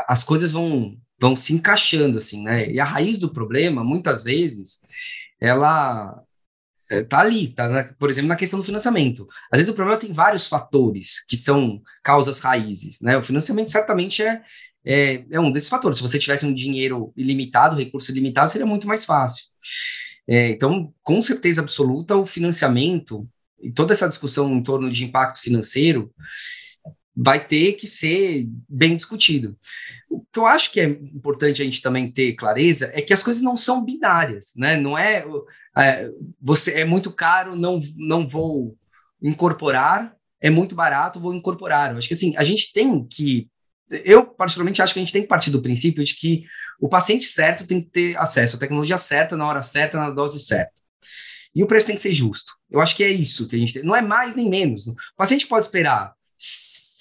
as 0.07 0.23
coisas 0.23 0.51
vão, 0.51 0.97
vão 1.19 1.35
se 1.35 1.53
encaixando, 1.53 2.17
assim, 2.17 2.43
né? 2.43 2.69
E 2.69 2.79
a 2.79 2.85
raiz 2.85 3.17
do 3.17 3.31
problema, 3.31 3.83
muitas 3.83 4.23
vezes, 4.23 4.81
ela 5.39 6.21
tá 7.07 7.19
ali, 7.19 7.49
tá, 7.49 7.93
por 7.97 8.09
exemplo, 8.09 8.27
na 8.27 8.35
questão 8.35 8.59
do 8.59 8.65
financiamento. 8.65 9.27
Às 9.51 9.59
vezes 9.59 9.71
o 9.71 9.75
problema 9.75 9.99
tem 9.99 10.11
vários 10.11 10.47
fatores 10.47 11.25
que 11.25 11.37
são 11.37 11.81
causas 12.03 12.39
raízes, 12.39 12.99
né? 13.01 13.17
O 13.17 13.23
financiamento 13.23 13.71
certamente 13.71 14.21
é, 14.21 14.41
é, 14.83 15.23
é 15.31 15.39
um 15.39 15.51
desses 15.51 15.69
fatores. 15.69 15.97
Se 15.97 16.03
você 16.03 16.19
tivesse 16.19 16.45
um 16.45 16.53
dinheiro 16.53 17.13
ilimitado, 17.15 17.77
recurso 17.77 18.11
ilimitado, 18.11 18.51
seria 18.51 18.67
muito 18.67 18.87
mais 18.87 19.05
fácil. 19.05 19.45
É, 20.27 20.49
então, 20.49 20.93
com 21.01 21.21
certeza 21.21 21.61
absoluta, 21.61 22.15
o 22.15 22.25
financiamento 22.25 23.27
e 23.61 23.71
toda 23.71 23.93
essa 23.93 24.09
discussão 24.09 24.51
em 24.53 24.63
torno 24.63 24.91
de 24.91 25.05
impacto 25.05 25.39
financeiro 25.39 26.11
vai 27.15 27.45
ter 27.45 27.73
que 27.73 27.87
ser 27.87 28.47
bem 28.67 28.95
discutido. 28.95 29.57
O 30.09 30.21
que 30.31 30.39
eu 30.39 30.45
acho 30.45 30.71
que 30.71 30.79
é 30.79 30.85
importante 30.85 31.61
a 31.61 31.65
gente 31.65 31.81
também 31.81 32.11
ter 32.11 32.33
clareza 32.33 32.89
é 32.93 33.01
que 33.01 33.13
as 33.13 33.23
coisas 33.23 33.41
não 33.41 33.57
são 33.57 33.83
binárias, 33.83 34.53
né? 34.55 34.77
Não 34.77 34.97
é, 34.97 35.25
é 35.77 36.09
você 36.41 36.79
é 36.79 36.85
muito 36.85 37.11
caro, 37.11 37.55
não 37.55 37.81
não 37.97 38.27
vou 38.27 38.77
incorporar, 39.21 40.15
é 40.39 40.49
muito 40.49 40.73
barato, 40.73 41.19
vou 41.19 41.33
incorporar. 41.33 41.91
Eu 41.91 41.97
acho 41.97 42.07
que 42.07 42.13
assim, 42.13 42.35
a 42.37 42.43
gente 42.43 42.71
tem 42.73 43.05
que 43.05 43.49
eu 44.05 44.25
particularmente 44.25 44.81
acho 44.81 44.93
que 44.93 44.99
a 44.99 45.03
gente 45.03 45.13
tem 45.13 45.21
que 45.21 45.27
partir 45.27 45.51
do 45.51 45.61
princípio 45.61 46.03
de 46.03 46.15
que 46.15 46.45
o 46.79 46.87
paciente 46.87 47.27
certo 47.27 47.67
tem 47.67 47.81
que 47.81 47.89
ter 47.89 48.17
acesso 48.17 48.55
à 48.55 48.59
tecnologia 48.59 48.97
certa 48.97 49.35
na 49.35 49.45
hora 49.45 49.61
certa, 49.61 49.97
na 49.97 50.09
dose 50.09 50.39
certa. 50.39 50.81
E 51.53 51.61
o 51.61 51.67
preço 51.67 51.87
tem 51.87 51.95
que 51.95 52.01
ser 52.01 52.13
justo. 52.13 52.53
Eu 52.69 52.79
acho 52.79 52.95
que 52.95 53.03
é 53.03 53.09
isso 53.09 53.47
que 53.47 53.55
a 53.57 53.59
gente 53.59 53.73
tem. 53.73 53.83
Não 53.83 53.95
é 53.95 54.01
mais 54.01 54.33
nem 54.33 54.49
menos. 54.49 54.87
O 54.87 54.95
paciente 55.17 55.45
pode 55.45 55.65
esperar 55.65 56.13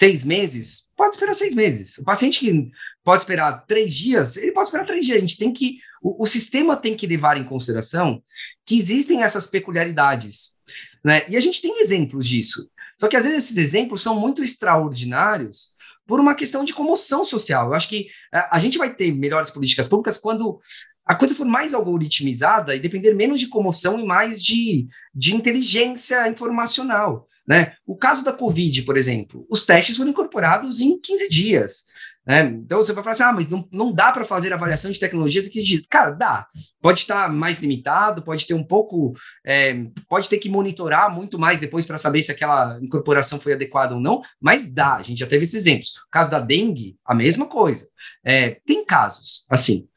seis 0.00 0.24
meses, 0.24 0.94
pode 0.96 1.14
esperar 1.14 1.34
seis 1.34 1.52
meses. 1.52 1.98
O 1.98 2.04
paciente 2.04 2.40
que 2.40 2.70
pode 3.04 3.20
esperar 3.20 3.66
três 3.66 3.94
dias, 3.94 4.38
ele 4.38 4.50
pode 4.50 4.68
esperar 4.68 4.86
três 4.86 5.04
dias. 5.04 5.18
A 5.18 5.20
gente 5.20 5.36
tem 5.36 5.52
que, 5.52 5.76
o, 6.02 6.22
o 6.22 6.26
sistema 6.26 6.74
tem 6.74 6.96
que 6.96 7.06
levar 7.06 7.36
em 7.36 7.44
consideração 7.44 8.22
que 8.64 8.78
existem 8.78 9.22
essas 9.22 9.46
peculiaridades, 9.46 10.56
né? 11.04 11.26
E 11.28 11.36
a 11.36 11.40
gente 11.40 11.60
tem 11.60 11.82
exemplos 11.82 12.26
disso. 12.26 12.70
Só 12.98 13.08
que 13.08 13.16
às 13.16 13.24
vezes 13.24 13.44
esses 13.44 13.58
exemplos 13.58 14.00
são 14.00 14.18
muito 14.18 14.42
extraordinários 14.42 15.74
por 16.06 16.18
uma 16.18 16.34
questão 16.34 16.64
de 16.64 16.72
comoção 16.72 17.22
social. 17.22 17.66
Eu 17.66 17.74
acho 17.74 17.88
que 17.88 18.08
a, 18.32 18.56
a 18.56 18.58
gente 18.58 18.78
vai 18.78 18.94
ter 18.94 19.12
melhores 19.12 19.50
políticas 19.50 19.86
públicas 19.86 20.16
quando 20.16 20.58
a 21.04 21.14
coisa 21.14 21.34
for 21.34 21.44
mais 21.44 21.74
algoritmizada 21.74 22.74
e 22.74 22.80
depender 22.80 23.12
menos 23.12 23.38
de 23.38 23.48
comoção 23.48 24.00
e 24.00 24.06
mais 24.06 24.42
de, 24.42 24.88
de 25.14 25.36
inteligência 25.36 26.26
informacional. 26.26 27.28
Né? 27.50 27.72
O 27.84 27.96
caso 27.96 28.24
da 28.24 28.32
Covid, 28.32 28.82
por 28.82 28.96
exemplo, 28.96 29.44
os 29.50 29.66
testes 29.66 29.96
foram 29.96 30.12
incorporados 30.12 30.80
em 30.80 30.96
15 30.96 31.28
dias. 31.28 31.86
Né? 32.30 32.42
Então 32.42 32.78
você 32.80 32.92
vai 32.92 33.02
falar 33.02 33.14
assim: 33.14 33.22
ah, 33.24 33.32
mas 33.32 33.48
não, 33.48 33.68
não 33.72 33.92
dá 33.92 34.12
para 34.12 34.24
fazer 34.24 34.52
avaliação 34.52 34.92
de 34.92 35.00
tecnologia 35.00 35.42
de 35.42 35.50
15 35.50 35.66
dias. 35.66 35.82
Cara, 35.90 36.12
dá. 36.12 36.46
Pode 36.80 37.00
estar 37.00 37.28
mais 37.28 37.58
limitado, 37.58 38.22
pode 38.22 38.46
ter 38.46 38.54
um 38.54 38.62
pouco, 38.62 39.14
é, 39.44 39.84
pode 40.08 40.28
ter 40.28 40.38
que 40.38 40.48
monitorar 40.48 41.12
muito 41.12 41.40
mais 41.40 41.58
depois 41.58 41.84
para 41.84 41.98
saber 41.98 42.22
se 42.22 42.30
aquela 42.30 42.78
incorporação 42.80 43.40
foi 43.40 43.54
adequada 43.54 43.96
ou 43.96 44.00
não, 44.00 44.22
mas 44.40 44.72
dá. 44.72 44.94
A 44.94 45.02
gente 45.02 45.18
já 45.18 45.26
teve 45.26 45.42
esses 45.42 45.56
exemplos. 45.56 45.88
O 46.06 46.10
caso 46.12 46.30
da 46.30 46.38
dengue, 46.38 46.96
a 47.04 47.16
mesma 47.16 47.46
coisa. 47.46 47.88
É, 48.24 48.60
tem 48.64 48.84
casos 48.84 49.44
assim. 49.50 49.88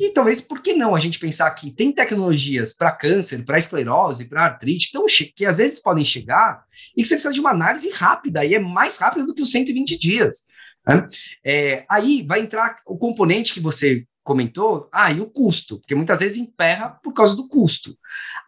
E 0.00 0.10
talvez, 0.10 0.40
por 0.40 0.62
que 0.62 0.72
não 0.72 0.94
a 0.94 0.98
gente 0.98 1.18
pensar 1.18 1.50
que 1.50 1.70
tem 1.70 1.92
tecnologias 1.92 2.72
para 2.72 2.92
câncer, 2.92 3.44
para 3.44 3.58
esclerose, 3.58 4.24
para 4.24 4.46
artrite, 4.46 4.90
que, 4.90 5.24
que 5.26 5.44
às 5.44 5.58
vezes 5.58 5.80
podem 5.80 6.04
chegar 6.04 6.64
e 6.96 7.02
que 7.02 7.08
você 7.08 7.14
precisa 7.14 7.34
de 7.34 7.40
uma 7.40 7.50
análise 7.50 7.90
rápida, 7.90 8.42
e 8.42 8.54
é 8.54 8.58
mais 8.58 8.96
rápida 8.96 9.26
do 9.26 9.34
que 9.34 9.42
os 9.42 9.50
120 9.50 9.98
dias. 9.98 10.46
Né? 10.86 11.08
É, 11.44 11.84
aí 11.88 12.22
vai 12.22 12.40
entrar 12.40 12.76
o 12.86 12.96
componente 12.96 13.54
que 13.54 13.60
você 13.60 14.06
comentou, 14.24 14.88
ah, 14.90 15.12
e 15.12 15.20
o 15.20 15.26
custo, 15.26 15.78
porque 15.78 15.94
muitas 15.94 16.20
vezes 16.20 16.38
emperra 16.38 16.88
por 17.02 17.12
causa 17.12 17.36
do 17.36 17.46
custo. 17.46 17.96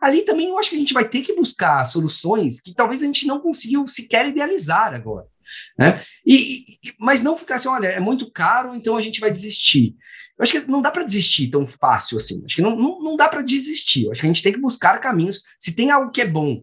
Ali 0.01 0.23
também 0.23 0.49
eu 0.49 0.59
acho 0.59 0.71
que 0.71 0.77
a 0.77 0.79
gente 0.79 0.95
vai 0.95 1.07
ter 1.07 1.21
que 1.21 1.35
buscar 1.35 1.85
soluções 1.85 2.61
que 2.61 2.75
talvez 2.75 3.03
a 3.03 3.07
gente 3.07 3.27
não 3.27 3.41
conseguiu 3.41 3.87
sequer 3.87 4.27
idealizar 4.27 4.95
agora. 4.95 5.27
Né? 5.79 6.03
E, 6.27 6.65
mas 6.99 7.23
não 7.23 7.37
ficar 7.37 7.57
assim, 7.57 7.69
olha, 7.69 7.89
é 7.89 8.01
muito 8.01 8.31
caro, 8.33 8.75
então 8.75 8.97
a 8.97 9.01
gente 9.01 9.21
vai 9.21 9.31
desistir. 9.31 9.95
Eu 10.39 10.43
acho 10.43 10.53
que 10.53 10.71
não 10.71 10.81
dá 10.81 10.91
para 10.91 11.05
desistir 11.05 11.49
tão 11.49 11.67
fácil 11.67 12.17
assim. 12.17 12.43
Acho 12.45 12.57
que 12.57 12.63
não, 12.63 12.75
não, 12.75 13.03
não 13.03 13.17
dá 13.17 13.29
para 13.29 13.43
desistir. 13.43 14.05
Eu 14.05 14.13
acho 14.13 14.21
que 14.23 14.27
a 14.27 14.33
gente 14.33 14.43
tem 14.43 14.53
que 14.53 14.61
buscar 14.61 14.99
caminhos. 14.99 15.43
Se 15.59 15.75
tem 15.75 15.91
algo 15.91 16.11
que 16.11 16.23
é 16.23 16.27
bom, 16.27 16.63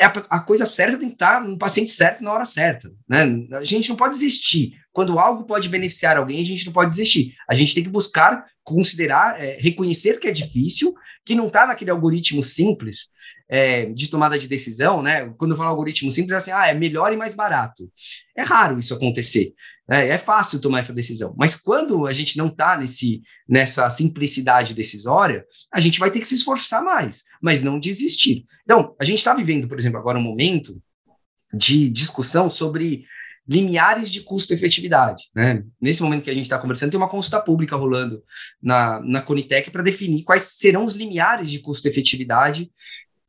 a, 0.00 0.36
a 0.36 0.40
coisa 0.40 0.64
certa 0.66 0.98
tem 0.98 1.08
que 1.08 1.14
estar 1.14 1.42
no 1.42 1.58
paciente 1.58 1.90
certo 1.92 2.22
na 2.22 2.32
hora 2.32 2.44
certa. 2.44 2.90
Né? 3.08 3.46
A 3.52 3.64
gente 3.64 3.88
não 3.88 3.96
pode 3.96 4.14
desistir. 4.14 4.72
Quando 4.92 5.18
algo 5.18 5.44
pode 5.44 5.68
beneficiar 5.68 6.16
alguém, 6.16 6.40
a 6.40 6.44
gente 6.44 6.66
não 6.66 6.72
pode 6.72 6.90
desistir. 6.90 7.34
A 7.48 7.54
gente 7.54 7.74
tem 7.74 7.84
que 7.84 7.90
buscar, 7.90 8.46
considerar, 8.64 9.40
é, 9.42 9.58
reconhecer 9.60 10.18
que 10.18 10.28
é 10.28 10.32
difícil, 10.32 10.94
que 11.24 11.34
não 11.34 11.48
está 11.48 11.66
naquele 11.66 11.90
algoritmo 11.90 12.42
simples 12.42 13.10
é, 13.48 13.86
de 13.86 14.08
tomada 14.08 14.38
de 14.38 14.48
decisão, 14.48 15.02
né? 15.02 15.32
Quando 15.38 15.52
eu 15.52 15.56
falo 15.56 15.70
algoritmo 15.70 16.10
simples, 16.10 16.32
é 16.32 16.36
assim, 16.36 16.50
ah, 16.52 16.66
é 16.66 16.74
melhor 16.74 17.12
e 17.12 17.16
mais 17.16 17.34
barato. 17.34 17.90
É 18.36 18.42
raro 18.42 18.78
isso 18.78 18.94
acontecer. 18.94 19.54
É, 19.90 20.08
é 20.08 20.18
fácil 20.18 20.60
tomar 20.60 20.80
essa 20.80 20.92
decisão, 20.92 21.34
mas 21.38 21.54
quando 21.54 22.06
a 22.06 22.12
gente 22.12 22.36
não 22.36 22.48
está 22.48 22.78
nessa 23.48 23.88
simplicidade 23.88 24.74
decisória, 24.74 25.46
a 25.72 25.80
gente 25.80 25.98
vai 25.98 26.10
ter 26.10 26.20
que 26.20 26.28
se 26.28 26.34
esforçar 26.34 26.82
mais, 26.82 27.24
mas 27.40 27.62
não 27.62 27.80
desistir. 27.80 28.44
Então, 28.64 28.94
a 29.00 29.04
gente 29.04 29.18
está 29.18 29.32
vivendo, 29.32 29.66
por 29.66 29.78
exemplo, 29.78 29.98
agora 29.98 30.18
um 30.18 30.22
momento 30.22 30.78
de 31.54 31.88
discussão 31.88 32.50
sobre 32.50 33.06
limiares 33.48 34.10
de 34.10 34.20
custo-efetividade. 34.20 35.30
Né? 35.34 35.64
Nesse 35.80 36.02
momento 36.02 36.22
que 36.22 36.30
a 36.30 36.34
gente 36.34 36.44
está 36.44 36.58
conversando, 36.58 36.90
tem 36.90 37.00
uma 37.00 37.08
consulta 37.08 37.40
pública 37.40 37.74
rolando 37.76 38.22
na, 38.62 39.00
na 39.00 39.22
Conitec 39.22 39.70
para 39.70 39.82
definir 39.82 40.22
quais 40.22 40.42
serão 40.58 40.84
os 40.84 40.94
limiares 40.94 41.50
de 41.50 41.60
custo-efetividade 41.60 42.70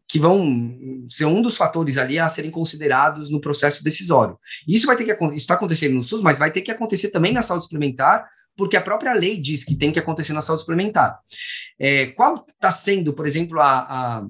que 0.10 0.18
vão 0.18 1.08
ser 1.08 1.26
um 1.26 1.40
dos 1.40 1.56
fatores 1.56 2.00
ali 2.00 2.18
a 2.18 2.28
serem 2.28 2.50
considerados 2.50 3.30
no 3.30 3.40
processo 3.40 3.84
decisório. 3.84 4.40
Isso 4.68 4.88
vai 4.88 4.98
ter 4.98 5.06
que 5.06 5.36
está 5.36 5.54
acontecendo 5.54 5.94
no 5.94 6.04
SUS, 6.04 6.24
mas 6.24 6.40
vai 6.40 6.52
ter 6.52 6.62
que 6.62 6.72
acontecer 6.72 7.12
também 7.12 7.32
na 7.32 7.44
saúde 7.44 7.66
suplementar, 7.66 8.28
porque 8.58 8.76
a 8.76 8.82
própria 8.82 9.14
lei 9.14 9.40
diz 9.40 9.64
que 9.64 9.76
tem 9.76 9.92
que 9.92 10.00
acontecer 10.00 10.34
na 10.34 10.42
saúde 10.42 10.62
suplementar. 10.62 11.20
É, 11.80 12.08
qual 12.08 12.44
está 12.50 12.72
sendo, 12.72 13.14
por 13.14 13.28
exemplo, 13.28 13.62
a, 13.62 13.80
a, 13.80 14.26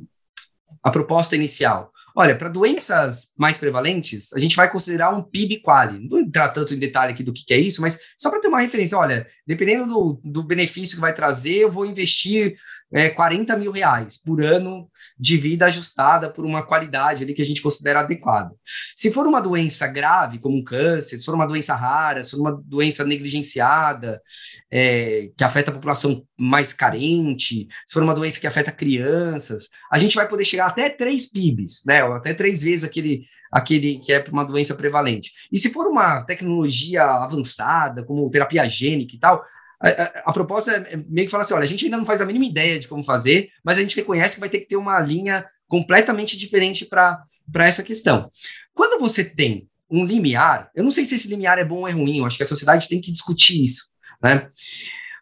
a 0.83 0.91
proposta 0.91 1.37
inicial? 1.37 1.93
Olha, 2.19 2.35
para 2.35 2.49
doenças 2.49 3.27
mais 3.37 3.57
prevalentes, 3.57 4.33
a 4.33 4.39
gente 4.39 4.53
vai 4.53 4.69
considerar 4.69 5.15
um 5.15 5.23
PIB 5.23 5.61
quali. 5.61 6.01
Não 6.01 6.09
vou 6.09 6.19
entrar 6.19 6.49
tanto 6.49 6.73
em 6.75 6.77
detalhe 6.77 7.13
aqui 7.13 7.23
do 7.23 7.31
que, 7.31 7.45
que 7.45 7.53
é 7.53 7.57
isso, 7.57 7.81
mas 7.81 7.97
só 8.17 8.29
para 8.29 8.41
ter 8.41 8.49
uma 8.49 8.59
referência, 8.59 8.97
olha, 8.97 9.25
dependendo 9.47 9.87
do, 9.87 10.21
do, 10.21 10.43
benefício 10.43 10.97
que 10.97 11.01
vai 11.01 11.13
trazer, 11.13 11.55
eu 11.55 11.71
vou 11.71 11.85
investir 11.85 12.55
é, 12.91 13.07
40 13.09 13.55
mil 13.55 13.71
reais 13.71 14.21
por 14.21 14.43
ano 14.43 14.89
de 15.17 15.37
vida 15.37 15.65
ajustada 15.67 16.29
por 16.29 16.43
uma 16.43 16.61
qualidade 16.61 17.23
ali 17.23 17.33
que 17.33 17.41
a 17.41 17.45
gente 17.45 17.61
considera 17.61 18.01
adequada. 18.01 18.51
Se 18.97 19.13
for 19.13 19.25
uma 19.25 19.39
doença 19.39 19.87
grave, 19.87 20.39
como 20.39 20.57
um 20.57 20.63
câncer, 20.63 21.17
se 21.17 21.23
for 21.23 21.35
uma 21.35 21.47
doença 21.47 21.73
rara, 21.73 22.21
se 22.21 22.31
for 22.31 22.41
uma 22.41 22.61
doença 22.65 23.05
negligenciada, 23.05 24.21
é, 24.69 25.29
que 25.37 25.43
afeta 25.45 25.71
a 25.71 25.73
população 25.73 26.21
mais 26.37 26.73
carente, 26.73 27.65
se 27.87 27.93
for 27.93 28.03
uma 28.03 28.13
doença 28.13 28.41
que 28.41 28.47
afeta 28.47 28.73
crianças, 28.73 29.69
a 29.89 29.97
gente 29.97 30.15
vai 30.15 30.27
poder 30.27 30.43
chegar 30.43 30.67
até 30.67 30.89
3 30.89 31.31
PIBs, 31.31 31.83
né? 31.85 32.08
Até 32.13 32.33
três 32.33 32.63
vezes 32.63 32.83
aquele, 32.83 33.25
aquele 33.51 33.99
que 33.99 34.11
é 34.11 34.23
uma 34.31 34.43
doença 34.43 34.75
prevalente. 34.75 35.31
E 35.51 35.59
se 35.59 35.71
for 35.71 35.87
uma 35.87 36.23
tecnologia 36.23 37.03
avançada, 37.03 38.03
como 38.03 38.29
terapia 38.29 38.67
gênica 38.67 39.15
e 39.15 39.19
tal, 39.19 39.43
a, 39.81 39.89
a, 39.89 40.05
a, 40.25 40.33
proposta 40.33 40.71
é 40.71 40.97
meio 40.97 41.27
que 41.27 41.31
falar 41.31 41.43
assim: 41.43 41.53
olha, 41.53 41.63
a 41.63 41.67
gente 41.67 41.85
ainda 41.85 41.97
não 41.97 42.05
faz 42.05 42.21
a 42.21 42.25
mínima 42.25 42.45
ideia 42.45 42.79
de 42.79 42.87
como 42.87 43.03
fazer, 43.03 43.49
mas 43.63 43.77
a 43.77 43.81
gente 43.81 43.95
reconhece 43.95 44.35
que 44.35 44.41
vai 44.41 44.49
ter 44.49 44.59
que 44.59 44.67
ter 44.67 44.75
uma 44.75 44.99
linha 44.99 45.45
completamente 45.67 46.37
diferente 46.37 46.85
para 46.85 47.25
essa 47.59 47.83
questão. 47.83 48.29
Quando 48.73 48.99
você 48.99 49.23
tem 49.23 49.69
um 49.89 50.05
limiar, 50.05 50.69
eu 50.75 50.83
não 50.83 50.91
sei 50.91 51.05
se 51.05 51.15
esse 51.15 51.29
limiar 51.29 51.57
é 51.57 51.65
bom 51.65 51.79
ou 51.79 51.87
é 51.87 51.91
ruim, 51.91 52.19
eu 52.19 52.25
acho 52.25 52.37
que 52.37 52.43
a 52.43 52.45
sociedade 52.45 52.89
tem 52.89 53.01
que 53.01 53.11
discutir 53.11 53.63
isso, 53.63 53.89
né? 54.21 54.49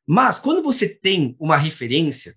Mas 0.06 0.40
quando 0.40 0.64
você 0.64 0.88
tem 0.88 1.36
uma 1.40 1.58
referência, 1.58 2.34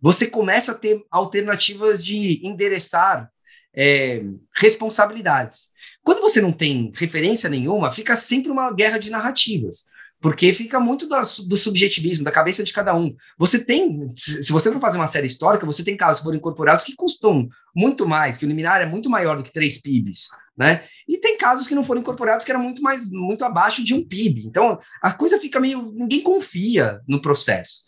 você 0.00 0.26
começa 0.26 0.72
a 0.72 0.74
ter 0.74 1.00
alternativas 1.08 2.04
de 2.04 2.44
endereçar 2.44 3.31
é, 3.74 4.22
responsabilidades. 4.54 5.68
Quando 6.02 6.20
você 6.20 6.40
não 6.40 6.52
tem 6.52 6.92
referência 6.94 7.48
nenhuma, 7.48 7.90
fica 7.90 8.16
sempre 8.16 8.50
uma 8.50 8.72
guerra 8.72 8.98
de 8.98 9.10
narrativas 9.10 9.86
porque 10.22 10.52
fica 10.52 10.78
muito 10.78 11.08
do, 11.08 11.56
subjetivismo, 11.56 12.22
da 12.22 12.30
cabeça 12.30 12.62
de 12.62 12.72
cada 12.72 12.94
um. 12.94 13.12
Você 13.36 13.62
tem, 13.62 14.08
se 14.16 14.52
você 14.52 14.70
for 14.70 14.80
fazer 14.80 14.96
uma 14.96 15.08
série 15.08 15.26
histórica, 15.26 15.66
você 15.66 15.82
tem 15.82 15.96
casos 15.96 16.20
que 16.20 16.24
foram 16.24 16.38
incorporados 16.38 16.84
que 16.84 16.94
custam 16.94 17.48
muito 17.74 18.06
mais, 18.06 18.38
que 18.38 18.46
o 18.46 18.48
liminar 18.48 18.80
é 18.80 18.86
muito 18.86 19.10
maior 19.10 19.36
do 19.36 19.42
que 19.42 19.52
três 19.52 19.82
PIBs, 19.82 20.28
né? 20.56 20.84
E 21.08 21.18
tem 21.18 21.36
casos 21.36 21.66
que 21.66 21.74
não 21.74 21.82
foram 21.82 22.00
incorporados 22.00 22.46
que 22.46 22.52
eram 22.52 22.62
muito 22.62 22.80
mais, 22.80 23.10
muito 23.10 23.44
abaixo 23.44 23.84
de 23.84 23.94
um 23.94 24.06
PIB. 24.06 24.46
Então, 24.46 24.78
a 25.02 25.12
coisa 25.12 25.40
fica 25.40 25.58
meio, 25.58 25.90
ninguém 25.92 26.22
confia 26.22 27.00
no 27.08 27.20
processo. 27.20 27.82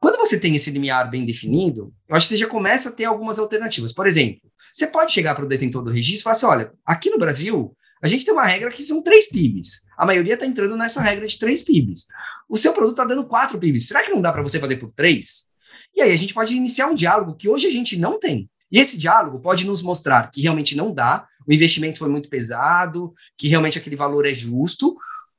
Quando 0.00 0.16
você 0.18 0.38
tem 0.38 0.56
esse 0.56 0.72
limiar 0.72 1.08
bem 1.08 1.24
definido, 1.24 1.92
eu 2.08 2.16
acho 2.16 2.26
que 2.26 2.30
você 2.30 2.38
já 2.38 2.48
começa 2.48 2.88
a 2.88 2.92
ter 2.92 3.04
algumas 3.04 3.38
alternativas. 3.38 3.92
Por 3.92 4.06
exemplo, 4.06 4.50
você 4.78 4.86
pode 4.86 5.12
chegar 5.12 5.34
para 5.34 5.44
o 5.44 5.48
detentor 5.48 5.82
do 5.82 5.90
registro 5.90 6.20
e 6.20 6.22
falar 6.22 6.36
assim: 6.36 6.46
olha, 6.46 6.72
aqui 6.86 7.10
no 7.10 7.18
Brasil, 7.18 7.76
a 8.00 8.06
gente 8.06 8.24
tem 8.24 8.32
uma 8.32 8.46
regra 8.46 8.70
que 8.70 8.82
são 8.82 9.02
três 9.02 9.28
PIBs. 9.28 9.82
A 9.96 10.06
maioria 10.06 10.34
está 10.34 10.46
entrando 10.46 10.76
nessa 10.76 11.02
regra 11.02 11.26
de 11.26 11.36
três 11.36 11.62
PIBs. 11.62 12.06
O 12.48 12.56
seu 12.56 12.72
produto 12.72 12.92
está 12.92 13.04
dando 13.04 13.26
quatro 13.26 13.58
PIBs. 13.58 13.88
Será 13.88 14.04
que 14.04 14.10
não 14.10 14.22
dá 14.22 14.30
para 14.30 14.42
você 14.42 14.60
fazer 14.60 14.76
por 14.76 14.92
três? 14.92 15.48
E 15.96 16.00
aí 16.00 16.12
a 16.12 16.16
gente 16.16 16.32
pode 16.32 16.54
iniciar 16.54 16.86
um 16.86 16.94
diálogo 16.94 17.34
que 17.34 17.48
hoje 17.48 17.66
a 17.66 17.70
gente 17.70 17.96
não 17.98 18.20
tem. 18.20 18.48
E 18.70 18.78
esse 18.78 18.96
diálogo 18.96 19.40
pode 19.40 19.66
nos 19.66 19.82
mostrar 19.82 20.30
que 20.30 20.42
realmente 20.42 20.76
não 20.76 20.94
dá, 20.94 21.26
o 21.46 21.52
investimento 21.52 21.98
foi 21.98 22.08
muito 22.08 22.28
pesado, 22.28 23.12
que 23.36 23.48
realmente 23.48 23.78
aquele 23.78 23.96
valor 23.96 24.26
é 24.26 24.34
justo, 24.34 24.96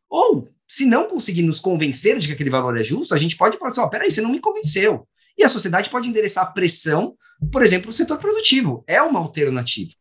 ou 0.10 0.50
se 0.68 0.86
não 0.86 1.08
conseguir 1.08 1.44
nos 1.44 1.60
convencer 1.60 2.18
de 2.18 2.28
que 2.28 2.34
aquele 2.34 2.50
valor 2.50 2.78
é 2.78 2.84
justo, 2.84 3.14
a 3.14 3.18
gente 3.18 3.38
pode 3.38 3.58
falar 3.58 3.72
assim, 3.72 3.82
oh, 3.82 3.90
peraí, 3.90 4.12
você 4.12 4.22
não 4.22 4.32
me 4.32 4.40
convenceu. 4.40 5.08
E 5.40 5.44
a 5.46 5.50
sociedade 5.50 5.90
pode 5.90 6.10
endereçar 6.10 6.54
pressão, 6.54 7.16
por 7.50 7.64
exemplo, 7.64 7.90
o 7.90 7.94
setor 7.94 8.18
produtivo. 8.18 8.84
É 8.86 9.02
uma 9.02 9.22
alternativa. 9.22 9.92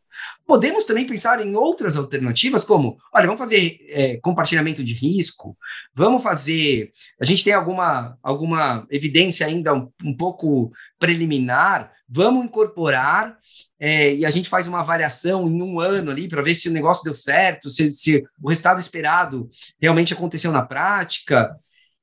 Podemos 0.45 0.85
também 0.85 1.07
pensar 1.07 1.45
em 1.47 1.55
outras 1.55 1.97
alternativas, 1.97 2.65
como, 2.65 2.99
olha, 3.15 3.27
vamos 3.27 3.39
fazer 3.39 3.79
é, 3.89 4.17
compartilhamento 4.17 4.83
de 4.83 4.93
risco, 4.93 5.57
vamos 5.95 6.25
fazer. 6.25 6.91
A 7.21 7.25
gente 7.25 7.45
tem 7.45 7.53
alguma, 7.53 8.19
alguma 8.21 8.85
evidência 8.91 9.47
ainda 9.47 9.73
um, 9.73 9.89
um 10.03 10.17
pouco 10.17 10.73
preliminar, 10.99 11.93
vamos 12.09 12.45
incorporar 12.45 13.37
é, 13.79 14.15
e 14.15 14.27
a 14.27 14.31
gente 14.31 14.49
faz 14.49 14.67
uma 14.67 14.81
avaliação 14.81 15.49
em 15.49 15.63
um 15.63 15.79
ano 15.79 16.11
ali 16.11 16.29
para 16.29 16.43
ver 16.43 16.57
se 16.57 16.69
o 16.69 16.73
negócio 16.73 17.05
deu 17.05 17.15
certo, 17.15 17.71
se, 17.71 17.95
se 17.95 18.25
o 18.43 18.49
resultado 18.49 18.81
esperado 18.81 19.49
realmente 19.81 20.15
aconteceu 20.15 20.51
na 20.51 20.63
prática. 20.63 21.55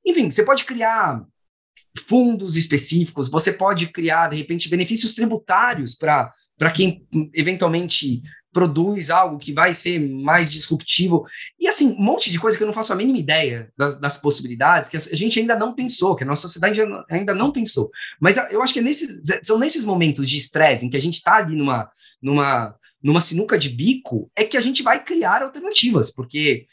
Enfim, 0.06 0.30
você 0.30 0.42
pode 0.42 0.64
criar 0.64 1.22
fundos 2.06 2.56
específicos, 2.56 3.30
você 3.30 3.52
pode 3.52 3.88
criar, 3.88 4.30
de 4.30 4.36
repente, 4.36 4.68
benefícios 4.68 5.14
tributários 5.14 5.94
para 5.94 6.70
quem 6.74 7.06
eventualmente 7.34 8.22
produz 8.56 9.10
algo 9.10 9.38
que 9.38 9.52
vai 9.52 9.74
ser 9.74 9.98
mais 9.98 10.50
disruptivo. 10.50 11.26
E 11.60 11.68
assim, 11.68 11.92
um 11.92 12.02
monte 12.02 12.30
de 12.30 12.38
coisa 12.38 12.56
que 12.56 12.62
eu 12.62 12.66
não 12.66 12.72
faço 12.72 12.90
a 12.90 12.96
mínima 12.96 13.18
ideia 13.18 13.70
das, 13.76 14.00
das 14.00 14.16
possibilidades, 14.16 14.88
que 14.88 14.96
a 14.96 15.00
gente 15.00 15.38
ainda 15.38 15.54
não 15.54 15.74
pensou, 15.74 16.16
que 16.16 16.24
a 16.24 16.26
nossa 16.26 16.48
sociedade 16.48 16.80
ainda 17.10 17.34
não 17.34 17.52
pensou. 17.52 17.90
Mas 18.18 18.38
eu 18.50 18.62
acho 18.62 18.72
que 18.72 18.78
é 18.78 18.82
nesse, 18.82 19.20
são 19.42 19.58
nesses 19.58 19.84
momentos 19.84 20.26
de 20.26 20.38
estresse 20.38 20.86
em 20.86 20.88
que 20.88 20.96
a 20.96 21.00
gente 21.02 21.16
está 21.16 21.34
ali 21.34 21.54
numa, 21.54 21.90
numa 22.22 22.74
numa 23.02 23.20
sinuca 23.20 23.58
de 23.58 23.68
bico, 23.68 24.30
é 24.34 24.44
que 24.44 24.56
a 24.56 24.60
gente 24.60 24.82
vai 24.82 25.02
criar 25.02 25.42
alternativas, 25.42 26.10
porque 26.10 26.66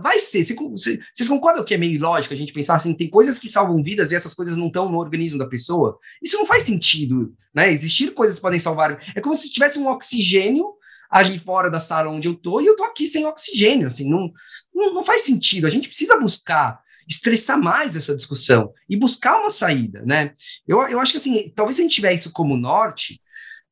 vai 0.00 0.18
ser. 0.18 0.44
Vocês 0.44 1.28
concordam 1.28 1.64
que 1.64 1.74
é 1.74 1.78
meio 1.78 1.94
ilógico 1.94 2.34
a 2.34 2.36
gente 2.36 2.52
pensar 2.52 2.76
assim, 2.76 2.94
tem 2.94 3.08
coisas 3.08 3.38
que 3.38 3.48
salvam 3.48 3.82
vidas 3.82 4.12
e 4.12 4.16
essas 4.16 4.34
coisas 4.34 4.56
não 4.56 4.68
estão 4.68 4.90
no 4.90 4.98
organismo 4.98 5.38
da 5.38 5.46
pessoa? 5.46 5.98
Isso 6.22 6.36
não 6.36 6.46
faz 6.46 6.64
sentido, 6.64 7.34
né? 7.54 7.70
Existir 7.72 8.12
coisas 8.12 8.36
que 8.36 8.42
podem 8.42 8.58
salvar. 8.58 9.02
É 9.14 9.20
como 9.20 9.34
se 9.34 9.50
tivesse 9.50 9.78
um 9.78 9.88
oxigênio 9.88 10.74
ali 11.10 11.38
fora 11.38 11.70
da 11.70 11.80
sala 11.80 12.10
onde 12.10 12.28
eu 12.28 12.34
tô 12.34 12.60
e 12.60 12.66
eu 12.66 12.76
tô 12.76 12.84
aqui 12.84 13.06
sem 13.06 13.24
oxigênio, 13.24 13.86
assim, 13.86 14.08
não, 14.08 14.30
não, 14.74 14.94
não 14.94 15.02
faz 15.02 15.22
sentido. 15.22 15.66
A 15.66 15.70
gente 15.70 15.88
precisa 15.88 16.18
buscar 16.18 16.80
estressar 17.08 17.60
mais 17.60 17.94
essa 17.94 18.16
discussão 18.16 18.72
e 18.88 18.96
buscar 18.96 19.38
uma 19.38 19.50
saída, 19.50 20.02
né? 20.04 20.32
Eu, 20.66 20.80
eu 20.88 21.00
acho 21.00 21.12
que 21.12 21.18
assim, 21.18 21.52
talvez 21.54 21.76
se 21.76 21.82
a 21.82 21.84
gente 21.84 21.94
tiver 21.94 22.12
isso 22.12 22.32
como 22.32 22.56
norte, 22.56 23.20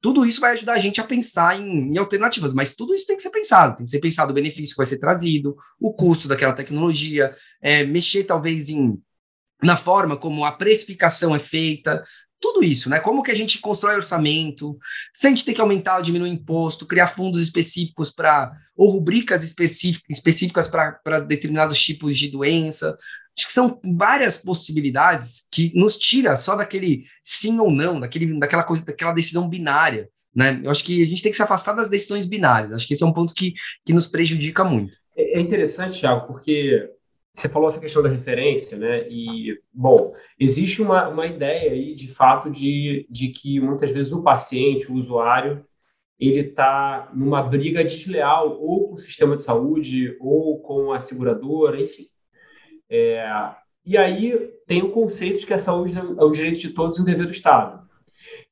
tudo 0.04 0.26
isso 0.26 0.38
vai 0.38 0.52
ajudar 0.52 0.74
a 0.74 0.78
gente 0.78 1.00
a 1.00 1.04
pensar 1.04 1.58
em, 1.58 1.90
em, 1.90 1.96
alternativas, 1.96 2.52
mas 2.52 2.76
tudo 2.76 2.94
isso 2.94 3.06
tem 3.06 3.16
que 3.16 3.22
ser 3.22 3.30
pensado, 3.30 3.74
tem 3.74 3.86
que 3.86 3.90
ser 3.90 4.00
pensado 4.00 4.32
o 4.32 4.34
benefício 4.34 4.74
que 4.74 4.76
vai 4.76 4.84
ser 4.84 4.98
trazido, 4.98 5.56
o 5.80 5.94
custo 5.94 6.28
daquela 6.28 6.52
tecnologia, 6.52 7.34
é, 7.62 7.84
mexer 7.84 8.24
talvez 8.24 8.68
em 8.68 9.00
na 9.62 9.76
forma 9.76 10.14
como 10.14 10.44
a 10.44 10.52
precificação 10.52 11.34
é 11.34 11.38
feita, 11.38 12.04
tudo 12.38 12.62
isso, 12.62 12.90
né? 12.90 13.00
Como 13.00 13.22
que 13.22 13.30
a 13.30 13.34
gente 13.34 13.58
constrói 13.60 13.96
orçamento, 13.96 14.76
se 15.14 15.26
a 15.26 15.30
gente 15.30 15.42
tem 15.42 15.54
que 15.54 15.60
aumentar 15.62 15.96
ou 15.96 16.02
diminuir 16.02 16.28
imposto, 16.28 16.84
criar 16.84 17.06
fundos 17.06 17.40
específicos 17.40 18.12
para, 18.12 18.52
ou 18.76 18.90
rubricas 18.90 19.42
específicas 19.42 20.68
para 20.68 21.20
determinados 21.20 21.82
tipos 21.82 22.18
de 22.18 22.28
doença, 22.28 22.94
Acho 23.36 23.46
que 23.46 23.52
são 23.52 23.80
várias 23.96 24.36
possibilidades 24.36 25.48
que 25.50 25.72
nos 25.74 25.96
tira 25.96 26.36
só 26.36 26.54
daquele 26.54 27.04
sim 27.22 27.58
ou 27.58 27.70
não, 27.70 27.98
daquele, 27.98 28.38
daquela 28.38 28.62
coisa, 28.62 28.84
daquela 28.84 29.12
decisão 29.12 29.48
binária. 29.48 30.08
Né? 30.34 30.60
Eu 30.64 30.70
acho 30.70 30.84
que 30.84 31.02
a 31.02 31.06
gente 31.06 31.22
tem 31.22 31.30
que 31.30 31.36
se 31.36 31.42
afastar 31.42 31.74
das 31.74 31.88
decisões 31.88 32.26
binárias. 32.26 32.72
Acho 32.72 32.86
que 32.86 32.94
esse 32.94 33.02
é 33.02 33.06
um 33.06 33.12
ponto 33.12 33.34
que, 33.34 33.54
que 33.84 33.92
nos 33.92 34.06
prejudica 34.06 34.64
muito. 34.64 34.96
É, 35.16 35.38
é 35.38 35.40
interessante, 35.40 36.00
Thiago, 36.00 36.26
porque 36.26 36.90
você 37.32 37.48
falou 37.48 37.68
essa 37.68 37.80
questão 37.80 38.02
da 38.02 38.08
referência, 38.08 38.78
né? 38.78 39.08
E, 39.08 39.58
bom, 39.72 40.14
existe 40.38 40.80
uma, 40.80 41.08
uma 41.08 41.26
ideia 41.26 41.72
aí, 41.72 41.94
de 41.94 42.08
fato, 42.08 42.48
de, 42.50 43.06
de 43.10 43.28
que 43.28 43.60
muitas 43.60 43.90
vezes 43.90 44.12
o 44.12 44.22
paciente, 44.22 44.90
o 44.90 44.94
usuário, 44.94 45.64
ele 46.18 46.40
está 46.40 47.10
numa 47.12 47.42
briga 47.42 47.85
desleal 47.85 48.60
ou 48.60 48.88
com 48.88 48.94
o 48.94 48.98
sistema 48.98 49.37
de 49.37 49.42
saúde 49.42 50.16
ou 50.20 50.60
com 50.60 50.92
a 50.92 51.00
seguradora, 51.00 51.80
enfim. 51.80 52.08
É, 52.90 53.26
e 53.85 53.96
aí 53.96 54.52
tem 54.66 54.82
o 54.82 54.92
conceito 54.92 55.40
de 55.40 55.46
que 55.46 55.54
a 55.54 55.58
saúde 55.58 55.98
é 55.98 56.24
um 56.24 56.30
direito 56.30 56.58
de 56.58 56.70
todos 56.70 56.98
e 56.98 57.02
um 57.02 57.04
dever 57.04 57.26
do 57.26 57.32
Estado. 57.32 57.85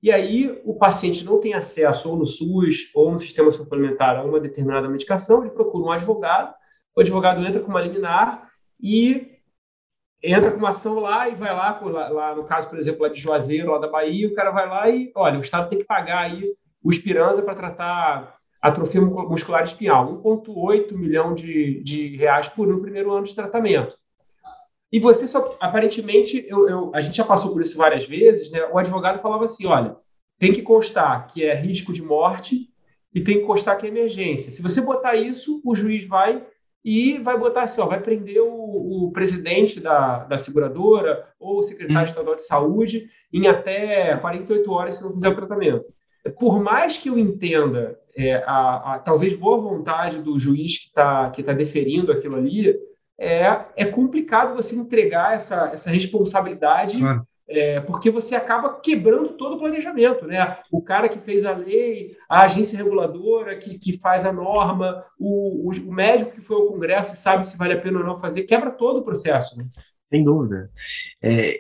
E 0.03 0.11
aí 0.11 0.61
o 0.65 0.75
paciente 0.75 1.25
não 1.25 1.41
tem 1.41 1.55
acesso 1.55 2.11
ou 2.11 2.17
no 2.17 2.27
SUS 2.27 2.91
ou 2.95 3.11
no 3.11 3.19
sistema 3.19 3.51
suplementar 3.51 4.17
a 4.17 4.25
uma 4.25 4.41
determinada 4.41 4.89
medicação, 4.89 5.43
ele 5.43 5.51
procura 5.51 5.85
um 5.85 5.93
advogado, 5.93 6.55
o 6.95 7.01
advogado 7.01 7.45
entra 7.47 7.61
com 7.61 7.69
uma 7.69 7.81
liminar 7.81 8.51
e 8.81 9.39
entra 10.23 10.51
com 10.51 10.59
uma 10.59 10.69
ação 10.69 10.99
lá 10.99 11.29
e 11.29 11.35
vai 11.35 11.55
lá, 11.55 11.81
lá, 11.81 12.35
no 12.35 12.45
caso, 12.45 12.69
por 12.69 12.79
exemplo, 12.79 13.03
lá 13.03 13.09
de 13.09 13.21
Juazeiro, 13.21 13.73
lá 13.73 13.79
da 13.79 13.89
Bahia, 13.89 14.29
o 14.29 14.35
cara 14.35 14.51
vai 14.51 14.69
lá 14.69 14.89
e, 14.91 15.11
olha, 15.15 15.39
o 15.39 15.41
Estado 15.41 15.69
tem 15.69 15.79
que 15.79 15.85
pagar 15.85 16.21
aí 16.21 16.55
o 16.83 16.91
Esperança 16.91 17.43
para 17.43 17.55
tratar 17.55 18.37
atrofia 18.61 19.01
muscular 19.01 19.65
espinhal, 19.65 20.23
1,8 20.23 20.93
milhão 20.97 21.35
de, 21.35 21.83
de 21.83 22.17
reais 22.17 22.49
por 22.49 22.69
no 22.69 22.81
primeiro 22.81 23.13
ano 23.13 23.27
de 23.27 23.35
tratamento. 23.35 23.97
E 24.93 25.01
você 25.01 25.27
só, 25.27 25.57
aparentemente, 25.59 26.45
eu, 26.47 26.69
eu, 26.69 26.93
a 26.95 27.01
gente 27.01 27.17
já 27.17 27.25
passou 27.25 27.53
por 27.53 27.63
isso 27.63 27.79
várias 27.79 28.07
vezes, 28.07 28.51
né? 28.51 28.63
O 28.71 28.79
advogado 28.79 29.21
falava 29.21 29.45
assim: 29.45 29.67
olha, 29.67 29.97
tem 30.39 30.53
que 30.53 30.61
constar 30.61 31.29
que 31.29 31.43
é 31.43 31.55
risco 31.55 31.93
de 31.93 32.03
morte 32.03 32.69
e 33.15 33.21
tem 33.21 33.39
que 33.39 33.47
constar 33.47 33.79
que 33.79 33.87
é 33.87 33.89
emergência. 33.89 34.53
Se 34.53 34.61
você 34.61 34.81
botar 34.81 35.15
isso, 35.15 35.63
o 35.65 35.75
juiz 35.75 36.05
vai 36.05 36.45
e 36.85 37.19
vai 37.19 37.39
botar 37.39 37.63
assim, 37.63 37.81
ó, 37.81 37.87
vai 37.87 38.01
prender 38.01 38.43
o, 38.43 39.07
o 39.07 39.13
presidente 39.13 39.81
da, 39.81 40.25
da 40.25 40.37
seguradora 40.37 41.27
ou 41.39 41.61
o 41.61 41.63
secretário 41.63 42.03
hum. 42.03 42.05
estadual 42.05 42.37
de 42.37 42.45
saúde 42.45 43.09
em 43.33 43.47
até 43.47 44.17
48 44.17 44.73
horas 44.73 44.95
se 44.97 45.03
não 45.03 45.13
fizer 45.13 45.29
o 45.29 45.35
tratamento. 45.35 45.87
Por 46.39 46.61
mais 46.61 46.99
que 46.99 47.09
eu 47.09 47.19
entenda 47.19 47.99
é, 48.17 48.35
a, 48.47 48.95
a, 48.95 48.99
talvez 48.99 49.35
boa 49.35 49.59
vontade 49.59 50.19
do 50.19 50.39
juiz 50.39 50.79
que 50.79 50.89
está 50.89 51.31
que 51.31 51.43
tá 51.43 51.53
deferindo 51.53 52.13
aquilo 52.13 52.37
ali, 52.37 52.77
é, 53.19 53.65
é 53.77 53.85
complicado 53.85 54.55
você 54.55 54.75
entregar 54.75 55.35
essa, 55.35 55.71
essa 55.73 55.91
responsabilidade 55.91 56.99
claro 56.99 57.27
é, 57.49 57.81
porque 57.81 58.11
você 58.11 58.35
acaba 58.35 58.81
quebrando 58.81 59.31
todo 59.31 59.57
o 59.57 59.59
planejamento, 59.59 60.27
né? 60.27 60.59
O 60.71 60.81
cara 60.81 61.09
que 61.09 61.19
fez 61.19 61.45
a 61.45 61.53
lei, 61.53 62.17
a 62.29 62.45
agência 62.45 62.77
reguladora 62.77 63.57
que, 63.57 63.79
que 63.79 63.99
faz 63.99 64.25
a 64.25 64.33
norma, 64.33 65.05
o, 65.19 65.69
o, 65.69 65.73
o 65.73 65.93
médico 65.93 66.33
que 66.33 66.41
foi 66.41 66.57
ao 66.57 66.67
Congresso 66.67 67.13
e 67.13 67.17
sabe 67.17 67.47
se 67.47 67.57
vale 67.57 67.75
a 67.75 67.81
pena 67.81 67.99
ou 67.99 68.07
não 68.07 68.19
fazer, 68.19 68.45
quebra 68.45 68.71
todo 68.71 69.01
o 69.01 69.05
processo. 69.05 69.57
Né? 69.57 69.67
Sem 70.05 70.25
dúvida. 70.25 70.71
É, 71.21 71.59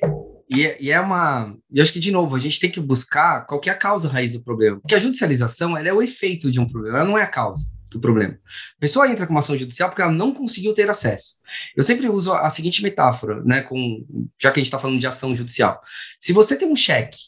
e, 0.49 0.67
é, 0.67 0.89
é 0.89 1.01
uma. 1.01 1.55
E 1.71 1.81
acho 1.81 1.93
que, 1.93 2.01
de 2.01 2.11
novo, 2.11 2.37
a 2.37 2.41
gente 2.41 2.61
tem 2.61 2.71
que 2.71 2.81
buscar 2.81 3.47
qual 3.47 3.61
é 3.67 3.71
a 3.71 3.75
causa 3.75 4.09
raiz 4.09 4.33
do 4.33 4.43
problema. 4.43 4.81
Porque 4.81 4.95
a 4.95 5.01
judicialização 5.01 5.77
ela 5.77 5.89
é 5.89 5.93
o 5.93 6.03
efeito 6.03 6.51
de 6.51 6.61
um 6.61 6.67
problema, 6.67 6.99
ela 6.99 7.07
não 7.07 7.19
é 7.19 7.23
a 7.23 7.27
causa 7.27 7.65
do 7.93 8.01
problema. 8.01 8.35
A 8.35 8.81
pessoa 8.81 9.09
entra 9.09 9.27
com 9.27 9.33
uma 9.33 9.41
ação 9.41 9.57
judicial 9.57 9.89
porque 9.89 10.03
ela 10.03 10.13
não 10.13 10.35
conseguiu 10.35 10.75
ter 10.75 10.89
acesso. 10.89 11.37
Eu 11.77 11.83
sempre 11.83 12.09
uso 12.09 12.33
a 12.33 12.49
seguinte 12.51 12.83
metáfora, 12.83 13.43
né, 13.45 13.63
com, 13.63 14.05
já 14.41 14.51
que 14.51 14.59
a 14.59 14.63
gente 14.63 14.69
está 14.69 14.79
falando 14.79 14.99
de 14.99 15.07
ação 15.07 15.35
judicial. 15.35 15.81
Se 16.19 16.33
você 16.33 16.57
tem 16.57 16.69
um 16.69 16.77
cheque, 16.77 17.19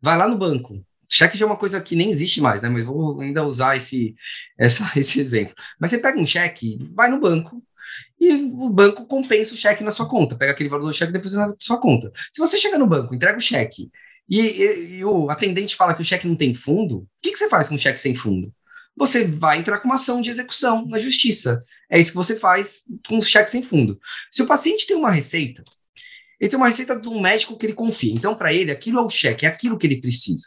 vai 0.00 0.16
lá 0.16 0.28
no 0.28 0.36
banco, 0.36 0.84
cheque 1.08 1.38
já 1.38 1.44
é 1.44 1.46
uma 1.46 1.56
coisa 1.56 1.80
que 1.80 1.96
nem 1.96 2.10
existe 2.10 2.40
mais, 2.40 2.62
né, 2.62 2.68
mas 2.68 2.84
vou 2.84 3.20
ainda 3.20 3.44
usar 3.44 3.76
esse, 3.76 4.14
essa, 4.58 4.90
esse 4.96 5.20
exemplo. 5.20 5.54
Mas 5.78 5.90
você 5.90 5.98
pega 5.98 6.18
um 6.18 6.26
cheque, 6.26 6.78
vai 6.94 7.08
no 7.08 7.20
banco, 7.20 7.62
e 8.18 8.32
o 8.32 8.70
banco 8.70 9.06
compensa 9.06 9.54
o 9.54 9.56
cheque 9.56 9.84
na 9.84 9.90
sua 9.90 10.08
conta, 10.08 10.36
pega 10.36 10.52
aquele 10.52 10.68
valor 10.68 10.86
do 10.86 10.92
cheque 10.92 11.10
e 11.10 11.12
deposita 11.12 11.46
na 11.46 11.54
sua 11.58 11.78
conta. 11.78 12.10
Se 12.32 12.40
você 12.40 12.58
chega 12.58 12.78
no 12.78 12.86
banco, 12.86 13.14
entrega 13.14 13.38
o 13.38 13.40
cheque, 13.40 13.90
e, 14.28 14.40
e, 14.40 14.96
e 14.96 15.04
o 15.04 15.30
atendente 15.30 15.76
fala 15.76 15.94
que 15.94 16.02
o 16.02 16.04
cheque 16.04 16.26
não 16.26 16.34
tem 16.34 16.52
fundo, 16.52 16.98
o 16.98 17.08
que, 17.22 17.30
que 17.30 17.38
você 17.38 17.48
faz 17.48 17.68
com 17.68 17.76
um 17.76 17.78
cheque 17.78 18.00
sem 18.00 18.14
fundo? 18.14 18.52
Você 18.96 19.24
vai 19.24 19.58
entrar 19.58 19.78
com 19.78 19.88
uma 19.88 19.96
ação 19.96 20.22
de 20.22 20.30
execução 20.30 20.86
na 20.86 20.98
justiça. 20.98 21.62
É 21.90 22.00
isso 22.00 22.10
que 22.10 22.16
você 22.16 22.36
faz 22.36 22.82
com 23.06 23.18
os 23.18 23.28
cheques 23.28 23.52
sem 23.52 23.62
fundo. 23.62 24.00
Se 24.30 24.42
o 24.42 24.46
paciente 24.46 24.86
tem 24.86 24.96
uma 24.96 25.10
receita, 25.10 25.62
ele 26.40 26.50
tem 26.50 26.56
uma 26.56 26.66
receita 26.66 26.98
de 26.98 27.08
um 27.08 27.20
médico 27.20 27.56
que 27.56 27.66
ele 27.66 27.72
confia. 27.74 28.12
Então, 28.12 28.34
para 28.34 28.52
ele, 28.52 28.70
aquilo 28.70 28.98
é 28.98 29.02
o 29.02 29.10
cheque, 29.10 29.46
é 29.46 29.48
aquilo 29.48 29.78
que 29.78 29.86
ele 29.86 30.00
precisa. 30.00 30.46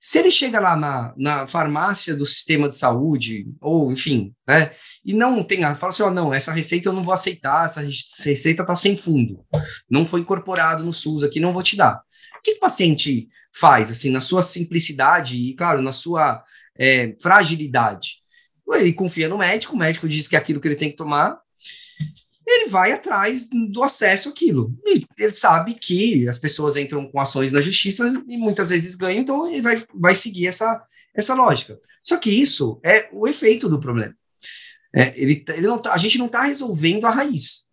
Se 0.00 0.18
ele 0.18 0.30
chega 0.30 0.60
lá 0.60 0.76
na, 0.76 1.12
na 1.16 1.46
farmácia 1.48 2.14
do 2.14 2.24
sistema 2.24 2.68
de 2.68 2.76
saúde, 2.76 3.46
ou 3.60 3.90
enfim, 3.90 4.32
né, 4.46 4.70
e 5.04 5.12
não 5.12 5.42
tem, 5.42 5.62
fala 5.74 5.88
assim: 5.88 6.04
oh, 6.04 6.10
não, 6.10 6.32
essa 6.32 6.52
receita 6.52 6.88
eu 6.88 6.92
não 6.92 7.02
vou 7.02 7.12
aceitar, 7.12 7.64
essa 7.64 7.80
receita 7.80 8.62
está 8.62 8.76
sem 8.76 8.96
fundo, 8.96 9.44
não 9.90 10.06
foi 10.06 10.20
incorporado 10.20 10.84
no 10.84 10.92
SUS 10.92 11.24
aqui, 11.24 11.40
não 11.40 11.52
vou 11.52 11.64
te 11.64 11.76
dar. 11.76 12.00
O 12.38 12.42
que 12.42 12.52
o 12.52 12.60
paciente 12.60 13.28
faz, 13.52 13.90
assim, 13.90 14.10
na 14.10 14.20
sua 14.20 14.40
simplicidade 14.40 15.36
e, 15.36 15.54
claro, 15.54 15.82
na 15.82 15.90
sua 15.90 16.44
é, 16.78 17.14
fragilidade. 17.20 18.18
Ele 18.70 18.92
confia 18.92 19.28
no 19.28 19.38
médico, 19.38 19.74
o 19.74 19.78
médico 19.78 20.08
diz 20.08 20.28
que 20.28 20.36
é 20.36 20.38
aquilo 20.38 20.60
que 20.60 20.68
ele 20.68 20.76
tem 20.76 20.90
que 20.90 20.96
tomar, 20.96 21.38
ele 22.46 22.68
vai 22.68 22.92
atrás 22.92 23.48
do 23.48 23.82
acesso 23.82 24.30
àquilo. 24.30 24.74
E 24.86 25.06
ele 25.18 25.32
sabe 25.32 25.74
que 25.74 26.28
as 26.28 26.38
pessoas 26.38 26.76
entram 26.76 27.10
com 27.10 27.20
ações 27.20 27.52
na 27.52 27.60
justiça 27.60 28.24
e 28.26 28.36
muitas 28.36 28.70
vezes 28.70 28.94
ganham, 28.94 29.20
então 29.20 29.46
ele 29.46 29.62
vai, 29.62 29.82
vai 29.94 30.14
seguir 30.14 30.46
essa, 30.46 30.82
essa 31.14 31.34
lógica. 31.34 31.78
Só 32.02 32.16
que 32.16 32.30
isso 32.30 32.80
é 32.82 33.08
o 33.12 33.26
efeito 33.26 33.68
do 33.68 33.80
problema. 33.80 34.14
É, 34.94 35.12
ele, 35.20 35.44
ele 35.48 35.66
não 35.66 35.80
tá, 35.80 35.92
a 35.92 35.98
gente 35.98 36.16
não 36.16 36.26
está 36.26 36.42
resolvendo 36.42 37.06
a 37.06 37.10
raiz. 37.10 37.66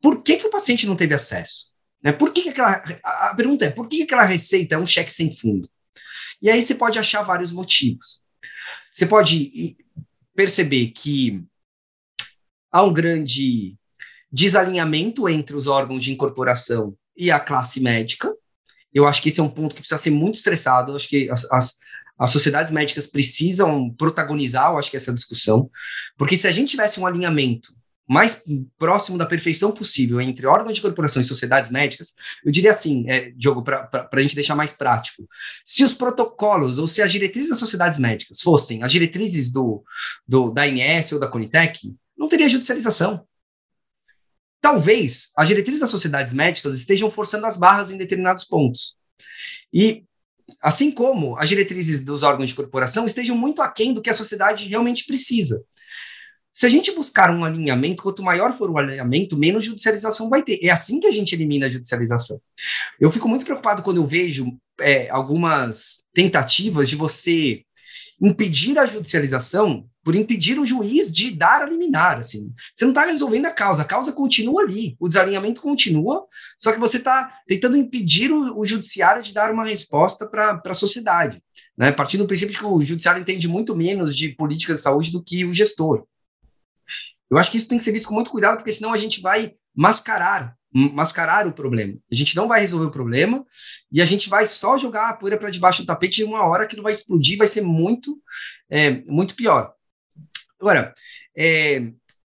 Por 0.00 0.22
que, 0.22 0.36
que 0.36 0.46
o 0.46 0.50
paciente 0.50 0.86
não 0.86 0.96
teve 0.96 1.14
acesso? 1.14 1.68
Né? 2.02 2.12
Por 2.12 2.32
que, 2.32 2.42
que 2.42 2.48
aquela, 2.48 2.82
a 3.02 3.34
pergunta 3.34 3.64
é, 3.64 3.70
por 3.70 3.88
que, 3.88 3.98
que 3.98 4.02
aquela 4.02 4.24
receita 4.24 4.74
é 4.74 4.78
um 4.78 4.86
cheque 4.86 5.12
sem 5.12 5.36
fundo? 5.36 5.68
E 6.42 6.50
aí 6.50 6.60
você 6.60 6.74
pode 6.74 6.98
achar 6.98 7.22
vários 7.22 7.52
motivos. 7.52 8.25
Você 8.96 9.04
pode 9.04 9.76
perceber 10.34 10.86
que 10.86 11.44
há 12.72 12.82
um 12.82 12.94
grande 12.94 13.76
desalinhamento 14.32 15.28
entre 15.28 15.54
os 15.54 15.66
órgãos 15.66 16.02
de 16.02 16.14
incorporação 16.14 16.96
e 17.14 17.30
a 17.30 17.38
classe 17.38 17.78
médica. 17.78 18.34
Eu 18.94 19.06
acho 19.06 19.20
que 19.20 19.28
esse 19.28 19.38
é 19.38 19.42
um 19.42 19.50
ponto 19.50 19.74
que 19.74 19.82
precisa 19.82 20.00
ser 20.00 20.08
muito 20.08 20.36
estressado. 20.36 20.92
Eu 20.92 20.96
acho 20.96 21.10
que 21.10 21.28
as, 21.28 21.44
as, 21.52 21.78
as 22.18 22.30
sociedades 22.30 22.72
médicas 22.72 23.06
precisam 23.06 23.90
protagonizar, 23.90 24.70
eu 24.70 24.78
acho 24.78 24.90
que 24.90 24.96
essa 24.96 25.12
discussão, 25.12 25.70
porque 26.16 26.34
se 26.34 26.48
a 26.48 26.50
gente 26.50 26.70
tivesse 26.70 26.98
um 26.98 27.06
alinhamento 27.06 27.75
mais 28.08 28.42
próximo 28.78 29.18
da 29.18 29.26
perfeição 29.26 29.72
possível 29.72 30.20
entre 30.20 30.46
órgãos 30.46 30.76
de 30.76 30.82
corporação 30.82 31.20
e 31.20 31.24
sociedades 31.24 31.70
médicas, 31.70 32.14
eu 32.44 32.52
diria 32.52 32.70
assim, 32.70 33.04
é, 33.08 33.30
Diogo, 33.30 33.62
para 33.62 34.08
a 34.12 34.22
gente 34.22 34.34
deixar 34.34 34.54
mais 34.54 34.72
prático, 34.72 35.28
se 35.64 35.82
os 35.82 35.92
protocolos 35.92 36.78
ou 36.78 36.86
se 36.86 37.02
as 37.02 37.10
diretrizes 37.10 37.50
das 37.50 37.58
sociedades 37.58 37.98
médicas 37.98 38.40
fossem 38.40 38.82
as 38.82 38.92
diretrizes 38.92 39.50
do, 39.50 39.82
do 40.26 40.50
da 40.50 40.66
INS 40.66 41.12
ou 41.12 41.18
da 41.18 41.26
Conitec, 41.26 41.96
não 42.16 42.28
teria 42.28 42.48
judicialização. 42.48 43.26
Talvez 44.60 45.30
as 45.36 45.48
diretrizes 45.48 45.80
das 45.80 45.90
sociedades 45.90 46.32
médicas 46.32 46.78
estejam 46.78 47.10
forçando 47.10 47.46
as 47.46 47.56
barras 47.56 47.90
em 47.90 47.98
determinados 47.98 48.44
pontos. 48.44 48.96
E 49.72 50.04
assim 50.62 50.90
como 50.90 51.36
as 51.38 51.48
diretrizes 51.48 52.04
dos 52.04 52.22
órgãos 52.22 52.50
de 52.50 52.54
corporação 52.54 53.06
estejam 53.06 53.36
muito 53.36 53.62
aquém 53.62 53.92
do 53.92 54.00
que 54.00 54.10
a 54.10 54.14
sociedade 54.14 54.64
realmente 54.66 55.04
precisa. 55.04 55.62
Se 56.56 56.64
a 56.64 56.70
gente 56.70 56.90
buscar 56.90 57.30
um 57.30 57.44
alinhamento, 57.44 58.02
quanto 58.02 58.22
maior 58.22 58.50
for 58.50 58.70
o 58.70 58.78
alinhamento, 58.78 59.36
menos 59.36 59.62
judicialização 59.62 60.30
vai 60.30 60.42
ter. 60.42 60.58
É 60.62 60.70
assim 60.70 60.98
que 60.98 61.06
a 61.06 61.12
gente 61.12 61.34
elimina 61.34 61.66
a 61.66 61.68
judicialização. 61.68 62.40
Eu 62.98 63.10
fico 63.10 63.28
muito 63.28 63.44
preocupado 63.44 63.82
quando 63.82 63.98
eu 63.98 64.06
vejo 64.06 64.56
é, 64.80 65.06
algumas 65.10 66.06
tentativas 66.14 66.88
de 66.88 66.96
você 66.96 67.60
impedir 68.18 68.78
a 68.78 68.86
judicialização 68.86 69.86
por 70.02 70.14
impedir 70.14 70.58
o 70.58 70.64
juiz 70.64 71.12
de 71.12 71.30
dar 71.30 71.60
a 71.60 71.66
liminar, 71.66 72.16
assim. 72.16 72.50
Você 72.74 72.86
não 72.86 72.92
está 72.92 73.04
resolvendo 73.04 73.44
a 73.44 73.50
causa, 73.50 73.82
a 73.82 73.84
causa 73.84 74.10
continua 74.10 74.62
ali, 74.62 74.96
o 74.98 75.08
desalinhamento 75.08 75.60
continua, 75.60 76.24
só 76.58 76.72
que 76.72 76.80
você 76.80 76.96
está 76.96 77.38
tentando 77.46 77.76
impedir 77.76 78.32
o, 78.32 78.58
o, 78.58 78.64
judiciário 78.64 79.22
de 79.22 79.34
dar 79.34 79.52
uma 79.52 79.66
resposta 79.66 80.26
para 80.26 80.62
a 80.64 80.74
sociedade, 80.74 81.38
né? 81.76 81.92
Partindo 81.92 82.22
do 82.22 82.26
princípio 82.26 82.54
de 82.54 82.60
que 82.60 82.64
o 82.64 82.82
judiciário 82.82 83.20
entende 83.20 83.46
muito 83.46 83.76
menos 83.76 84.16
de 84.16 84.30
política 84.30 84.72
de 84.72 84.80
saúde 84.80 85.12
do 85.12 85.22
que 85.22 85.44
o 85.44 85.52
gestor. 85.52 86.06
Eu 87.30 87.38
acho 87.38 87.50
que 87.50 87.56
isso 87.56 87.68
tem 87.68 87.78
que 87.78 87.84
ser 87.84 87.92
visto 87.92 88.08
com 88.08 88.14
muito 88.14 88.30
cuidado, 88.30 88.56
porque 88.56 88.72
senão 88.72 88.92
a 88.92 88.96
gente 88.96 89.20
vai 89.20 89.54
mascarar, 89.74 90.56
mascarar 90.72 91.46
o 91.46 91.52
problema. 91.52 91.98
A 92.10 92.14
gente 92.14 92.36
não 92.36 92.48
vai 92.48 92.60
resolver 92.60 92.86
o 92.86 92.90
problema 92.90 93.44
e 93.90 94.00
a 94.00 94.04
gente 94.04 94.28
vai 94.28 94.46
só 94.46 94.78
jogar 94.78 95.10
a 95.10 95.14
poeira 95.14 95.38
para 95.38 95.50
debaixo 95.50 95.82
do 95.82 95.86
tapete 95.86 96.20
e 96.20 96.24
uma 96.24 96.44
hora 96.44 96.64
aquilo 96.64 96.82
vai 96.82 96.92
explodir, 96.92 97.38
vai 97.38 97.46
ser 97.46 97.62
muito, 97.62 98.20
é, 98.70 99.02
muito 99.06 99.34
pior. 99.34 99.74
Agora, 100.60 100.94
é, 101.36 101.92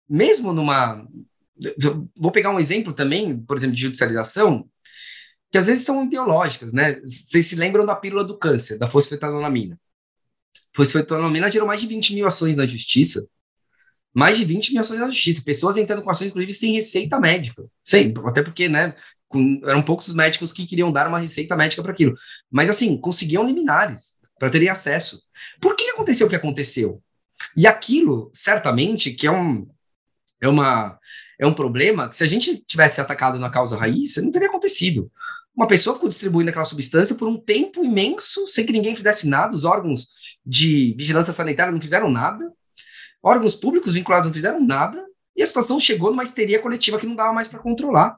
mesmo 0.09 0.53
numa. 0.53 1.07
Vou 2.17 2.31
pegar 2.31 2.51
um 2.51 2.61
exemplo 2.61 2.93
também, 2.93 3.39
por 3.41 3.57
exemplo, 3.57 3.75
de 3.75 3.83
judicialização, 3.83 4.69
que 5.51 5.59
às 5.59 5.67
vezes 5.67 5.85
são 5.85 6.05
ideológicas, 6.05 6.73
né? 6.73 7.01
Vocês 7.01 7.47
se 7.47 7.57
lembram 7.57 7.85
da 7.85 7.97
pílula 7.97 8.25
do 8.25 8.39
câncer, 8.39 8.79
da 8.79 8.87
fosfetanolamina. 8.87 9.79
Fosfetanolamina 10.75 11.49
gerou 11.49 11.67
mais 11.67 11.81
de 11.81 11.89
20 11.89 12.15
mil 12.15 12.27
ações 12.27 12.57
na 12.57 12.67
justiça 12.67 13.29
mais 14.15 14.39
de 14.39 14.45
20 14.45 14.73
mil 14.73 14.81
ações 14.81 15.01
na 15.01 15.09
justiça, 15.09 15.43
pessoas 15.45 15.77
entrando 15.77 16.03
com 16.03 16.11
ações, 16.11 16.31
inclusive, 16.31 16.53
sem 16.53 16.73
receita 16.73 17.21
médica. 17.21 17.65
Sei, 17.85 18.13
até 18.25 18.43
porque, 18.43 18.69
né, 18.69 18.95
com, 19.29 19.61
eram 19.65 19.83
poucos 19.83 20.09
os 20.09 20.15
médicos 20.15 20.53
que 20.53 20.67
queriam 20.67 20.91
dar 20.91 21.07
uma 21.07 21.19
receita 21.19 21.55
médica 21.57 21.83
para 21.83 21.93
aquilo. 21.93 22.17
Mas, 22.51 22.69
assim, 22.69 22.97
conseguiam 22.97 23.47
liminares 23.47 24.19
para 24.39 24.51
terem 24.51 24.69
acesso. 24.69 25.23
Por 25.61 25.77
que 25.77 25.91
aconteceu 25.91 26.27
o 26.27 26.31
que 26.31 26.37
aconteceu? 26.37 27.03
E 27.57 27.67
aquilo, 27.67 28.31
certamente, 28.33 29.13
que 29.13 29.27
é 29.27 29.31
um, 29.31 29.67
é 30.41 30.49
uma, 30.49 30.99
é 31.39 31.47
um 31.47 31.55
problema 31.55 32.09
que 32.09 32.17
se 32.17 32.25
a 32.25 32.27
gente 32.27 32.59
tivesse 32.67 33.01
atacado 33.01 33.39
na 33.39 33.51
causa 33.51 33.77
raiz, 33.77 34.17
não 34.17 34.31
teria 34.31 34.49
acontecido. 34.49 35.11
Uma 35.55 35.67
pessoa 35.67 35.95
ficou 35.95 36.09
distribuindo 36.09 36.51
aquela 36.51 36.65
substância 36.65 37.17
por 37.17 37.29
um 37.29 37.37
tempo 37.37 37.85
imenso, 37.85 38.47
sem 38.47 38.65
que 38.65 38.73
ninguém 38.73 38.95
fizesse 38.95 39.29
nada, 39.29 39.57
os 39.57 39.65
órgãos 39.65 40.09
de 40.45 40.95
vigilância 40.97 41.33
sanitária 41.33 41.73
não 41.73 41.81
fizeram 41.81 42.11
nada, 42.11 42.53
órgãos 43.23 43.57
públicos 43.57 43.95
vinculados 43.95 44.27
não 44.27 44.35
fizeram 44.35 44.65
nada, 44.65 45.05
e 45.37 45.43
a 45.43 45.47
situação 45.47 45.79
chegou 45.79 46.11
numa 46.11 46.25
histeria 46.25 46.61
coletiva 46.61 46.99
que 46.99 47.07
não 47.07 47.15
dava 47.15 47.33
mais 47.33 47.49
para 47.49 47.61
controlar. 47.61 48.17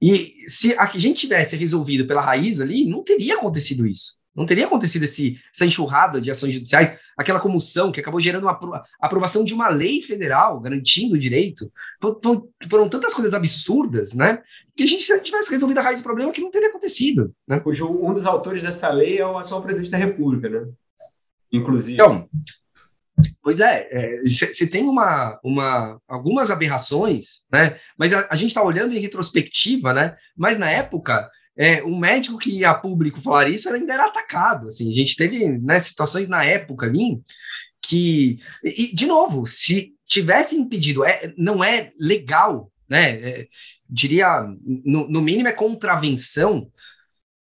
E 0.00 0.48
se 0.48 0.74
a 0.78 0.86
gente 0.94 1.20
tivesse 1.20 1.56
resolvido 1.56 2.06
pela 2.06 2.22
raiz 2.22 2.60
ali, 2.60 2.84
não 2.84 3.02
teria 3.02 3.34
acontecido 3.34 3.86
isso. 3.86 4.18
Não 4.36 4.44
teria 4.44 4.66
acontecido 4.66 5.04
esse, 5.04 5.40
essa 5.52 5.64
enxurrada 5.64 6.20
de 6.20 6.30
ações 6.30 6.52
judiciais, 6.52 6.98
aquela 7.16 7.40
comoção 7.40 7.90
que 7.90 7.98
acabou 7.98 8.20
gerando 8.20 8.46
a 8.46 8.84
aprovação 9.00 9.42
de 9.42 9.54
uma 9.54 9.70
lei 9.70 10.02
federal 10.02 10.60
garantindo 10.60 11.14
o 11.14 11.18
direito. 11.18 11.72
Foram, 12.00 12.48
foram 12.68 12.88
tantas 12.88 13.14
coisas 13.14 13.32
absurdas, 13.32 14.12
né? 14.12 14.42
Que 14.76 14.82
a 14.82 14.86
gente, 14.86 15.04
se 15.04 15.12
a 15.12 15.16
gente 15.16 15.26
tivesse 15.26 15.50
resolvido 15.50 15.78
a 15.78 15.82
raiz 15.82 16.00
do 16.00 16.04
problema, 16.04 16.30
que 16.32 16.42
não 16.42 16.50
teria 16.50 16.68
acontecido. 16.68 17.34
Né? 17.48 17.58
Cujo 17.58 17.88
um 17.88 18.12
dos 18.12 18.26
autores 18.26 18.62
dessa 18.62 18.90
lei 18.90 19.18
é 19.18 19.26
o 19.26 19.38
atual 19.38 19.62
presidente 19.62 19.90
da 19.90 19.98
República, 19.98 20.50
né? 20.50 20.68
Inclusive. 21.50 21.94
Então, 21.94 22.28
Pois 23.42 23.60
é, 23.60 24.20
você 24.24 24.64
é, 24.64 24.66
tem 24.66 24.84
uma, 24.84 25.38
uma, 25.42 26.00
algumas 26.06 26.50
aberrações, 26.50 27.42
né? 27.50 27.78
Mas 27.96 28.12
a, 28.12 28.28
a 28.30 28.36
gente 28.36 28.48
está 28.48 28.62
olhando 28.62 28.94
em 28.94 29.00
retrospectiva, 29.00 29.94
né? 29.94 30.16
Mas 30.36 30.58
na 30.58 30.70
época, 30.70 31.30
é, 31.56 31.82
um 31.82 31.98
médico 31.98 32.38
que 32.38 32.50
ia 32.50 32.74
público 32.74 33.20
falar 33.20 33.48
isso 33.48 33.68
ainda 33.70 33.94
era 33.94 34.06
atacado. 34.06 34.68
Assim, 34.68 34.90
a 34.90 34.94
gente 34.94 35.16
teve 35.16 35.48
né, 35.48 35.80
situações 35.80 36.28
na 36.28 36.44
época 36.44 36.86
ali 36.86 37.20
que, 37.80 38.38
e, 38.62 38.94
de 38.94 39.06
novo, 39.06 39.46
se 39.46 39.94
tivesse 40.06 40.56
impedido, 40.56 41.04
é, 41.04 41.32
não 41.36 41.64
é 41.64 41.92
legal, 41.98 42.70
né? 42.88 43.10
É, 43.12 43.48
diria, 43.88 44.42
no, 44.84 45.08
no 45.08 45.22
mínimo 45.22 45.48
é 45.48 45.52
contravenção, 45.52 46.70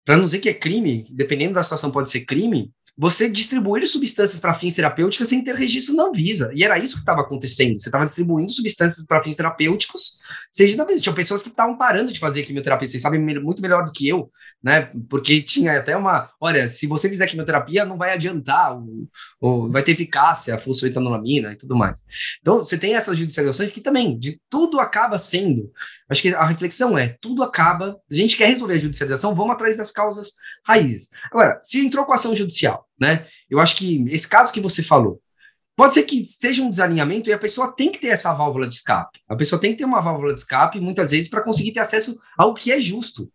para 0.04 0.16
não 0.16 0.24
dizer 0.24 0.38
que 0.38 0.48
é 0.48 0.54
crime, 0.54 1.06
dependendo 1.10 1.54
da 1.54 1.62
situação 1.62 1.90
pode 1.90 2.10
ser 2.10 2.22
crime, 2.22 2.72
você 2.98 3.30
distribuir 3.30 3.86
substâncias 3.86 4.40
para 4.40 4.52
fins 4.52 4.74
terapêuticos 4.74 5.28
sem 5.28 5.42
ter 5.44 5.54
registro 5.54 5.94
na 5.94 6.08
Anvisa. 6.08 6.50
E 6.52 6.64
era 6.64 6.76
isso 6.76 6.96
que 6.96 7.02
estava 7.02 7.20
acontecendo. 7.20 7.78
Você 7.78 7.88
estava 7.88 8.04
distribuindo 8.04 8.50
substâncias 8.50 9.06
para 9.06 9.22
fins 9.22 9.36
terapêuticos, 9.36 10.18
seja 10.50 10.76
na 10.76 10.82
Anvisa. 10.82 11.00
Tinha 11.00 11.14
pessoas 11.14 11.40
que 11.40 11.48
estavam 11.48 11.78
parando 11.78 12.12
de 12.12 12.18
fazer 12.18 12.42
quimioterapia. 12.42 12.88
Vocês 12.88 13.00
sabem 13.00 13.20
muito 13.20 13.62
melhor 13.62 13.84
do 13.84 13.92
que 13.92 14.08
eu, 14.08 14.28
né? 14.60 14.90
Porque 15.08 15.40
tinha 15.40 15.78
até 15.78 15.96
uma. 15.96 16.28
Olha, 16.40 16.68
se 16.68 16.88
você 16.88 17.08
fizer 17.08 17.28
quimioterapia, 17.28 17.84
não 17.84 17.96
vai 17.96 18.12
adiantar, 18.12 18.76
ou, 18.76 19.08
ou 19.40 19.70
vai 19.70 19.84
ter 19.84 19.92
eficácia, 19.92 20.56
a 20.56 20.58
fosfoetanolamina 20.58 21.52
e 21.52 21.56
tudo 21.56 21.76
mais. 21.76 22.04
Então, 22.40 22.56
você 22.56 22.76
tem 22.76 22.96
essas 22.96 23.16
judicializações 23.16 23.70
que 23.70 23.80
também, 23.80 24.18
de 24.18 24.40
tudo 24.50 24.80
acaba 24.80 25.18
sendo. 25.18 25.70
Acho 26.10 26.22
que 26.22 26.34
a 26.34 26.44
reflexão 26.44 26.98
é: 26.98 27.16
tudo 27.20 27.44
acaba. 27.44 27.96
A 28.10 28.14
gente 28.14 28.36
quer 28.36 28.46
resolver 28.46 28.74
a 28.74 28.78
judicialização, 28.78 29.36
vamos 29.36 29.52
atrás 29.52 29.76
das 29.76 29.92
causas 29.92 30.32
raízes. 30.66 31.10
Agora, 31.30 31.58
se 31.60 31.78
entrou 31.78 32.04
com 32.04 32.12
ação 32.12 32.34
judicial, 32.34 32.87
né? 32.98 33.26
Eu 33.48 33.60
acho 33.60 33.76
que 33.76 34.04
esse 34.10 34.28
caso 34.28 34.52
que 34.52 34.60
você 34.60 34.82
falou, 34.82 35.20
pode 35.76 35.94
ser 35.94 36.02
que 36.02 36.24
seja 36.24 36.62
um 36.62 36.70
desalinhamento 36.70 37.30
e 37.30 37.32
a 37.32 37.38
pessoa 37.38 37.72
tem 37.72 37.92
que 37.92 38.00
ter 38.00 38.08
essa 38.08 38.32
válvula 38.32 38.68
de 38.68 38.74
escape. 38.74 39.20
A 39.28 39.36
pessoa 39.36 39.60
tem 39.60 39.70
que 39.70 39.78
ter 39.78 39.84
uma 39.84 40.00
válvula 40.00 40.34
de 40.34 40.40
escape, 40.40 40.80
muitas 40.80 41.12
vezes, 41.12 41.28
para 41.28 41.40
conseguir 41.40 41.72
ter 41.72 41.80
acesso 41.80 42.18
ao 42.36 42.52
que 42.52 42.72
é 42.72 42.80
justo. 42.80 43.30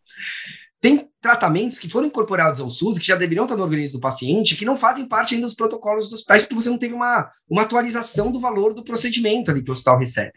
Tem 0.83 1.07
tratamentos 1.21 1.79
que 1.79 1.87
foram 1.87 2.07
incorporados 2.07 2.59
ao 2.59 2.69
SUS, 2.69 2.99
que 2.99 3.07
já 3.07 3.15
deveriam 3.15 3.45
estar 3.45 3.55
no 3.55 3.63
organismo 3.63 3.99
do 3.99 4.01
paciente, 4.01 4.57
que 4.57 4.65
não 4.65 4.75
fazem 4.75 5.07
parte 5.07 5.33
ainda 5.33 5.47
dos 5.47 5.55
protocolos 5.55 6.03
dos 6.03 6.15
hospitais, 6.15 6.41
porque 6.41 6.55
você 6.55 6.69
não 6.69 6.77
teve 6.77 6.93
uma, 6.93 7.31
uma 7.49 7.61
atualização 7.61 8.29
do 8.29 8.37
valor 8.37 8.73
do 8.73 8.83
procedimento 8.83 9.49
ali 9.49 9.63
que 9.63 9.69
o 9.69 9.71
hospital 9.71 9.97
recebe. 9.97 10.33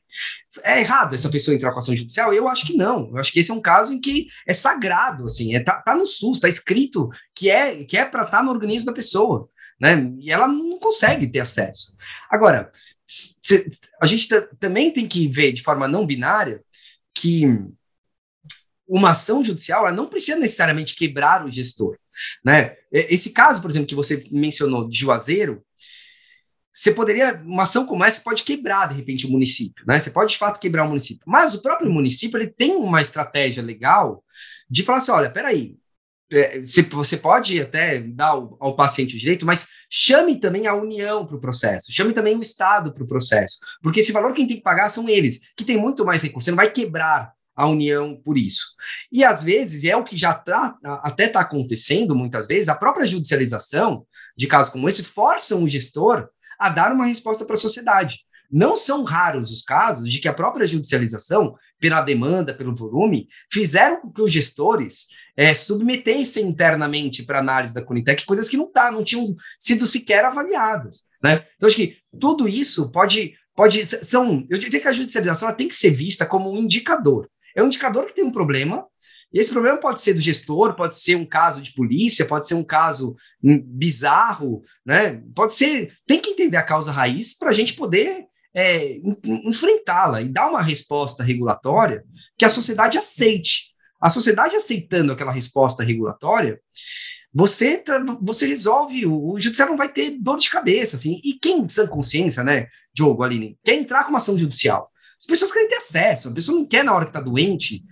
É 0.63 0.79
errado 0.79 1.17
essa 1.17 1.29
pessoa 1.29 1.53
entrar 1.53 1.73
com 1.73 1.81
ação 1.81 1.97
judicial? 1.97 2.33
Eu 2.33 2.47
acho 2.47 2.65
que 2.65 2.77
não. 2.77 3.09
Eu 3.09 3.19
acho 3.19 3.33
que 3.33 3.41
esse 3.41 3.51
é 3.51 3.55
um 3.55 3.61
caso 3.61 3.93
em 3.93 4.01
que 4.01 4.29
é 4.47 4.55
sagrado, 4.55 5.25
assim, 5.25 5.57
é, 5.57 5.65
tá, 5.65 5.83
tá 5.83 5.97
no 5.97 6.07
SUS, 6.07 6.37
está 6.37 6.49
escrito 6.49 7.09
que 7.35 7.51
é, 7.51 7.83
que 7.83 7.97
é 7.97 8.05
para 8.05 8.23
estar 8.23 8.37
tá 8.37 8.43
no 8.45 8.53
organismo 8.53 8.87
da 8.87 8.93
pessoa, 8.93 9.49
né? 9.81 10.13
E 10.21 10.31
ela 10.31 10.47
não 10.47 10.79
consegue 10.79 11.27
ter 11.27 11.41
acesso. 11.41 11.97
Agora, 12.31 12.71
a 14.01 14.07
gente 14.07 14.29
também 14.61 14.93
tem 14.93 15.09
que 15.09 15.27
ver 15.27 15.51
de 15.51 15.65
forma 15.65 15.89
não 15.89 16.07
binária 16.07 16.63
que 17.13 17.47
uma 18.89 19.11
ação 19.11 19.43
judicial 19.43 19.87
ela 19.87 19.97
não 19.97 20.09
precisa 20.09 20.39
necessariamente 20.39 20.95
quebrar 20.95 21.45
o 21.45 21.51
gestor. 21.51 21.97
Né? 22.45 22.77
Esse 22.91 23.31
caso, 23.31 23.61
por 23.61 23.71
exemplo, 23.71 23.89
que 23.89 23.95
você 23.95 24.25
mencionou 24.31 24.89
de 24.89 24.99
Juazeiro, 24.99 25.63
você 26.73 26.93
poderia, 26.93 27.43
uma 27.43 27.63
ação 27.63 27.87
como 27.87 28.05
essa 28.05 28.21
pode 28.21 28.45
quebrar, 28.45 28.89
de 28.89 28.95
repente, 28.95 29.27
o 29.27 29.31
município, 29.31 29.83
né? 29.87 29.99
Você 29.99 30.11
pode, 30.11 30.33
de 30.33 30.39
fato, 30.39 30.61
quebrar 30.61 30.85
o 30.85 30.89
município. 30.89 31.25
Mas 31.27 31.55
o 31.55 31.63
próprio 31.63 31.91
município, 31.91 32.37
ele 32.37 32.49
tem 32.49 32.77
uma 32.77 33.01
estratégia 33.01 33.63
legal 33.63 34.23
de 34.69 34.83
falar 34.83 34.99
assim, 34.99 35.11
olha, 35.11 35.31
peraí, 35.31 35.75
é, 36.31 36.61
você 36.61 37.17
pode 37.17 37.59
até 37.61 38.01
dar 38.01 38.29
ao, 38.29 38.57
ao, 38.61 38.77
paciente 38.77 39.17
o 39.17 39.19
direito, 39.19 39.47
mas 39.47 39.69
chame 39.89 40.39
também 40.39 40.67
a 40.67 40.75
União 40.75 41.25
para 41.25 41.37
o 41.37 41.41
processo, 41.41 41.93
chame 41.93 42.13
também 42.13 42.37
o 42.37 42.43
Estado 42.43 42.93
para 42.93 43.05
o 43.05 43.07
processo, 43.07 43.59
porque 43.81 44.01
esse 44.01 44.13
valor 44.13 44.35
quem 44.35 44.47
tem 44.47 44.57
que 44.57 44.63
pagar 44.63 44.89
são 44.89 45.09
eles, 45.09 45.41
que 45.57 45.65
tem 45.65 45.77
muito 45.77 46.05
mais 46.05 46.23
recursos. 46.23 46.45
Você 46.47 46.51
não 46.51 46.57
vai 46.57 46.71
quebrar 46.71 47.33
a 47.57 47.67
União 47.67 48.21
por 48.23 48.37
isso. 48.37 48.75
E 49.11 49.25
às 49.25 49.43
vezes 49.43 49.83
é 49.85 49.97
o 49.97 50.05
que 50.05 50.17
já 50.17 50.35
tá, 50.35 50.77
até 51.03 51.25
está 51.25 51.41
acontecendo 51.41 52.15
muitas 52.15 52.47
vezes, 52.47 52.69
a 52.69 52.75
própria 52.75 53.07
judicialização 53.07 54.07
de 54.37 54.47
casos 54.47 54.71
como 54.71 54.89
esse 54.89 55.03
forçam 55.03 55.65
o 55.65 55.69
gestor 55.69 56.29
a 56.59 56.69
dar 56.69 56.93
uma 56.93 57.07
resposta 57.07 57.45
para 57.45 57.55
a 57.55 57.59
sociedade. 57.59 58.21
Não 58.51 58.77
são 58.77 59.03
raros 59.03 59.51
os 59.51 59.63
casos 59.63 60.11
de 60.11 60.21
que 60.21 60.29
a 60.29 60.33
própria 60.33 60.67
judicialização, 60.67 61.57
pela 61.81 62.01
demanda, 62.01 62.55
pelo 62.55 62.75
volume, 62.75 63.29
fizeram 63.53 64.01
com 64.01 64.13
que 64.13 64.23
os 64.23 64.31
gestores 64.31 65.09
é, 65.37 65.53
submetessem 65.53 66.47
internamente 66.47 67.25
para 67.25 67.41
análise 67.41 67.75
da 67.75 67.83
Conitec 67.83 68.25
coisas 68.25 68.49
que 68.49 68.57
não, 68.57 68.71
tá, 68.71 68.91
não 68.91 69.03
tinham 69.03 69.35
sido 69.59 69.87
sequer 69.87 70.25
avaliadas. 70.25 71.03
Né? 71.23 71.45
Então, 71.57 71.67
acho 71.67 71.77
que 71.77 71.97
tudo 72.21 72.49
isso 72.49 72.91
pode. 72.93 73.35
pode 73.55 73.85
são, 73.87 74.47
eu 74.49 74.59
diria 74.59 74.81
que 74.81 74.89
a 74.89 74.93
judicialização 74.93 75.53
tem 75.53 75.67
que 75.67 75.75
ser 75.75 75.91
vista 75.91 76.25
como 76.25 76.51
um 76.51 76.59
indicador 76.59 77.29
é 77.57 77.63
um 77.63 77.67
indicador 77.67 78.07
que 78.07 78.15
tem 78.15 78.25
um 78.25 78.31
problema, 78.31 78.87
e 79.33 79.41
esse 79.41 79.51
problema 79.51 79.79
pode 79.79 80.01
ser 80.01 80.15
do 80.15 80.21
gestor, 80.21 80.75
pode 80.75 80.97
ser 80.97 81.17
um 81.17 81.27
caso 81.27 81.61
de 81.61 81.73
polícia, 81.73 82.27
pode 82.27 82.47
ser 82.47 82.55
um 82.55 82.63
caso 82.63 83.17
hum, 83.43 83.61
bizarro, 83.67 84.63
né? 84.85 85.21
Pode 85.35 85.55
ser. 85.55 85.93
Tem 86.07 86.21
que 86.21 86.31
entender 86.31 86.57
a 86.57 86.63
causa 86.63 86.93
raiz 86.93 87.37
para 87.37 87.51
a 87.51 87.53
gente 87.53 87.75
poder 87.75 88.27
é, 88.55 88.99
enfrentá-la 89.25 90.23
e 90.23 90.29
dar 90.29 90.49
uma 90.49 90.63
resposta 90.63 91.25
regulatória 91.25 92.05
que 92.39 92.45
a 92.45 92.49
sociedade 92.49 92.99
aceite. 92.99 93.75
A 94.01 94.11
sociedade 94.11 94.55
aceitando 94.55 95.13
aquela 95.13 95.33
resposta 95.33 95.83
regulatória, 95.83 96.61
você, 97.33 97.83
você 98.23 98.47
resolve, 98.47 99.05
o, 99.07 99.33
o 99.33 99.41
judiciário 99.41 99.73
não 99.73 99.79
vai 99.79 99.93
ter 99.93 100.17
dor 100.19 100.39
de 100.39 100.49
cabeça, 100.49 100.97
assim. 100.97 101.21
E 101.25 101.35
quem, 101.35 101.69
sem 101.69 101.87
consciência, 101.87 102.45
né, 102.45 102.69
Diogo, 102.95 103.23
Aline, 103.23 103.59
quer 103.65 103.75
entrar 103.75 104.05
com 104.05 104.11
uma 104.11 104.19
ação 104.19 104.39
judicial? 104.39 104.91
As 105.19 105.27
pessoas 105.27 105.53
querem 105.53 105.69
ter 105.69 105.77
acesso, 105.77 106.29
a 106.29 106.33
pessoa 106.33 106.59
não 106.59 106.67
quer, 106.67 106.85
na 106.85 106.95
hora 106.95 107.05
que 107.05 107.11
está 107.11 107.21
doente, 107.21 107.83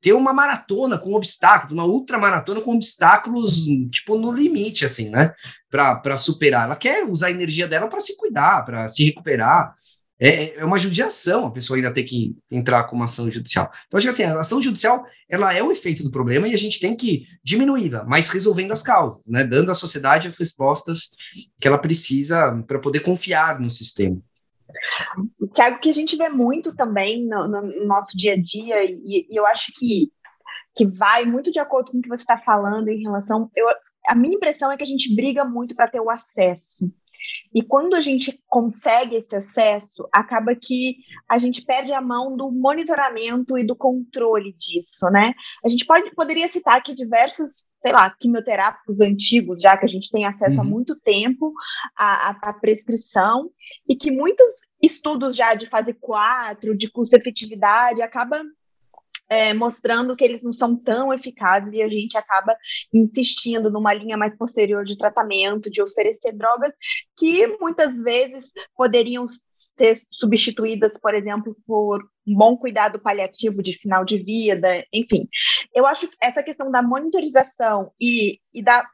ter 0.00 0.12
uma 0.14 0.32
maratona 0.32 0.98
com 0.98 1.14
obstáculos, 1.14 1.72
uma 1.74 1.84
ultramaratona 1.84 2.60
com 2.60 2.74
obstáculos, 2.74 3.64
tipo, 3.90 4.16
no 4.16 4.32
limite, 4.32 4.84
assim, 4.84 5.10
né? 5.10 5.34
Para 5.70 6.16
superar. 6.16 6.64
Ela 6.64 6.76
quer 6.76 7.04
usar 7.04 7.26
a 7.26 7.30
energia 7.30 7.68
dela 7.68 7.86
para 7.86 8.00
se 8.00 8.16
cuidar, 8.16 8.64
para 8.64 8.88
se 8.88 9.04
recuperar. 9.04 9.74
É, 10.22 10.60
é 10.60 10.64
uma 10.64 10.76
judiação 10.76 11.46
a 11.46 11.50
pessoa 11.50 11.78
ainda 11.78 11.90
ter 11.90 12.02
que 12.02 12.36
entrar 12.50 12.84
com 12.84 12.96
uma 12.96 13.06
ação 13.06 13.30
judicial. 13.30 13.70
Então, 13.86 13.96
acho 13.96 14.06
que 14.06 14.10
assim, 14.10 14.24
a 14.24 14.40
ação 14.40 14.60
judicial 14.60 15.04
ela 15.28 15.54
é 15.54 15.62
o 15.62 15.72
efeito 15.72 16.02
do 16.02 16.10
problema 16.10 16.46
e 16.46 16.52
a 16.52 16.58
gente 16.58 16.78
tem 16.78 16.94
que 16.94 17.26
diminuí-la, 17.42 18.04
mas 18.04 18.28
resolvendo 18.28 18.72
as 18.72 18.82
causas, 18.82 19.26
né? 19.26 19.44
dando 19.44 19.72
à 19.72 19.74
sociedade 19.74 20.28
as 20.28 20.36
respostas 20.36 21.16
que 21.58 21.66
ela 21.66 21.78
precisa 21.78 22.52
para 22.66 22.78
poder 22.78 23.00
confiar 23.00 23.58
no 23.58 23.70
sistema. 23.70 24.20
Tiago, 25.54 25.80
que 25.80 25.88
a 25.88 25.92
gente 25.92 26.16
vê 26.16 26.28
muito 26.28 26.74
também 26.74 27.26
no, 27.26 27.48
no 27.48 27.86
nosso 27.86 28.16
dia 28.16 28.34
a 28.34 28.40
dia, 28.40 28.84
e, 28.84 29.26
e, 29.30 29.36
eu 29.36 29.46
acho 29.46 29.72
que, 29.76 30.10
que 30.74 30.86
vai 30.86 31.24
muito 31.24 31.50
de 31.50 31.58
acordo 31.58 31.90
com 31.90 31.98
o 31.98 32.02
que 32.02 32.08
você 32.08 32.22
está 32.22 32.38
falando 32.38 32.88
em 32.88 33.02
relação. 33.02 33.50
Eu, 33.54 33.66
a 34.08 34.14
minha 34.14 34.34
impressão 34.34 34.70
é 34.70 34.76
que 34.76 34.82
a 34.82 34.86
gente 34.86 35.14
briga 35.14 35.44
muito 35.44 35.74
para 35.74 35.88
ter 35.88 36.00
o 36.00 36.10
acesso. 36.10 36.90
E 37.54 37.62
quando 37.62 37.94
a 37.94 38.00
gente 38.00 38.40
consegue 38.46 39.16
esse 39.16 39.34
acesso, 39.34 40.08
acaba 40.12 40.54
que 40.54 40.96
a 41.28 41.38
gente 41.38 41.62
perde 41.62 41.92
a 41.92 42.00
mão 42.00 42.36
do 42.36 42.50
monitoramento 42.50 43.58
e 43.58 43.66
do 43.66 43.74
controle 43.74 44.52
disso, 44.52 45.06
né? 45.10 45.34
A 45.64 45.68
gente 45.68 45.84
pode, 45.84 46.14
poderia 46.14 46.48
citar 46.48 46.76
aqui 46.76 46.94
diversos, 46.94 47.66
sei 47.82 47.92
lá, 47.92 48.10
quimioterápicos 48.18 49.00
antigos, 49.00 49.60
já 49.60 49.76
que 49.76 49.84
a 49.84 49.88
gente 49.88 50.10
tem 50.10 50.24
acesso 50.24 50.56
uhum. 50.56 50.62
há 50.62 50.64
muito 50.64 50.96
tempo 50.96 51.52
à, 51.96 52.30
à, 52.30 52.52
prescrição, 52.52 53.50
e 53.88 53.96
que 53.96 54.10
muitos 54.10 54.46
estudos 54.82 55.36
já 55.36 55.54
de 55.54 55.66
fase 55.66 55.94
4, 55.94 56.76
de 56.76 56.90
custo-efetividade, 56.90 58.02
acaba 58.02 58.42
é, 59.30 59.54
mostrando 59.54 60.16
que 60.16 60.24
eles 60.24 60.42
não 60.42 60.52
são 60.52 60.76
tão 60.76 61.12
eficazes 61.14 61.72
e 61.72 61.80
a 61.80 61.88
gente 61.88 62.18
acaba 62.18 62.56
insistindo 62.92 63.70
numa 63.70 63.94
linha 63.94 64.16
mais 64.16 64.36
posterior 64.36 64.84
de 64.84 64.98
tratamento, 64.98 65.70
de 65.70 65.80
oferecer 65.80 66.32
drogas 66.32 66.72
que 67.16 67.46
muitas 67.60 68.02
vezes 68.02 68.50
poderiam 68.76 69.24
ser 69.52 70.00
substituídas, 70.10 70.98
por 71.00 71.14
exemplo, 71.14 71.56
por 71.64 72.02
um 72.26 72.34
bom 72.34 72.56
cuidado 72.56 72.98
paliativo 72.98 73.62
de 73.62 73.72
final 73.72 74.04
de 74.04 74.18
vida, 74.18 74.84
enfim. 74.92 75.28
Eu 75.72 75.86
acho 75.86 76.08
que 76.08 76.16
essa 76.20 76.42
questão 76.42 76.70
da 76.70 76.82
monitorização 76.82 77.92
e, 78.00 78.40
e 78.52 78.62
da 78.62 78.84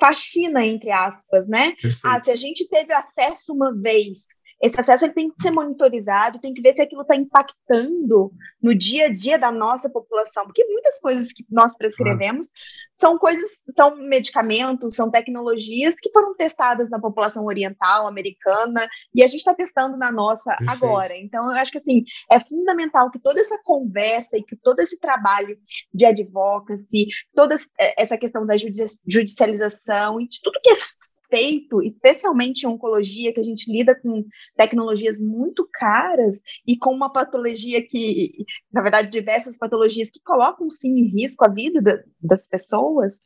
faxina, 0.00 0.66
entre 0.66 0.90
aspas, 0.90 1.46
né? 1.46 1.74
Ah, 2.02 2.22
se 2.22 2.30
a 2.30 2.36
gente 2.36 2.68
teve 2.68 2.92
acesso 2.92 3.52
uma 3.52 3.72
vez 3.74 4.26
esse 4.64 4.80
acesso 4.80 5.04
ele 5.04 5.12
tem 5.12 5.28
que 5.28 5.42
ser 5.42 5.50
monitorizado, 5.50 6.40
tem 6.40 6.54
que 6.54 6.62
ver 6.62 6.72
se 6.72 6.80
aquilo 6.80 7.02
está 7.02 7.14
impactando 7.14 8.32
no 8.62 8.74
dia 8.74 9.06
a 9.06 9.12
dia 9.12 9.38
da 9.38 9.52
nossa 9.52 9.90
população, 9.90 10.44
porque 10.46 10.64
muitas 10.64 10.98
coisas 11.00 11.34
que 11.34 11.44
nós 11.50 11.76
prescrevemos 11.76 12.48
são 12.94 13.18
coisas, 13.18 13.46
são 13.76 13.94
medicamentos, 13.96 14.96
são 14.96 15.10
tecnologias 15.10 15.96
que 16.00 16.10
foram 16.10 16.34
testadas 16.34 16.88
na 16.88 16.98
população 16.98 17.44
oriental, 17.44 18.06
americana, 18.06 18.88
e 19.14 19.22
a 19.22 19.26
gente 19.26 19.40
está 19.40 19.52
testando 19.52 19.98
na 19.98 20.10
nossa 20.10 20.56
Perfeito. 20.56 20.72
agora. 20.72 21.14
Então, 21.18 21.44
eu 21.50 21.58
acho 21.58 21.70
que 21.70 21.78
assim 21.78 22.02
é 22.30 22.40
fundamental 22.40 23.10
que 23.10 23.18
toda 23.18 23.40
essa 23.40 23.60
conversa 23.62 24.30
e 24.38 24.42
que 24.42 24.56
todo 24.56 24.80
esse 24.80 24.98
trabalho 24.98 25.58
de 25.92 26.06
advocacy, 26.06 27.08
toda 27.34 27.54
essa 27.98 28.16
questão 28.16 28.46
da 28.46 28.54
judicialização 28.56 30.18
e 30.18 30.26
de 30.26 30.40
tudo 30.40 30.58
que 30.62 30.70
é 30.70 30.74
feito, 31.28 31.82
especialmente 31.82 32.62
em 32.62 32.68
oncologia, 32.68 33.32
que 33.32 33.40
a 33.40 33.44
gente 33.44 33.70
lida 33.70 33.94
com 33.94 34.24
tecnologias 34.56 35.20
muito 35.20 35.68
caras 35.72 36.40
e 36.66 36.76
com 36.76 36.94
uma 36.94 37.12
patologia 37.12 37.84
que, 37.84 38.44
na 38.72 38.82
verdade, 38.82 39.10
diversas 39.10 39.56
patologias 39.56 40.08
que 40.10 40.20
colocam 40.22 40.70
sim 40.70 40.90
em 40.90 41.06
risco 41.06 41.44
a 41.44 41.48
vida 41.48 41.80
da, 41.80 42.02
das 42.20 42.46
pessoas, 42.46 43.18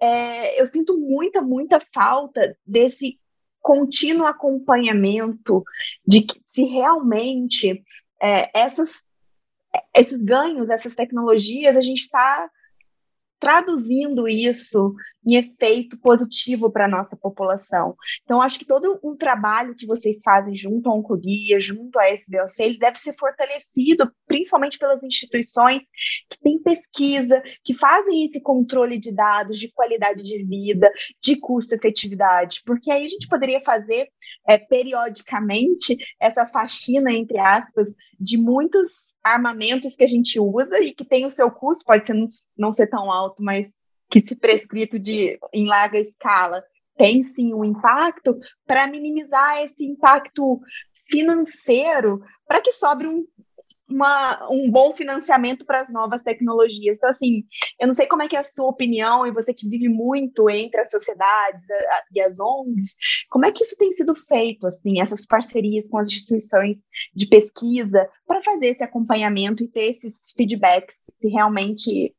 é, 0.00 0.60
eu 0.60 0.66
sinto 0.66 0.98
muita, 0.98 1.40
muita 1.40 1.80
falta 1.92 2.56
desse 2.66 3.18
contínuo 3.60 4.26
acompanhamento 4.26 5.64
de 6.06 6.22
que 6.22 6.40
se 6.54 6.64
realmente 6.64 7.82
é, 8.22 8.50
essas, 8.58 9.02
esses 9.96 10.22
ganhos, 10.22 10.68
essas 10.68 10.94
tecnologias, 10.94 11.74
a 11.74 11.80
gente 11.80 12.00
está 12.00 12.50
traduzindo 13.40 14.28
isso 14.28 14.94
em 15.26 15.36
efeito 15.36 15.98
positivo 15.98 16.70
para 16.70 16.84
a 16.84 16.88
nossa 16.88 17.16
população. 17.16 17.96
Então, 18.24 18.42
acho 18.42 18.58
que 18.58 18.66
todo 18.66 18.98
um 19.02 19.16
trabalho 19.16 19.74
que 19.74 19.86
vocês 19.86 20.20
fazem 20.22 20.54
junto 20.54 20.88
à 20.88 20.94
Oncoguia, 20.94 21.60
junto 21.60 21.98
à 21.98 22.10
SBOC, 22.10 22.60
ele 22.60 22.78
deve 22.78 22.98
ser 22.98 23.14
fortalecido, 23.18 24.10
principalmente 24.26 24.78
pelas 24.78 25.02
instituições 25.02 25.82
que 26.28 26.38
têm 26.42 26.62
pesquisa, 26.62 27.42
que 27.62 27.74
fazem 27.74 28.24
esse 28.24 28.40
controle 28.40 28.98
de 28.98 29.12
dados, 29.12 29.58
de 29.58 29.72
qualidade 29.72 30.22
de 30.22 30.44
vida, 30.44 30.90
de 31.22 31.36
custo-efetividade, 31.36 32.62
porque 32.64 32.90
aí 32.90 33.04
a 33.04 33.08
gente 33.08 33.28
poderia 33.28 33.60
fazer 33.62 34.08
é, 34.48 34.58
periodicamente 34.58 35.96
essa 36.20 36.46
faxina, 36.46 37.12
entre 37.12 37.38
aspas, 37.38 37.94
de 38.18 38.36
muitos 38.36 39.14
armamentos 39.22 39.96
que 39.96 40.04
a 40.04 40.08
gente 40.08 40.38
usa 40.38 40.78
e 40.80 40.92
que 40.92 41.04
tem 41.04 41.24
o 41.24 41.30
seu 41.30 41.50
custo, 41.50 41.84
pode 41.84 42.06
ser 42.06 42.14
não, 42.14 42.26
não 42.56 42.72
ser 42.72 42.88
tão 42.88 43.10
alto, 43.10 43.42
mas 43.42 43.70
que 44.20 44.28
se 44.28 44.36
prescrito 44.36 44.96
de, 44.96 45.38
em 45.52 45.66
larga 45.66 45.98
escala 45.98 46.62
tem 46.96 47.24
sim 47.24 47.52
um 47.52 47.64
impacto, 47.64 48.38
para 48.64 48.86
minimizar 48.86 49.64
esse 49.64 49.84
impacto 49.84 50.60
financeiro, 51.10 52.20
para 52.46 52.60
que 52.60 52.70
sobre 52.70 53.08
um, 53.08 53.26
uma, 53.88 54.48
um 54.48 54.70
bom 54.70 54.92
financiamento 54.92 55.66
para 55.66 55.80
as 55.80 55.92
novas 55.92 56.22
tecnologias. 56.22 56.96
Então, 56.96 57.10
assim, 57.10 57.42
eu 57.80 57.88
não 57.88 57.94
sei 57.94 58.06
como 58.06 58.22
é 58.22 58.28
que 58.28 58.36
é 58.36 58.38
a 58.38 58.44
sua 58.44 58.68
opinião, 58.68 59.26
e 59.26 59.32
você 59.32 59.52
que 59.52 59.68
vive 59.68 59.88
muito 59.88 60.48
entre 60.48 60.80
as 60.80 60.90
sociedades 60.92 61.68
a, 61.68 61.74
a, 61.74 62.02
e 62.14 62.20
as 62.20 62.38
ONGs, 62.38 62.94
como 63.28 63.46
é 63.46 63.50
que 63.50 63.64
isso 63.64 63.76
tem 63.76 63.90
sido 63.90 64.14
feito, 64.14 64.68
assim, 64.68 65.00
essas 65.00 65.26
parcerias 65.26 65.88
com 65.88 65.98
as 65.98 66.06
instituições 66.06 66.76
de 67.12 67.26
pesquisa, 67.26 68.08
para 68.24 68.40
fazer 68.44 68.68
esse 68.68 68.84
acompanhamento 68.84 69.64
e 69.64 69.68
ter 69.68 69.86
esses 69.86 70.32
feedbacks, 70.36 71.10
se 71.20 71.26
realmente 71.26 72.14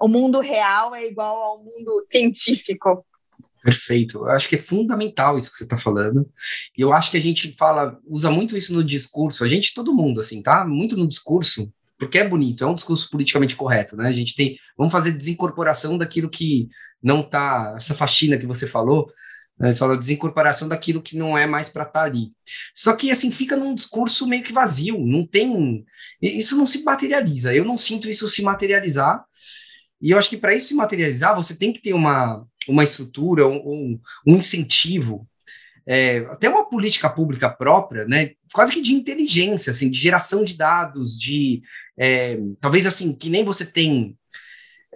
o 0.00 0.08
mundo 0.08 0.40
real 0.40 0.94
é 0.94 1.06
igual 1.06 1.36
ao 1.36 1.58
mundo 1.58 2.04
científico. 2.10 3.04
Perfeito. 3.66 4.18
Eu 4.18 4.30
acho 4.30 4.48
que 4.48 4.54
é 4.54 4.58
fundamental 4.58 5.36
isso 5.36 5.50
que 5.50 5.56
você 5.56 5.64
está 5.64 5.76
falando. 5.76 6.28
E 6.78 6.80
eu 6.80 6.92
acho 6.92 7.10
que 7.10 7.16
a 7.16 7.20
gente 7.20 7.52
fala, 7.56 7.98
usa 8.06 8.30
muito 8.30 8.56
isso 8.56 8.72
no 8.72 8.84
discurso. 8.84 9.42
A 9.42 9.48
gente, 9.48 9.74
todo 9.74 9.92
mundo, 9.92 10.20
assim, 10.20 10.40
tá? 10.40 10.64
Muito 10.64 10.96
no 10.96 11.08
discurso, 11.08 11.72
porque 11.98 12.18
é 12.18 12.28
bonito, 12.28 12.62
é 12.62 12.66
um 12.66 12.76
discurso 12.76 13.10
politicamente 13.10 13.56
correto, 13.56 13.96
né? 13.96 14.08
A 14.08 14.12
gente 14.12 14.36
tem, 14.36 14.56
vamos 14.78 14.92
fazer 14.92 15.10
desincorporação 15.10 15.98
daquilo 15.98 16.30
que 16.30 16.68
não 17.02 17.24
tá, 17.24 17.74
essa 17.76 17.92
faxina 17.92 18.38
que 18.38 18.46
você 18.46 18.68
falou, 18.68 19.10
né? 19.58 19.72
Só 19.74 19.90
a 19.90 19.96
desincorporação 19.96 20.68
daquilo 20.68 21.02
que 21.02 21.16
não 21.16 21.36
é 21.36 21.44
mais 21.44 21.68
para 21.68 21.82
estar 21.82 22.00
tá 22.00 22.06
ali. 22.06 22.30
Só 22.72 22.92
que, 22.94 23.10
assim, 23.10 23.32
fica 23.32 23.56
num 23.56 23.74
discurso 23.74 24.28
meio 24.28 24.44
que 24.44 24.52
vazio, 24.52 25.04
não 25.04 25.26
tem, 25.26 25.84
isso 26.22 26.56
não 26.56 26.66
se 26.66 26.84
materializa. 26.84 27.52
Eu 27.52 27.64
não 27.64 27.76
sinto 27.76 28.08
isso 28.08 28.28
se 28.28 28.42
materializar 28.42 29.24
e 30.00 30.10
eu 30.10 30.18
acho 30.18 30.28
que 30.28 30.36
para 30.36 30.54
isso 30.54 30.68
se 30.68 30.74
materializar, 30.74 31.34
você 31.34 31.54
tem 31.54 31.72
que 31.72 31.80
ter 31.80 31.92
uma, 31.92 32.46
uma 32.68 32.84
estrutura, 32.84 33.46
um, 33.46 33.98
um 34.26 34.36
incentivo, 34.36 35.26
é, 35.86 36.18
até 36.30 36.48
uma 36.48 36.68
política 36.68 37.08
pública 37.08 37.48
própria, 37.48 38.04
né, 38.04 38.32
quase 38.52 38.72
que 38.72 38.82
de 38.82 38.92
inteligência, 38.92 39.70
assim, 39.70 39.88
de 39.88 39.98
geração 39.98 40.44
de 40.44 40.56
dados, 40.56 41.16
de 41.18 41.62
é, 41.96 42.38
talvez 42.60 42.86
assim, 42.86 43.12
que 43.12 43.30
nem 43.30 43.44
você 43.44 43.64
tem 43.64 44.16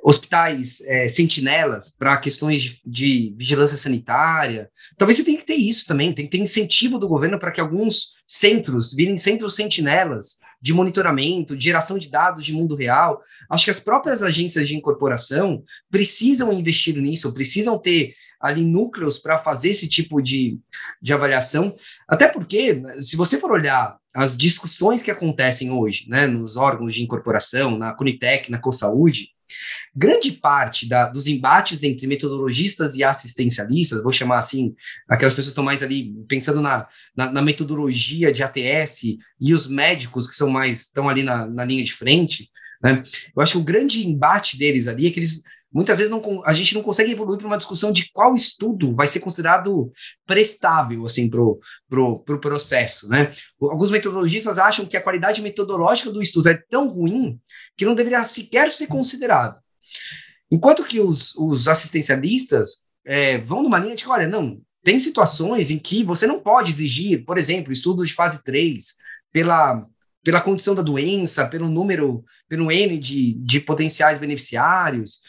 hospitais 0.03 0.81
é, 0.83 1.09
sentinelas 1.09 1.95
para 1.99 2.17
questões 2.17 2.63
de, 2.63 2.81
de, 2.85 3.35
vigilância 3.37 3.77
sanitária. 3.77 4.71
Talvez 4.97 5.17
você 5.17 5.25
tenha 5.25 5.39
que 5.39 5.47
ter 5.47 5.55
isso 5.55 5.87
também, 5.87 6.13
tem 6.13 6.25
que 6.25 6.31
ter 6.31 6.43
incentivo 6.43 6.99
do 6.99 7.09
governo 7.09 7.39
para 7.39 7.51
que 7.51 7.61
alguns 7.61 8.15
centros 8.27 8.95
virem 8.95 9.19
centros 9.19 9.55
sentinelas 9.55 10.39
de 10.61 10.75
monitoramento, 10.75 11.57
de 11.57 11.65
geração 11.65 11.99
de 11.99 12.09
dados 12.09 12.45
de 12.45 12.53
mundo 12.53 12.75
real. 12.75 13.23
Acho 13.49 13.65
que 13.65 13.71
as 13.71 13.81
próprias 13.81 14.23
agências 14.23 14.69
de 14.69 14.77
incorporação 14.77 15.63
precisam 15.91 16.53
investir 16.53 16.97
nisso, 16.97 17.33
precisam 17.33 17.79
ter 17.79 18.15
ali 18.41 18.63
núcleos 18.63 19.19
para 19.19 19.39
fazer 19.39 19.71
esse 19.71 19.89
tipo 19.89 20.21
de, 20.23 20.59
de 21.01 21.13
avaliação. 21.13 21.75
Até 22.09 22.29
porque, 22.29 22.83
se 23.01 23.17
você 23.17 23.39
for 23.39 23.51
olhar 23.51 23.99
as 24.15 24.37
discussões 24.37 25.03
que 25.03 25.11
acontecem 25.11 25.71
hoje, 25.71 26.09
né, 26.09 26.27
nos 26.27 26.57
órgãos 26.57 26.95
de 26.95 27.03
incorporação, 27.03 27.79
na 27.79 27.93
Conitec, 27.93 28.51
na 28.51 28.59
CoSaúde, 28.59 29.29
Grande 29.95 30.33
parte 30.33 30.89
da, 30.89 31.09
dos 31.09 31.27
embates 31.27 31.83
entre 31.83 32.07
metodologistas 32.07 32.95
e 32.95 33.05
assistencialistas, 33.05 34.03
vou 34.03 34.13
chamar 34.13 34.39
assim, 34.39 34.75
aquelas 35.09 35.33
pessoas 35.33 35.49
que 35.49 35.53
estão 35.53 35.65
mais 35.65 35.83
ali 35.83 36.15
pensando 36.29 36.61
na, 36.61 36.87
na, 37.17 37.33
na 37.33 37.43
metodologia 37.43 38.33
de 38.33 38.43
ATS 38.43 39.03
e 39.41 39.55
os 39.55 39.67
médicos 39.67 40.29
que 40.29 40.35
são 40.35 40.49
mais 40.49 40.83
estão 40.83 41.09
ali 41.09 41.23
na, 41.23 41.47
na 41.47 41.65
linha 41.65 41.85
de 41.85 41.93
frente, 41.93 42.51
né? 42.83 43.03
Eu 43.37 43.43
acho 43.43 43.53
que 43.53 43.59
o 43.59 43.65
grande 43.65 44.07
embate 44.07 44.59
deles 44.59 44.89
ali 44.89 45.07
é 45.07 45.11
que 45.11 45.21
eles 45.21 45.43
muitas 45.73 45.99
vezes 45.99 46.11
não, 46.11 46.43
a 46.45 46.53
gente 46.53 46.75
não 46.75 46.83
consegue 46.83 47.13
evoluir 47.13 47.39
para 47.39 47.47
uma 47.47 47.57
discussão 47.57 47.93
de 47.93 48.11
qual 48.13 48.35
estudo 48.35 48.93
vai 48.93 49.07
ser 49.07 49.21
considerado 49.21 49.91
prestável 50.27 51.07
assim 51.07 51.29
para 51.29 51.41
o 51.41 51.61
pro, 51.89 52.21
pro 52.21 52.41
processo. 52.41 53.09
Né? 53.09 53.31
Alguns 53.61 53.91
metodologistas 53.91 54.59
acham 54.59 54.87
que 54.87 54.97
a 54.97 55.03
qualidade 55.03 55.43
metodológica 55.43 56.11
do 56.11 56.23
estudo 56.23 56.49
é 56.49 56.55
tão 56.69 56.89
ruim 56.89 57.39
que 57.77 57.85
não 57.85 57.95
deveria 57.95 58.23
sequer 58.25 58.71
ser 58.71 58.89
considerado. 58.89 59.59
Enquanto 60.51 60.85
que 60.85 61.01
os, 61.01 61.35
os 61.37 61.69
assistencialistas 61.69 62.85
é, 63.05 63.39
vão 63.39 63.63
numa 63.63 63.79
linha 63.79 63.95
de 63.95 64.05
que, 64.05 64.11
olha, 64.11 64.27
não, 64.27 64.61
tem 64.83 64.99
situações 64.99 65.71
em 65.71 65.79
que 65.79 66.03
você 66.03 66.27
não 66.27 66.41
pode 66.41 66.73
exigir, 66.73 67.25
por 67.25 67.39
exemplo, 67.39 67.73
estudos 67.73 68.09
de 68.09 68.15
fase 68.15 68.43
3 68.43 68.97
pela 69.33 69.87
pela 70.23 70.41
condição 70.41 70.75
da 70.75 70.83
doença, 70.83 71.47
pelo 71.47 71.69
número, 71.69 72.25
pelo 72.49 72.71
N 72.71 72.99
de, 72.99 73.35
de 73.35 73.61
potenciais 73.61 74.19
beneficiários. 74.19 75.21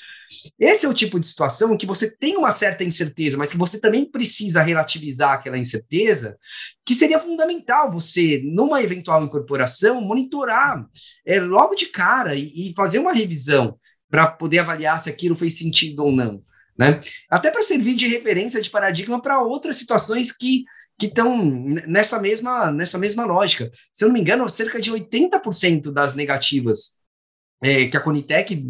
Esse 0.59 0.85
é 0.85 0.89
o 0.89 0.93
tipo 0.93 1.19
de 1.19 1.27
situação 1.27 1.73
em 1.73 1.77
que 1.77 1.85
você 1.85 2.15
tem 2.15 2.37
uma 2.37 2.51
certa 2.51 2.83
incerteza, 2.83 3.37
mas 3.37 3.51
que 3.51 3.57
você 3.57 3.79
também 3.79 4.09
precisa 4.09 4.61
relativizar 4.61 5.33
aquela 5.33 5.57
incerteza, 5.57 6.37
que 6.85 6.93
seria 6.93 7.19
fundamental 7.19 7.91
você, 7.91 8.41
numa 8.43 8.81
eventual 8.81 9.23
incorporação, 9.23 10.01
monitorar 10.01 10.85
é, 11.25 11.39
logo 11.39 11.75
de 11.75 11.87
cara 11.87 12.35
e, 12.35 12.69
e 12.69 12.73
fazer 12.75 12.99
uma 12.99 13.13
revisão 13.13 13.77
para 14.09 14.27
poder 14.27 14.59
avaliar 14.59 14.99
se 14.99 15.09
aquilo 15.09 15.35
fez 15.35 15.57
sentido 15.57 16.03
ou 16.03 16.11
não. 16.11 16.43
Né? 16.77 16.99
Até 17.29 17.51
para 17.51 17.63
servir 17.63 17.95
de 17.95 18.07
referência 18.07 18.61
de 18.61 18.69
paradigma 18.69 19.21
para 19.21 19.41
outras 19.41 19.75
situações 19.75 20.31
que 20.31 20.63
que 21.01 21.07
estão 21.07 21.35
nessa 21.87 22.19
mesma, 22.19 22.71
nessa 22.71 22.95
mesma 22.99 23.25
lógica. 23.25 23.71
Se 23.91 24.03
eu 24.03 24.07
não 24.07 24.13
me 24.13 24.21
engano, 24.21 24.47
cerca 24.47 24.79
de 24.79 24.91
80% 24.91 25.91
das 25.91 26.13
negativas 26.13 26.99
é, 27.59 27.87
que 27.87 27.97
a 27.97 27.99
Conitec 27.99 28.63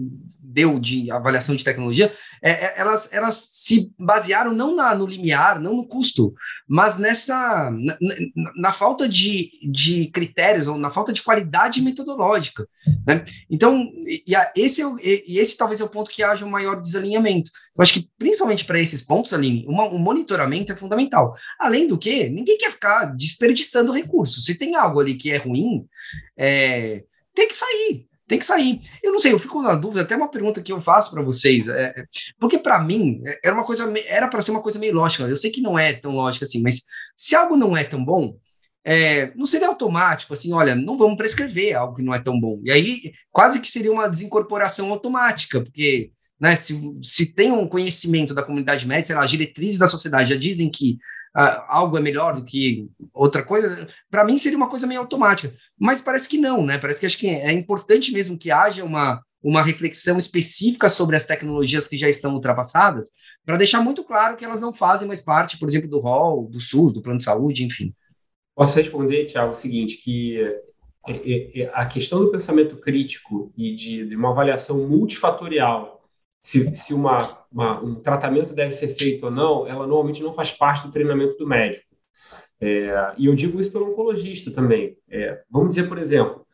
deu 0.51 0.79
de 0.79 1.09
avaliação 1.11 1.55
de 1.55 1.63
tecnologia, 1.63 2.13
é, 2.41 2.51
é, 2.51 2.73
elas, 2.77 3.11
elas 3.13 3.49
se 3.51 3.91
basearam 3.97 4.53
não 4.53 4.75
na, 4.75 4.93
no 4.93 5.05
limiar, 5.05 5.59
não 5.59 5.75
no 5.75 5.87
custo, 5.87 6.33
mas 6.67 6.97
nessa 6.97 7.71
na, 7.71 7.97
na, 7.99 8.53
na, 8.55 8.73
falta 8.73 9.07
de, 9.07 9.51
de 9.71 10.07
critérios 10.07 10.67
ou 10.67 10.77
na 10.77 10.91
falta 10.91 11.13
de 11.13 11.21
qualidade 11.21 11.81
metodológica. 11.81 12.67
Né? 13.07 13.23
Então, 13.49 13.89
e, 14.05 14.33
esse, 14.55 14.81
é 14.81 14.87
e 15.01 15.39
esse 15.39 15.57
talvez 15.57 15.79
é 15.79 15.83
o 15.83 15.89
ponto 15.89 16.11
que 16.11 16.23
haja 16.23 16.45
um 16.45 16.49
maior 16.49 16.79
desalinhamento. 16.79 17.49
Eu 17.75 17.81
acho 17.81 17.93
que, 17.93 18.09
principalmente 18.17 18.65
para 18.65 18.79
esses 18.79 19.01
pontos, 19.01 19.33
Aline, 19.33 19.65
uma, 19.67 19.85
um 19.85 19.97
monitoramento 19.97 20.71
é 20.71 20.75
fundamental. 20.75 21.33
Além 21.59 21.87
do 21.87 21.97
que, 21.97 22.29
ninguém 22.29 22.57
quer 22.57 22.71
ficar 22.71 23.05
desperdiçando 23.05 23.93
recursos. 23.93 24.45
Se 24.45 24.57
tem 24.57 24.75
algo 24.75 24.99
ali 24.99 25.15
que 25.15 25.31
é 25.31 25.37
ruim, 25.37 25.85
é, 26.37 27.03
tem 27.33 27.47
que 27.47 27.55
sair 27.55 28.10
tem 28.31 28.39
que 28.39 28.45
sair. 28.45 28.79
Eu 29.03 29.11
não 29.11 29.19
sei, 29.19 29.33
eu 29.33 29.39
fico 29.39 29.61
na 29.61 29.75
dúvida, 29.75 30.03
até 30.03 30.15
uma 30.15 30.31
pergunta 30.31 30.61
que 30.61 30.71
eu 30.71 30.79
faço 30.79 31.11
para 31.11 31.21
vocês, 31.21 31.67
é, 31.67 31.93
é 31.97 32.05
porque 32.39 32.57
para 32.57 32.81
mim 32.81 33.21
é, 33.25 33.39
era 33.43 33.53
uma 33.53 33.65
coisa, 33.65 33.91
era 34.07 34.25
para 34.29 34.41
ser 34.41 34.51
uma 34.51 34.61
coisa 34.61 34.79
meio 34.79 34.95
lógica. 34.95 35.25
Eu 35.25 35.35
sei 35.35 35.51
que 35.51 35.59
não 35.59 35.77
é 35.77 35.91
tão 35.91 36.15
lógica 36.15 36.45
assim, 36.45 36.61
mas 36.61 36.83
se 37.13 37.35
algo 37.35 37.57
não 37.57 37.75
é 37.75 37.83
tão 37.83 38.01
bom, 38.01 38.37
é, 38.85 39.33
não 39.35 39.45
seria 39.45 39.67
automático, 39.67 40.33
assim, 40.33 40.53
olha, 40.53 40.73
não 40.73 40.97
vamos 40.97 41.17
prescrever 41.17 41.75
algo 41.75 41.93
que 41.93 42.01
não 42.01 42.13
é 42.13 42.21
tão 42.21 42.39
bom. 42.39 42.61
E 42.63 42.71
aí, 42.71 43.11
quase 43.31 43.59
que 43.59 43.67
seria 43.67 43.91
uma 43.91 44.07
desincorporação 44.07 44.89
automática, 44.91 45.59
porque 45.59 46.11
né, 46.39 46.55
se, 46.55 46.79
se 47.03 47.35
tem 47.35 47.51
um 47.51 47.67
conhecimento 47.67 48.33
da 48.33 48.43
comunidade 48.43 48.87
médica, 48.87 49.07
sei 49.07 49.15
lá, 49.17 49.23
as 49.23 49.29
diretrizes 49.29 49.77
da 49.77 49.87
sociedade 49.87 50.29
já 50.29 50.37
dizem 50.37 50.71
que 50.71 50.97
uh, 51.35 51.63
algo 51.67 51.97
é 51.97 52.01
melhor 52.01 52.35
do 52.35 52.43
que 52.43 52.89
outra 53.13 53.43
coisa, 53.43 53.87
para 54.09 54.23
mim 54.23 54.37
seria 54.37 54.57
uma 54.57 54.69
coisa 54.69 54.87
meio 54.87 55.01
automática. 55.01 55.53
Mas 55.79 56.01
parece 56.01 56.27
que 56.27 56.37
não, 56.37 56.65
né? 56.65 56.77
Parece 56.77 56.99
que 56.99 57.05
acho 57.05 57.17
que 57.17 57.27
é 57.27 57.51
importante 57.51 58.11
mesmo 58.11 58.37
que 58.37 58.51
haja 58.51 58.83
uma, 58.83 59.21
uma 59.43 59.61
reflexão 59.61 60.19
específica 60.19 60.89
sobre 60.89 61.15
as 61.15 61.25
tecnologias 61.25 61.87
que 61.87 61.97
já 61.97 62.09
estão 62.09 62.33
ultrapassadas, 62.33 63.09
para 63.45 63.57
deixar 63.57 63.81
muito 63.81 64.03
claro 64.03 64.35
que 64.35 64.45
elas 64.45 64.61
não 64.61 64.73
fazem 64.73 65.07
mais 65.07 65.21
parte, 65.21 65.57
por 65.57 65.67
exemplo, 65.67 65.89
do 65.89 65.99
rol, 65.99 66.47
do 66.47 66.59
SUS, 66.59 66.93
do 66.93 67.01
plano 67.01 67.17
de 67.17 67.23
saúde, 67.23 67.65
enfim. 67.65 67.93
Posso 68.55 68.75
responder, 68.75 69.25
Tiago, 69.25 69.51
o 69.51 69.55
seguinte, 69.55 69.97
que 69.97 70.39
é, 71.07 71.13
é, 71.13 71.61
é, 71.61 71.71
a 71.73 71.85
questão 71.85 72.19
do 72.19 72.31
pensamento 72.31 72.77
crítico 72.77 73.51
e 73.57 73.73
de, 73.73 74.05
de 74.07 74.15
uma 74.15 74.29
avaliação 74.29 74.87
multifatorial, 74.87 76.00
se, 76.41 76.73
se 76.75 76.93
uma, 76.93 77.19
uma, 77.51 77.81
um 77.81 77.95
tratamento 77.95 78.55
deve 78.55 78.71
ser 78.71 78.95
feito 78.95 79.25
ou 79.25 79.31
não, 79.31 79.67
ela 79.67 79.85
normalmente 79.85 80.23
não 80.23 80.33
faz 80.33 80.51
parte 80.51 80.85
do 80.85 80.91
treinamento 80.91 81.37
do 81.37 81.47
médico. 81.47 81.85
É, 82.59 83.13
e 83.17 83.25
eu 83.27 83.35
digo 83.35 83.59
isso 83.59 83.71
pelo 83.71 83.91
oncologista 83.91 84.51
também. 84.51 84.97
É, 85.09 85.41
vamos 85.49 85.69
dizer, 85.69 85.87
por 85.87 85.97
exemplo, 85.97 86.45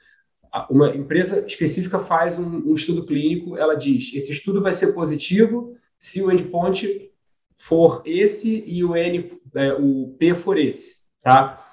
uma 0.70 0.96
empresa 0.96 1.46
específica 1.46 2.00
faz 2.00 2.38
um, 2.38 2.70
um, 2.70 2.74
estudo 2.74 3.06
clínico, 3.06 3.58
ela 3.58 3.76
diz: 3.76 4.14
esse 4.14 4.32
estudo 4.32 4.62
vai 4.62 4.74
ser 4.74 4.94
positivo 4.94 5.76
se 6.00 6.22
o 6.22 6.32
endpoint 6.32 7.12
for 7.56 8.02
esse 8.06 8.64
e 8.66 8.84
o 8.84 8.96
N, 8.96 9.40
é, 9.56 9.74
o 9.74 10.16
P 10.18 10.34
for 10.34 10.58
esse, 10.58 10.96
tá? 11.22 11.72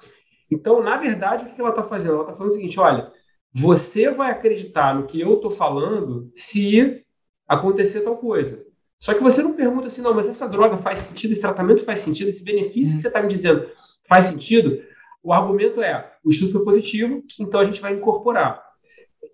Então, 0.50 0.82
na 0.82 0.96
verdade, 0.96 1.44
o 1.44 1.54
que 1.54 1.60
ela 1.60 1.70
está 1.70 1.82
fazendo? 1.82 2.14
Ela 2.14 2.22
está 2.22 2.34
falando 2.34 2.50
o 2.50 2.54
seguinte: 2.54 2.80
olha, 2.80 3.12
você 3.52 4.10
vai 4.10 4.32
acreditar 4.32 4.94
no 4.94 5.06
que 5.06 5.20
eu 5.20 5.34
estou 5.34 5.50
falando 5.50 6.30
se 6.34 7.03
acontecer 7.48 8.00
tal 8.00 8.16
coisa. 8.16 8.64
Só 8.98 9.12
que 9.12 9.22
você 9.22 9.42
não 9.42 9.52
pergunta 9.52 9.86
assim, 9.86 10.02
não, 10.02 10.14
mas 10.14 10.28
essa 10.28 10.48
droga 10.48 10.78
faz 10.78 11.00
sentido, 11.00 11.32
esse 11.32 11.42
tratamento 11.42 11.84
faz 11.84 12.00
sentido, 12.00 12.28
esse 12.28 12.42
benefício 12.42 12.96
que 12.96 13.02
você 13.02 13.08
está 13.08 13.20
me 13.20 13.28
dizendo 13.28 13.68
faz 14.08 14.26
sentido? 14.26 14.82
O 15.22 15.32
argumento 15.32 15.82
é: 15.82 16.12
o 16.24 16.30
estudo 16.30 16.52
foi 16.52 16.64
positivo, 16.64 17.22
então 17.40 17.60
a 17.60 17.64
gente 17.64 17.80
vai 17.80 17.94
incorporar. 17.94 18.62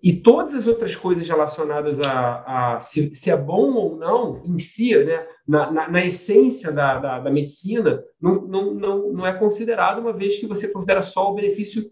E 0.01 0.13
todas 0.13 0.55
as 0.55 0.65
outras 0.65 0.95
coisas 0.95 1.27
relacionadas 1.27 1.99
a, 1.99 2.75
a 2.75 2.79
se, 2.79 3.13
se, 3.13 3.29
é 3.29 3.37
bom 3.37 3.73
ou 3.73 3.95
não, 3.95 4.41
em 4.43 4.57
si, 4.57 4.95
né, 4.95 5.27
na, 5.47 5.71
na, 5.71 5.89
na 5.89 6.05
essência 6.05 6.71
da, 6.71 6.97
da, 6.97 7.19
da, 7.19 7.29
medicina, 7.29 8.03
não, 8.19 8.41
não, 8.41 8.73
não, 8.73 9.13
não 9.13 9.27
é 9.27 9.33
considerado, 9.33 9.99
uma 9.99 10.11
vez 10.11 10.39
que 10.39 10.47
você 10.47 10.69
considera 10.69 11.03
só 11.03 11.29
o 11.29 11.35
benefício 11.35 11.83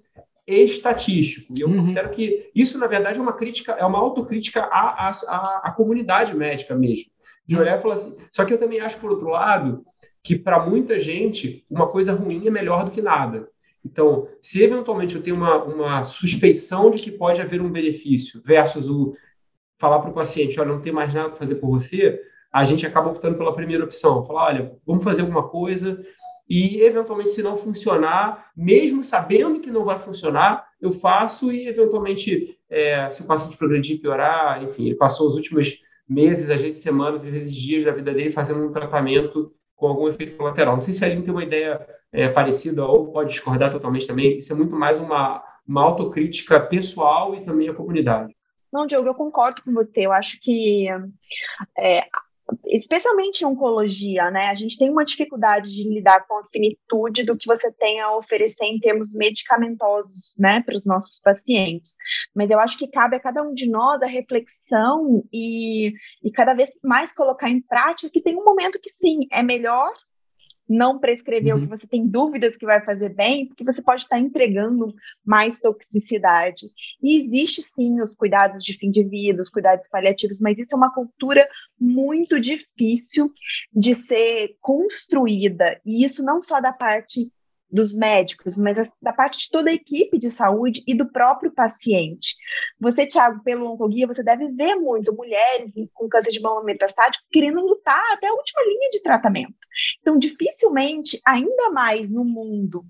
estatístico. 0.54 1.54
E 1.56 1.62
eu 1.62 1.68
uhum. 1.68 1.78
considero 1.78 2.10
que 2.10 2.50
isso, 2.54 2.78
na 2.78 2.88
verdade, 2.88 3.20
é 3.20 3.22
uma 3.22 3.34
crítica, 3.34 3.74
é 3.74 3.86
uma 3.86 4.00
autocrítica 4.00 4.62
à, 4.62 5.10
à, 5.10 5.62
à 5.64 5.72
comunidade 5.72 6.36
médica 6.36 6.76
mesmo. 6.76 7.12
De 7.46 7.58
olhar 7.58 7.80
e 7.80 7.82
falar 7.82 7.96
assim. 7.96 8.18
Só 8.32 8.46
que 8.46 8.54
eu 8.54 8.58
também 8.58 8.80
acho, 8.80 9.00
por 9.00 9.10
outro 9.10 9.30
lado, 9.30 9.84
que 10.24 10.38
para 10.38 10.60
muita 10.60 11.00
gente, 11.00 11.66
uma 11.70 11.88
coisa 11.88 12.14
ruim 12.14 12.46
é 12.46 12.52
melhor 12.52 12.86
do 12.86 12.92
que 12.92 13.02
nada. 13.02 13.50
Então, 13.84 14.28
se 14.42 14.62
eventualmente 14.62 15.16
eu 15.16 15.24
tenho 15.24 15.36
uma, 15.36 15.64
uma 15.64 16.04
suspeição 16.04 16.92
de 16.92 17.02
que 17.02 17.12
pode 17.12 17.42
haver 17.42 17.62
um 17.62 17.72
benefício 17.72 18.42
versus 18.46 18.90
o 18.90 19.16
falar 19.80 20.00
para 20.00 20.12
o 20.12 20.14
paciente, 20.14 20.60
olha, 20.60 20.74
não 20.74 20.82
tem 20.82 20.92
mais 20.92 21.14
nada 21.14 21.30
para 21.30 21.38
fazer 21.38 21.56
por 21.56 21.70
você, 21.70 22.20
a 22.52 22.64
gente 22.64 22.86
acaba 22.86 23.10
optando 23.10 23.38
pela 23.38 23.56
primeira 23.56 23.84
opção, 23.84 24.26
falar, 24.26 24.48
olha, 24.48 24.76
vamos 24.86 25.04
fazer 25.04 25.22
alguma 25.22 25.48
coisa 25.48 26.04
e 26.50 26.82
eventualmente 26.82 27.30
se 27.30 27.44
não 27.44 27.56
funcionar, 27.56 28.50
mesmo 28.58 29.04
sabendo 29.04 29.60
que 29.60 29.70
não 29.70 29.86
vai 29.86 30.00
funcionar, 30.00 30.68
eu 30.82 30.92
faço 30.92 31.52
e 31.52 31.68
eventualmente 31.68 32.58
é, 32.70 33.10
se 33.12 33.22
o 33.22 33.26
paciente 33.26 33.58
progredir, 33.58 34.02
piorar, 34.02 34.64
enfim, 34.64 34.88
ele 34.88 34.96
passou 34.96 35.28
os 35.28 35.36
últimos 35.36 35.82
meses, 36.08 36.50
às 36.50 36.60
vezes 36.60 36.82
semanas, 36.82 37.24
às 37.24 37.30
vezes 37.30 37.54
dias 37.54 37.86
da 37.86 37.92
vida 37.92 38.12
dele 38.12 38.32
fazendo 38.32 38.66
um 38.66 38.72
tratamento 38.72 39.54
com 39.76 39.88
algum 39.88 40.08
efeito 40.08 40.36
colateral. 40.36 40.74
Não 40.74 40.82
sei 40.82 40.94
se 40.94 41.06
a 41.06 41.08
Aline 41.08 41.22
tem 41.22 41.32
uma 41.32 41.44
ideia 41.44 41.88
é, 42.12 42.28
parecida 42.28 42.84
ou 42.84 43.12
pode 43.12 43.30
discordar 43.30 43.72
totalmente 43.72 44.08
também. 44.08 44.38
Isso 44.38 44.52
é 44.52 44.56
muito 44.56 44.76
mais 44.76 44.98
uma, 44.98 45.44
uma 45.68 45.84
autocrítica 45.84 46.60
pessoal 46.60 47.36
e 47.36 47.46
também 47.46 47.70
a 47.70 47.74
comunidade. 47.74 48.36
Não, 48.74 48.86
Diogo, 48.86 49.08
eu 49.08 49.16
concordo 49.16 49.62
com 49.64 49.74
você. 49.74 50.06
Eu 50.06 50.12
acho 50.12 50.40
que 50.42 50.88
é, 51.78 52.04
especialmente 52.68 53.42
em 53.42 53.48
oncologia, 53.48 54.30
né? 54.32 54.48
A 54.48 54.56
gente 54.56 54.78
tem 54.78 54.90
uma 54.90 55.06
dificuldade 55.06 55.72
de 55.72 55.90
lidar 55.90 56.26
com 56.28 56.38
a 56.38 56.44
finitude 56.52 57.24
do 57.24 57.38
que 57.38 57.48
você 57.48 57.72
tem 57.72 58.00
a 58.00 58.16
oferecer 58.16 58.66
em 58.66 58.80
termos 58.80 59.12
medicamentosos, 59.12 60.34
né, 60.38 60.62
para 60.62 60.78
os 60.78 60.86
nossos 60.86 61.20
pacientes. 61.20 61.96
Mas 62.36 62.50
eu 62.50 62.60
acho 62.60 62.78
que 62.78 62.88
cabe 62.88 63.16
a 63.16 63.20
cada 63.20 63.42
um 63.44 63.54
de 63.54 63.70
nós 63.70 64.02
a 64.02 64.08
reflexão 64.08 65.24
e, 65.32 65.94
e 66.24 66.32
cada 66.32 66.54
vez 66.54 66.70
mais 66.84 67.14
colocar 67.14 67.50
em 67.50 67.62
prática 67.62 68.10
que 68.12 68.22
tem 68.22 68.36
um 68.36 68.46
momento 68.46 68.80
que 68.80 68.90
sim, 68.90 69.28
é 69.32 69.44
melhor 69.44 69.92
não 70.70 71.00
prescrever 71.00 71.56
uhum. 71.56 71.60
o 71.60 71.64
que 71.64 71.70
você 71.70 71.88
tem 71.88 72.08
dúvidas 72.08 72.56
que 72.56 72.66
vai 72.66 72.80
fazer 72.86 73.10
bem, 73.10 73.48
porque 73.48 73.64
você 73.64 73.82
pode 73.82 74.04
estar 74.04 74.20
entregando 74.20 74.94
mais 75.26 75.60
toxicidade. 75.60 76.68
E 77.02 77.18
existe 77.18 77.64
sim 77.64 78.00
os 78.02 78.14
cuidados 78.14 78.64
de 78.64 78.74
fim 78.74 78.92
de 78.92 79.04
vida, 79.04 79.42
os 79.42 79.50
cuidados 79.50 79.88
paliativos, 79.90 80.40
mas 80.40 80.60
isso 80.60 80.74
é 80.74 80.78
uma 80.78 80.94
cultura 80.94 81.48
muito 81.80 82.40
difícil 82.40 83.32
de 83.74 83.96
ser 83.96 84.56
construída, 84.62 85.80
e 85.86 86.04
isso 86.04 86.22
não 86.22 86.42
só 86.42 86.62
da 86.62 86.72
parte 86.72 87.32
dos 87.72 87.94
médicos, 87.94 88.58
mas 88.58 88.78
da 89.02 89.14
parte 89.14 89.40
de 89.40 89.50
toda 89.52 89.70
a 89.70 89.74
equipe 89.74 90.18
de 90.18 90.32
saúde 90.32 90.84
e 90.88 90.96
do 90.96 91.12
próprio 91.12 91.52
paciente. 91.52 92.36
Você, 92.80 93.06
Thiago, 93.06 93.44
pelo 93.44 93.72
Oncoguia, 93.72 94.08
você 94.08 94.24
deve 94.24 94.48
ver 94.50 94.76
muito 94.76 95.16
mulheres 95.16 95.72
com 95.94 96.10
câncer 96.10 96.32
de 96.32 96.42
mama 96.42 96.64
metastático 96.64 97.26
querendo 97.32 97.62
lutar 97.62 98.04
até 98.14 98.28
a 98.28 98.34
última 98.34 98.64
linha 98.64 98.90
de 98.92 99.02
tratamento. 99.02 99.54
Então, 100.02 100.18
dificilmente, 100.18 101.20
ainda 101.26 101.70
mais 101.72 102.10
no 102.10 102.26
mundo 102.26 102.84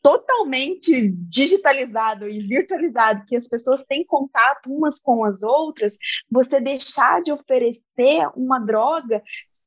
totalmente 0.00 1.10
digitalizado 1.28 2.28
e 2.28 2.40
virtualizado, 2.40 3.24
que 3.26 3.36
as 3.36 3.48
pessoas 3.48 3.82
têm 3.82 4.04
contato 4.04 4.72
umas 4.72 5.00
com 5.00 5.24
as 5.24 5.42
outras, 5.42 5.96
você 6.30 6.60
deixar 6.60 7.20
de 7.20 7.32
oferecer 7.32 8.28
uma 8.36 8.60
droga 8.60 9.22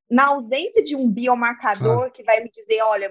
na 0.09 0.27
ausência 0.27 0.83
de 0.83 0.95
um 0.95 1.09
biomarcador 1.09 1.95
claro. 1.95 2.11
que 2.11 2.23
vai 2.23 2.41
me 2.41 2.49
dizer, 2.49 2.81
olha, 2.81 3.09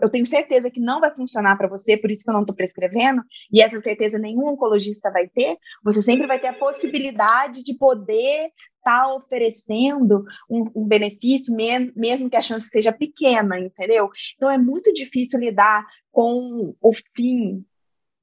eu 0.00 0.08
tenho 0.08 0.26
certeza 0.26 0.70
que 0.70 0.80
não 0.80 1.00
vai 1.00 1.10
funcionar 1.14 1.56
para 1.56 1.68
você, 1.68 1.96
por 1.96 2.10
isso 2.10 2.24
que 2.24 2.30
eu 2.30 2.34
não 2.34 2.42
estou 2.42 2.54
prescrevendo, 2.54 3.22
e 3.52 3.60
essa 3.60 3.80
certeza 3.80 4.18
nenhum 4.18 4.48
oncologista 4.48 5.10
vai 5.10 5.28
ter, 5.28 5.56
você 5.82 6.00
sempre 6.00 6.26
vai 6.26 6.38
ter 6.38 6.48
a 6.48 6.54
possibilidade 6.54 7.62
de 7.62 7.74
poder 7.74 8.50
estar 8.78 9.02
tá 9.02 9.14
oferecendo 9.14 10.24
um, 10.48 10.70
um 10.74 10.84
benefício, 10.86 11.54
mesmo, 11.54 11.92
mesmo 11.94 12.30
que 12.30 12.36
a 12.36 12.40
chance 12.40 12.68
seja 12.68 12.92
pequena, 12.92 13.58
entendeu? 13.58 14.10
Então 14.36 14.50
é 14.50 14.58
muito 14.58 14.92
difícil 14.92 15.38
lidar 15.38 15.86
com 16.10 16.74
o 16.80 16.92
fim 17.14 17.64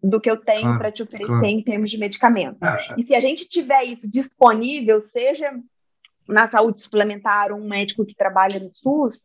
do 0.02 0.20
que 0.20 0.30
eu 0.30 0.38
tenho 0.38 0.62
claro, 0.62 0.80
para 0.80 0.92
te 0.92 1.04
oferecer 1.04 1.28
claro. 1.28 1.46
em 1.46 1.62
termos 1.62 1.92
de 1.92 1.98
medicamento. 1.98 2.58
Ah, 2.62 2.96
e 2.98 3.04
se 3.04 3.14
a 3.14 3.20
gente 3.20 3.50
tiver 3.50 3.84
isso 3.84 4.10
disponível, 4.10 5.02
seja 5.02 5.54
na 6.28 6.48
saúde 6.48 6.82
suplementar, 6.82 7.52
um 7.52 7.68
médico 7.68 8.06
que 8.06 8.16
trabalha 8.16 8.60
no 8.60 8.72
SUS, 8.74 9.24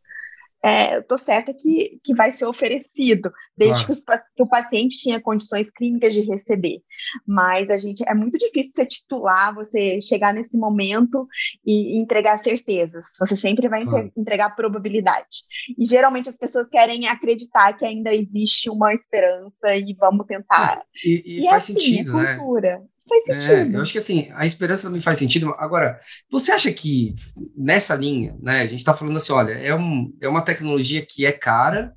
é, 0.65 0.95
eu 0.95 1.01
estou 1.01 1.15
certa 1.15 1.53
que, 1.53 1.99
que 2.03 2.15
vai 2.15 2.31
ser 2.31 2.47
oferecido, 2.47 3.31
desde 3.55 3.85
claro. 3.85 4.01
que, 4.01 4.11
os, 4.11 4.19
que, 4.35 4.41
o 4.41 4.47
paciente 4.47 4.97
tinha 4.97 5.21
condições 5.21 5.69
clínicas 5.69 6.11
de 6.11 6.21
receber. 6.21 6.81
Mas 7.27 7.69
a 7.69 7.77
gente 7.77 8.03
é 8.07 8.15
muito 8.15 8.35
difícil 8.35 8.71
você 8.73 8.83
titular, 8.83 9.53
você 9.53 10.01
chegar 10.01 10.33
nesse 10.33 10.57
momento 10.57 11.27
e, 11.63 11.99
entregar 11.99 12.39
certezas. 12.39 13.05
Você 13.19 13.35
sempre 13.35 13.69
vai 13.69 13.85
claro. 13.85 14.11
entregar 14.17 14.55
probabilidade. 14.55 15.43
E 15.77 15.85
geralmente 15.85 16.29
as 16.29 16.35
pessoas 16.35 16.67
querem 16.67 17.07
acreditar 17.07 17.73
que 17.73 17.85
ainda 17.85 18.11
existe 18.11 18.67
uma 18.67 18.91
esperança 18.91 19.75
e 19.75 19.93
vamos 19.93 20.25
tentar. 20.25 20.81
E, 21.03 21.21
e, 21.25 21.41
e 21.41 21.47
é 21.47 21.49
faz 21.51 21.69
é 21.69 21.73
assim, 21.73 21.79
sentido, 21.79 22.19
é 22.19 22.37
cultura. 22.37 22.79
Né? 22.79 22.85
Faz 23.07 23.23
sentido. 23.25 23.75
É, 23.75 23.77
eu 23.77 23.81
acho 23.81 23.91
que 23.91 23.97
assim, 23.97 24.29
a 24.33 24.45
esperança 24.45 24.87
também 24.87 25.01
faz 25.01 25.19
sentido. 25.19 25.53
Agora, 25.57 25.99
você 26.29 26.51
acha 26.51 26.71
que 26.71 27.15
nessa 27.55 27.95
linha, 27.95 28.35
né, 28.41 28.61
a 28.61 28.67
gente 28.67 28.79
está 28.79 28.93
falando 28.93 29.17
assim, 29.17 29.31
olha, 29.31 29.53
é, 29.53 29.75
um, 29.75 30.11
é 30.21 30.27
uma 30.27 30.41
tecnologia 30.41 31.05
que 31.05 31.25
é 31.25 31.31
cara 31.31 31.93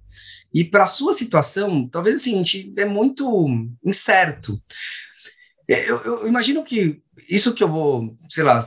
e 0.52 0.64
para 0.64 0.84
a 0.84 0.88
sua 0.88 1.12
situação, 1.12 1.88
talvez 1.88 2.16
assim, 2.16 2.42
é 2.76 2.84
muito 2.84 3.48
incerto. 3.84 4.60
É, 5.68 5.90
eu, 5.90 5.98
eu, 6.02 6.28
imagino 6.28 6.64
que 6.64 7.00
isso 7.28 7.54
que 7.54 7.62
eu 7.62 7.68
vou, 7.68 8.16
sei 8.28 8.44
lá, 8.44 8.60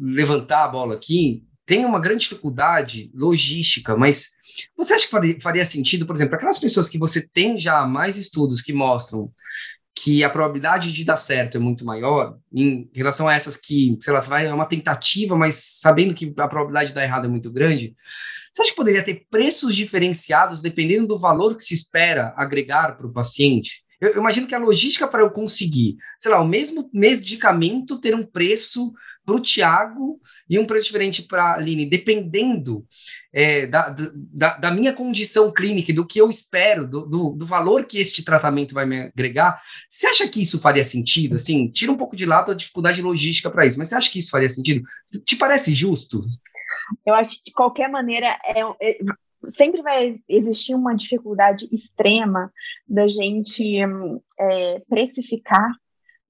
levantar 0.00 0.64
a 0.64 0.68
bola 0.68 0.94
aqui 0.94 1.44
tem 1.66 1.84
uma 1.84 2.00
grande 2.00 2.20
dificuldade 2.20 3.10
logística, 3.14 3.94
mas 3.94 4.30
você 4.74 4.94
acha 4.94 5.04
que 5.04 5.10
faria, 5.10 5.38
faria 5.38 5.64
sentido, 5.66 6.06
por 6.06 6.16
exemplo, 6.16 6.34
aquelas 6.34 6.58
pessoas 6.58 6.88
que 6.88 6.96
você 6.96 7.20
tem 7.20 7.58
já 7.58 7.86
mais 7.86 8.16
estudos 8.16 8.62
que 8.62 8.72
mostram 8.72 9.30
que 10.00 10.22
a 10.22 10.30
probabilidade 10.30 10.92
de 10.92 11.04
dar 11.04 11.16
certo 11.16 11.56
é 11.56 11.60
muito 11.60 11.84
maior, 11.84 12.38
em 12.54 12.88
relação 12.94 13.26
a 13.26 13.34
essas 13.34 13.56
que, 13.56 13.98
sei 14.00 14.12
lá, 14.12 14.20
você 14.20 14.30
vai 14.30 14.46
é 14.46 14.54
uma 14.54 14.64
tentativa, 14.64 15.36
mas 15.36 15.80
sabendo 15.80 16.14
que 16.14 16.32
a 16.36 16.46
probabilidade 16.46 16.90
de 16.90 16.94
dar 16.94 17.02
errado 17.02 17.24
é 17.24 17.28
muito 17.28 17.50
grande, 17.50 17.96
você 18.52 18.62
acha 18.62 18.70
que 18.70 18.76
poderia 18.76 19.02
ter 19.02 19.26
preços 19.28 19.74
diferenciados 19.74 20.62
dependendo 20.62 21.08
do 21.08 21.18
valor 21.18 21.56
que 21.56 21.64
se 21.64 21.74
espera 21.74 22.32
agregar 22.36 22.96
para 22.96 23.08
o 23.08 23.12
paciente? 23.12 23.82
Eu, 24.00 24.10
eu, 24.10 24.20
imagino 24.20 24.46
que 24.46 24.54
a 24.54 24.58
logística 24.58 25.08
para 25.08 25.22
eu 25.22 25.30
conseguir, 25.30 25.96
sei 26.20 26.30
lá, 26.30 26.40
o 26.40 26.46
mesmo 26.46 26.88
medicamento 26.94 28.00
ter 28.00 28.14
um 28.14 28.24
preço 28.24 28.92
para 29.28 29.36
o 29.36 29.40
Tiago 29.40 30.18
e 30.48 30.58
um 30.58 30.66
preço 30.66 30.86
diferente 30.86 31.22
para 31.22 31.44
a 31.44 31.54
Aline, 31.56 31.84
dependendo 31.84 32.86
é, 33.30 33.66
da, 33.66 33.94
da, 34.14 34.56
da, 34.56 34.70
minha 34.70 34.90
condição 34.90 35.52
clínica, 35.52 35.92
do 35.92 36.06
que 36.06 36.18
eu 36.18 36.30
espero, 36.30 36.88
do, 36.88 37.04
do, 37.04 37.30
do, 37.32 37.44
valor 37.44 37.84
que 37.84 37.98
este 37.98 38.24
tratamento 38.24 38.72
vai 38.72 38.86
me 38.86 39.02
agregar. 39.02 39.60
Você 39.86 40.06
acha 40.06 40.26
que 40.26 40.40
isso 40.40 40.58
faria 40.58 40.82
sentido? 40.82 41.36
Assim, 41.36 41.70
tira 41.70 41.92
um 41.92 41.96
pouco 41.96 42.16
de 42.16 42.24
lado 42.24 42.50
a 42.50 42.54
dificuldade 42.54 43.02
logística 43.02 43.50
para 43.50 43.66
isso, 43.66 43.78
mas 43.78 43.90
você 43.90 43.96
acha 43.96 44.10
que 44.10 44.18
isso 44.18 44.30
faria 44.30 44.48
sentido? 44.48 44.82
Te 45.26 45.36
parece 45.36 45.74
justo? 45.74 46.24
Eu 47.04 47.12
acho 47.12 47.36
que 47.36 47.50
de 47.50 47.52
qualquer 47.52 47.90
maneira 47.90 48.28
é, 48.46 48.62
é 48.80 48.98
sempre 49.50 49.82
vai 49.82 50.18
existir 50.26 50.74
uma 50.74 50.94
dificuldade 50.94 51.68
extrema 51.70 52.50
da 52.88 53.06
gente 53.06 53.76
é, 54.40 54.80
precificar 54.88 55.70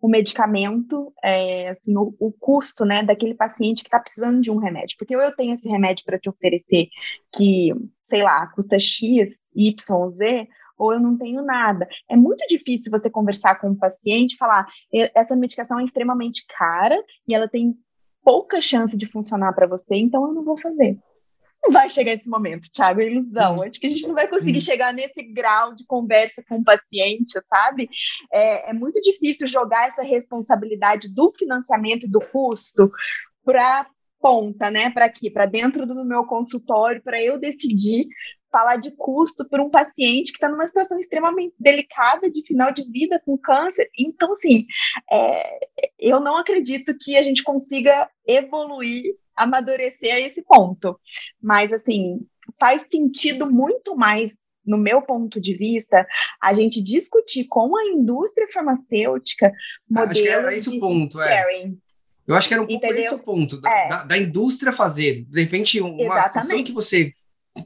o 0.01 0.09
medicamento, 0.09 1.13
é, 1.25 1.71
assim, 1.71 1.97
o, 1.97 2.15
o, 2.19 2.33
custo 2.33 2.85
né, 2.85 3.03
daquele 3.03 3.35
paciente 3.35 3.83
que 3.83 3.89
está 3.89 3.99
precisando 3.99 4.41
de 4.41 4.51
um 4.51 4.59
remédio. 4.59 4.97
Porque 4.99 5.17
ou 5.17 5.23
eu 5.23 5.35
tenho 5.35 5.53
esse 5.53 5.69
remédio 5.69 6.05
para 6.05 6.19
te 6.19 6.29
oferecer 6.29 6.89
que, 7.35 7.73
sei 8.09 8.23
lá, 8.23 8.47
custa 8.49 8.79
X, 8.79 9.37
Y, 9.55 10.11
Z, 10.11 10.49
ou 10.79 10.93
eu 10.93 11.01
não 11.01 11.19
tenho 11.19 11.43
nada. 11.43 11.89
É 12.09 12.17
muito 12.17 12.47
difícil 12.47 12.91
você 12.91 13.11
conversar 13.11 13.57
com 13.61 13.71
um 13.71 13.75
paciente 13.75 14.35
e 14.35 14.37
falar: 14.37 14.67
essa 15.15 15.35
medicação 15.35 15.81
é 15.81 15.85
extremamente 15.85 16.47
cara 16.47 16.97
e 17.27 17.35
ela 17.35 17.49
tem 17.49 17.77
pouca 18.23 18.61
chance 18.61 18.97
de 18.97 19.07
funcionar 19.07 19.53
para 19.55 19.67
você, 19.67 19.97
então 19.97 20.27
eu 20.27 20.35
não 20.35 20.45
vou 20.45 20.59
fazer 20.59 20.99
não 21.63 21.73
vai 21.73 21.89
chegar 21.89 22.13
esse 22.13 22.29
momento, 22.29 22.71
Thiago, 22.71 23.01
é 23.01 23.11
ilusão. 23.11 23.63
Acho 23.63 23.81
que 23.81 23.87
a 23.87 23.91
gente 23.91 24.07
não 24.07 24.15
vai 24.15 24.29
conseguir 24.29 24.61
chegar 24.61 24.93
nesse 24.93 25.23
grau 25.23 25.75
de 25.75 25.85
conversa 25.85 26.43
com 26.49 26.57
o 26.57 26.65
paciente, 26.65 27.39
sabe? 27.49 27.89
É, 28.33 28.71
é 28.71 28.73
muito 28.73 29.01
difícil 29.01 29.47
jogar 29.47 29.89
essa 29.89 30.03
responsabilidade 30.03 31.13
do 31.13 31.33
financiamento 31.37 32.07
e 32.07 32.11
do 32.11 32.21
custo 32.21 32.91
para 33.45 33.87
ponta, 34.21 34.69
né, 34.71 34.91
para 34.91 35.05
aqui, 35.05 35.31
para 35.31 35.47
dentro 35.47 35.87
do 35.87 36.05
meu 36.05 36.25
consultório, 36.25 37.01
para 37.03 37.23
eu 37.23 37.39
decidir 37.39 38.09
falar 38.51 38.77
de 38.77 38.91
custo 38.93 39.47
para 39.49 39.63
um 39.63 39.71
paciente 39.71 40.33
que 40.33 40.39
está 40.39 40.49
numa 40.49 40.67
situação 40.67 40.99
extremamente 40.99 41.55
delicada 41.59 42.31
de 42.31 42.43
final 42.47 42.73
de 42.73 42.83
vida 42.91 43.21
com 43.25 43.37
câncer. 43.37 43.89
Então, 43.99 44.33
assim, 44.33 44.67
é, 45.13 45.61
eu 45.99 46.19
não 46.21 46.37
acredito 46.37 46.97
que 46.99 47.17
a 47.17 47.23
gente 47.23 47.43
consiga 47.43 48.11
evoluir 48.27 49.15
amadurecer 49.39 50.15
a 50.15 50.21
esse 50.21 50.43
ponto. 50.43 50.99
Mas, 51.41 51.73
assim, 51.73 52.21
faz 52.59 52.87
sentido 52.91 53.51
muito 53.51 53.97
mais 53.97 54.37
no 54.69 54.77
meu 54.77 55.01
ponto 55.01 55.41
de 55.41 55.57
vista, 55.57 56.07
a 56.43 56.53
gente 56.53 56.85
discutir 56.85 57.47
com 57.49 57.75
a 57.75 57.87
indústria 57.87 58.47
farmacêutica 58.53 59.51
modelos 59.89 60.11
Acho 60.11 60.23
que 60.23 60.29
era 60.29 60.55
esse 60.55 60.69
o 60.69 60.79
ponto, 60.79 61.23
é. 61.23 61.73
Eu 62.27 62.35
acho 62.35 62.47
que 62.47 62.53
era 62.53 62.63
um 62.63 62.67
pouco 62.67 62.85
Entendeu? 62.85 63.03
esse 63.03 63.15
o 63.15 63.19
ponto, 63.21 63.59
da, 63.59 63.71
é. 63.71 63.89
da, 63.89 64.05
da, 64.05 64.19
indústria 64.19 64.71
fazer. 64.71 65.25
De 65.31 65.41
repente, 65.41 65.81
uma 65.81 65.97
Exatamente. 65.97 66.27
situação 66.27 66.65
que 66.65 66.73
você 66.73 67.15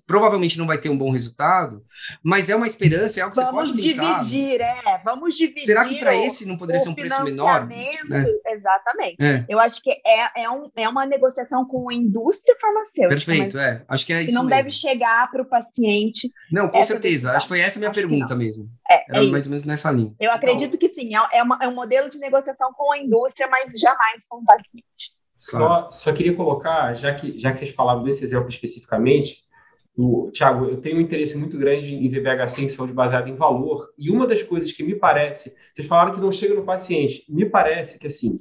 provavelmente 0.06 0.58
não 0.58 0.66
vai 0.66 0.78
ter 0.78 0.88
um 0.88 0.98
bom 0.98 1.10
resultado, 1.10 1.82
mas 2.22 2.50
é 2.50 2.56
uma 2.56 2.66
esperança, 2.66 3.20
é 3.20 3.22
algo 3.22 3.34
que 3.34 3.42
vamos 3.42 3.70
você 3.70 3.94
pode 3.94 3.96
Vamos 3.96 4.28
dividir, 4.30 4.60
é, 4.60 5.00
vamos 5.04 5.36
dividir. 5.36 5.66
Será 5.66 5.84
que 5.84 5.98
para 5.98 6.14
esse 6.14 6.46
não 6.46 6.56
poderia 6.56 6.80
ser 6.80 6.88
um 6.88 6.94
preço 6.94 7.22
menor? 7.24 7.66
Né? 7.66 8.26
Exatamente. 8.46 9.24
É. 9.24 9.44
Eu 9.48 9.58
acho 9.58 9.82
que 9.82 9.90
é, 9.90 10.42
é, 10.42 10.50
um, 10.50 10.70
é 10.76 10.88
uma 10.88 11.06
negociação 11.06 11.64
com 11.64 11.90
a 11.90 11.94
indústria 11.94 12.56
farmacêutica. 12.60 13.08
Perfeito, 13.08 13.58
é. 13.58 13.84
Acho 13.88 14.06
que 14.06 14.12
é 14.12 14.22
isso. 14.22 14.28
Que 14.28 14.34
não 14.34 14.44
mesmo. 14.44 14.56
deve 14.56 14.70
chegar 14.70 15.30
para 15.30 15.42
o 15.42 15.46
paciente. 15.46 16.30
Não, 16.50 16.68
com 16.68 16.84
certeza. 16.84 17.12
Decisão. 17.12 17.36
Acho 17.36 17.44
que 17.44 17.48
foi 17.48 17.60
essa 17.60 17.78
a 17.78 17.80
minha 17.80 17.90
acho 17.90 18.00
pergunta 18.00 18.34
mesmo. 18.34 18.68
É, 18.90 19.04
Era 19.08 19.24
é 19.24 19.30
mais 19.30 19.46
ou 19.46 19.50
menos 19.50 19.64
nessa 19.64 19.90
linha. 19.90 20.14
Eu 20.18 20.30
acredito 20.32 20.76
que 20.78 20.88
sim, 20.88 21.14
é, 21.14 21.38
é, 21.38 21.42
uma, 21.42 21.58
é 21.60 21.68
um 21.68 21.74
modelo 21.74 22.08
de 22.08 22.18
negociação 22.18 22.72
com 22.74 22.92
a 22.92 22.98
indústria, 22.98 23.48
mas 23.48 23.78
jamais 23.78 24.24
com 24.28 24.38
o 24.38 24.44
paciente. 24.44 25.22
Só, 25.38 25.90
só 25.90 26.12
queria 26.12 26.36
colocar, 26.36 26.94
já 26.94 27.12
que, 27.14 27.38
já 27.38 27.50
que 27.50 27.58
vocês 27.58 27.74
falaram 27.74 28.04
desse 28.04 28.22
exemplo 28.22 28.48
especificamente, 28.48 29.42
o, 29.96 30.30
Tiago, 30.32 30.66
eu 30.66 30.78
tenho 30.78 30.96
um 30.96 31.00
interesse 31.00 31.36
muito 31.36 31.58
grande 31.58 31.94
em 31.94 32.08
VBHC 32.08 32.62
em 32.62 32.68
saúde 32.68 32.92
baseada 32.92 33.28
em 33.28 33.36
valor, 33.36 33.92
e 33.98 34.10
uma 34.10 34.26
das 34.26 34.42
coisas 34.42 34.72
que 34.72 34.82
me 34.82 34.94
parece, 34.94 35.54
vocês 35.72 35.86
falaram 35.86 36.14
que 36.14 36.20
não 36.20 36.32
chega 36.32 36.54
no 36.54 36.64
paciente, 36.64 37.24
me 37.28 37.44
parece 37.44 37.98
que 37.98 38.06
assim, 38.06 38.40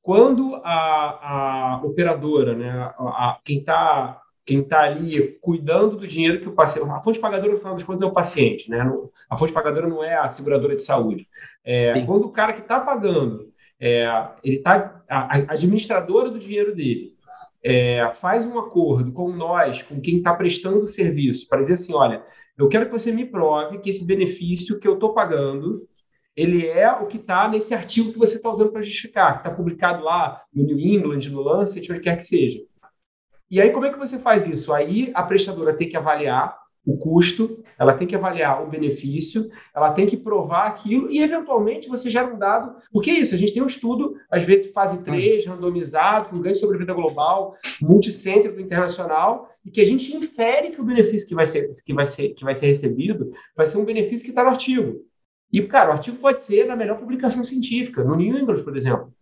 quando 0.00 0.56
a, 0.64 1.74
a 1.74 1.80
operadora, 1.84 2.54
né, 2.54 2.70
a, 2.70 3.30
a 3.30 3.38
quem 3.44 3.58
está 3.58 4.18
quem 4.44 4.60
está 4.60 4.80
ali 4.80 5.38
cuidando 5.40 5.96
do 5.96 6.06
dinheiro 6.06 6.40
que 6.40 6.48
o 6.48 6.52
paciente. 6.52 6.90
A 6.90 7.00
fonte 7.00 7.20
pagadora, 7.20 7.52
no 7.52 7.58
final 7.58 7.74
das 7.74 7.84
contas, 7.84 8.02
é 8.02 8.06
o 8.06 8.12
paciente, 8.12 8.68
né? 8.68 8.84
A 9.30 9.36
fonte 9.36 9.52
pagadora 9.52 9.86
não 9.86 10.02
é 10.02 10.16
a 10.16 10.28
seguradora 10.28 10.74
de 10.74 10.82
saúde. 10.82 11.28
É, 11.64 12.00
quando 12.04 12.24
o 12.24 12.32
cara 12.32 12.52
que 12.52 12.60
está 12.60 12.80
pagando, 12.80 13.52
é, 13.78 14.04
ele 14.42 14.56
está. 14.56 15.00
A, 15.08 15.36
a 15.36 15.52
administradora 15.52 16.28
do 16.28 16.40
dinheiro 16.40 16.74
dele 16.74 17.11
é, 17.64 18.10
faz 18.12 18.46
um 18.46 18.58
acordo 18.58 19.12
com 19.12 19.30
nós, 19.30 19.82
com 19.82 20.00
quem 20.00 20.18
está 20.18 20.34
prestando 20.34 20.80
o 20.80 20.88
serviço, 20.88 21.48
para 21.48 21.60
dizer 21.60 21.74
assim, 21.74 21.94
olha, 21.94 22.24
eu 22.58 22.68
quero 22.68 22.86
que 22.86 22.92
você 22.92 23.12
me 23.12 23.24
prove 23.24 23.78
que 23.78 23.90
esse 23.90 24.06
benefício 24.06 24.80
que 24.80 24.88
eu 24.88 24.94
estou 24.94 25.14
pagando, 25.14 25.86
ele 26.34 26.66
é 26.66 26.90
o 26.90 27.06
que 27.06 27.18
está 27.18 27.48
nesse 27.48 27.74
artigo 27.74 28.12
que 28.12 28.18
você 28.18 28.36
está 28.36 28.50
usando 28.50 28.72
para 28.72 28.82
justificar, 28.82 29.34
que 29.34 29.38
está 29.40 29.50
publicado 29.50 30.02
lá 30.02 30.42
no 30.52 30.64
New 30.64 30.78
England, 30.78 31.30
no 31.30 31.40
Lancet, 31.40 31.90
onde 31.90 32.00
quer 32.00 32.16
que 32.16 32.24
seja. 32.24 32.60
E 33.50 33.60
aí, 33.60 33.70
como 33.70 33.84
é 33.84 33.92
que 33.92 33.98
você 33.98 34.18
faz 34.18 34.48
isso? 34.48 34.72
Aí 34.72 35.12
a 35.14 35.22
prestadora 35.22 35.76
tem 35.76 35.88
que 35.88 35.96
avaliar 35.96 36.56
o 36.84 36.96
custo, 36.96 37.62
ela 37.78 37.94
tem 37.94 38.06
que 38.06 38.16
avaliar 38.16 38.62
o 38.62 38.68
benefício, 38.68 39.48
ela 39.74 39.92
tem 39.92 40.06
que 40.06 40.16
provar 40.16 40.66
aquilo 40.66 41.10
e, 41.10 41.22
eventualmente, 41.22 41.88
você 41.88 42.10
gera 42.10 42.32
um 42.32 42.38
dado. 42.38 42.76
Porque 42.92 43.10
é 43.10 43.14
isso, 43.14 43.34
a 43.34 43.38
gente 43.38 43.54
tem 43.54 43.62
um 43.62 43.66
estudo, 43.66 44.16
às 44.30 44.42
vezes, 44.42 44.72
fase 44.72 45.02
3, 45.02 45.46
randomizado, 45.46 46.28
com 46.28 46.40
ganho 46.40 46.54
sobre 46.54 46.78
vida 46.78 46.92
global, 46.92 47.56
multicêntrico 47.80 48.60
internacional, 48.60 49.48
e 49.64 49.70
que 49.70 49.80
a 49.80 49.86
gente 49.86 50.14
infere 50.14 50.70
que 50.70 50.80
o 50.80 50.84
benefício 50.84 51.28
que 51.28 51.34
vai 51.34 51.46
ser, 51.46 51.70
que 51.84 51.94
vai 51.94 52.06
ser, 52.06 52.30
que 52.30 52.44
vai 52.44 52.54
ser 52.54 52.66
recebido 52.66 53.30
vai 53.56 53.66
ser 53.66 53.78
um 53.78 53.84
benefício 53.84 54.24
que 54.24 54.30
está 54.30 54.42
no 54.42 54.50
artigo. 54.50 55.04
E, 55.52 55.62
cara, 55.62 55.90
o 55.90 55.92
artigo 55.92 56.16
pode 56.16 56.40
ser 56.40 56.66
na 56.66 56.74
melhor 56.74 56.98
publicação 56.98 57.44
científica, 57.44 58.02
no 58.02 58.16
New 58.16 58.36
England, 58.36 58.62
por 58.64 58.74
exemplo. 58.74 59.12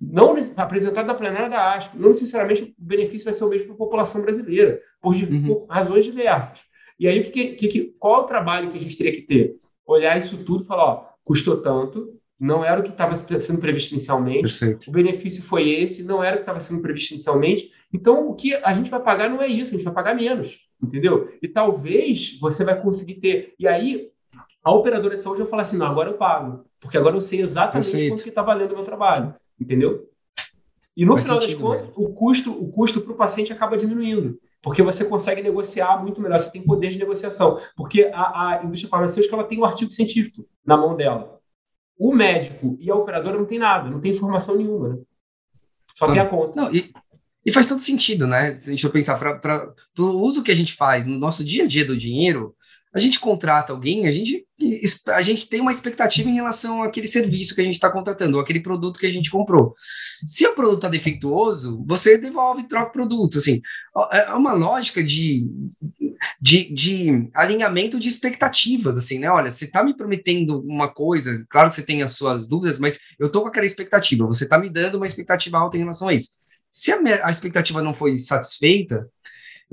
Não 0.00 0.34
apresentado 0.56 1.06
na 1.06 1.14
plenária 1.14 1.48
da 1.48 1.74
ASP, 1.74 1.96
não 1.96 2.08
necessariamente 2.08 2.62
o 2.62 2.74
benefício 2.78 3.24
vai 3.24 3.34
ser 3.34 3.44
o 3.44 3.48
mesmo 3.48 3.66
para 3.66 3.74
a 3.74 3.78
população 3.78 4.22
brasileira, 4.22 4.80
por, 5.00 5.14
uhum. 5.14 5.46
por 5.46 5.66
razões 5.68 6.04
diversas. 6.04 6.71
E 7.02 7.08
aí, 7.08 7.18
o 7.18 7.32
que, 7.32 7.54
que, 7.56 7.96
qual 7.98 8.22
o 8.22 8.26
trabalho 8.26 8.70
que 8.70 8.78
a 8.78 8.80
gente 8.80 8.96
teria 8.96 9.10
que 9.10 9.22
ter? 9.22 9.56
Olhar 9.84 10.16
isso 10.16 10.44
tudo 10.44 10.62
e 10.62 10.66
falar, 10.68 10.84
ó, 10.84 11.08
custou 11.24 11.60
tanto, 11.60 12.16
não 12.38 12.64
era 12.64 12.80
o 12.80 12.84
que 12.84 12.90
estava 12.90 13.16
sendo 13.16 13.58
previsto 13.58 13.90
inicialmente, 13.90 14.42
Perfeito. 14.42 14.88
o 14.88 14.92
benefício 14.92 15.42
foi 15.42 15.68
esse, 15.68 16.04
não 16.04 16.22
era 16.22 16.36
o 16.36 16.38
que 16.38 16.42
estava 16.42 16.60
sendo 16.60 16.80
previsto 16.80 17.10
inicialmente. 17.10 17.72
Então, 17.92 18.28
o 18.28 18.36
que 18.36 18.54
a 18.54 18.72
gente 18.72 18.88
vai 18.88 19.02
pagar 19.02 19.28
não 19.28 19.42
é 19.42 19.48
isso, 19.48 19.74
a 19.74 19.76
gente 19.76 19.84
vai 19.84 19.92
pagar 19.92 20.14
menos, 20.14 20.68
entendeu? 20.80 21.28
E 21.42 21.48
talvez 21.48 22.38
você 22.40 22.62
vai 22.62 22.80
conseguir 22.80 23.14
ter. 23.14 23.54
E 23.58 23.66
aí, 23.66 24.08
a 24.62 24.70
operadora 24.70 25.16
de 25.16 25.22
saúde 25.22 25.40
vai 25.40 25.50
falar 25.50 25.62
assim: 25.62 25.76
não, 25.76 25.86
agora 25.86 26.10
eu 26.10 26.16
pago, 26.16 26.64
porque 26.78 26.96
agora 26.96 27.16
eu 27.16 27.20
sei 27.20 27.42
exatamente 27.42 27.90
Perfeito. 27.90 28.12
quanto 28.12 28.22
que 28.22 28.28
está 28.28 28.42
valendo 28.42 28.70
o 28.70 28.76
meu 28.76 28.84
trabalho, 28.84 29.34
entendeu? 29.60 30.08
E 30.96 31.04
no 31.04 31.14
Faz 31.14 31.24
final 31.24 31.40
sentido, 31.40 31.68
das 31.68 31.82
contas, 31.82 31.96
o 31.96 32.10
custo, 32.10 32.52
o 32.52 32.70
custo 32.70 33.00
para 33.00 33.12
o 33.12 33.16
paciente 33.16 33.52
acaba 33.52 33.76
diminuindo 33.76 34.38
porque 34.62 34.82
você 34.82 35.04
consegue 35.04 35.42
negociar 35.42 36.00
muito 36.00 36.20
melhor, 36.20 36.38
você 36.38 36.50
tem 36.50 36.62
poder 36.62 36.90
de 36.90 36.98
negociação, 36.98 37.60
porque 37.76 38.10
a, 38.14 38.60
a 38.60 38.64
indústria 38.64 38.88
farmacêutica 38.88 39.34
ela 39.34 39.44
tem 39.44 39.58
um 39.58 39.64
artigo 39.64 39.90
científico 39.90 40.46
na 40.64 40.76
mão 40.76 40.96
dela. 40.96 41.40
O 41.98 42.14
médico 42.14 42.76
e 42.78 42.90
a 42.90 42.94
operadora 42.94 43.38
não 43.38 43.44
tem 43.44 43.58
nada, 43.58 43.90
não 43.90 44.00
tem 44.00 44.12
informação 44.12 44.56
nenhuma, 44.56 44.90
né? 44.90 44.98
Só 45.94 46.06
tem 46.06 46.20
a 46.20 46.26
conta. 46.26 46.58
Não, 46.58 46.72
e, 46.72 46.92
e, 47.44 47.52
faz 47.52 47.66
todo 47.66 47.82
sentido, 47.82 48.26
né? 48.26 48.54
Se 48.54 48.70
a 48.70 48.72
gente 48.72 48.82
for 48.82 48.90
pensar 48.90 49.18
para 49.18 49.74
o 49.98 50.04
uso 50.22 50.42
que 50.42 50.50
a 50.50 50.54
gente 50.54 50.74
faz 50.74 51.04
no 51.04 51.18
nosso 51.18 51.44
dia 51.44 51.64
a 51.64 51.66
dia 51.66 51.84
do 51.84 51.96
dinheiro, 51.96 52.54
a 52.94 52.98
gente 52.98 53.18
contrata 53.18 53.72
alguém, 53.72 54.06
a 54.06 54.12
gente, 54.12 54.46
a 55.08 55.22
gente 55.22 55.48
tem 55.48 55.60
uma 55.60 55.72
expectativa 55.72 56.28
em 56.28 56.34
relação 56.34 56.82
àquele 56.82 57.08
serviço 57.08 57.54
que 57.54 57.60
a 57.62 57.64
gente 57.64 57.74
está 57.74 57.90
contratando, 57.90 58.36
ou 58.36 58.42
aquele 58.42 58.60
produto 58.60 58.98
que 59.00 59.06
a 59.06 59.12
gente 59.12 59.30
comprou. 59.30 59.74
Se 60.26 60.46
o 60.46 60.54
produto 60.54 60.76
está 60.76 60.88
defeituoso, 60.88 61.82
você 61.86 62.18
devolve 62.18 62.62
e 62.62 62.68
troca 62.68 62.90
o 62.90 62.92
produto. 62.92 63.38
Assim, 63.38 63.62
é, 64.12 64.24
é 64.24 64.34
uma 64.34 64.52
lógica 64.52 65.02
de, 65.02 65.46
de, 66.40 66.72
de 66.74 67.30
alinhamento 67.34 67.98
de 67.98 68.10
expectativas, 68.10 68.98
assim, 68.98 69.18
né? 69.18 69.30
Olha, 69.30 69.50
você 69.50 69.64
está 69.64 69.82
me 69.82 69.96
prometendo 69.96 70.60
uma 70.60 70.92
coisa, 70.92 71.46
claro 71.48 71.70
que 71.70 71.74
você 71.74 71.82
tem 71.82 72.02
as 72.02 72.12
suas 72.12 72.46
dúvidas, 72.46 72.78
mas 72.78 73.00
eu 73.18 73.28
estou 73.28 73.42
com 73.42 73.48
aquela 73.48 73.66
expectativa, 73.66 74.26
você 74.26 74.44
está 74.44 74.58
me 74.58 74.68
dando 74.68 74.96
uma 74.96 75.06
expectativa 75.06 75.56
alta 75.56 75.78
em 75.78 75.80
relação 75.80 76.08
a 76.08 76.14
isso. 76.14 76.28
Se 76.68 76.92
a, 76.92 77.00
minha, 77.00 77.24
a 77.24 77.30
expectativa 77.30 77.82
não 77.82 77.94
foi 77.94 78.18
satisfeita, 78.18 79.08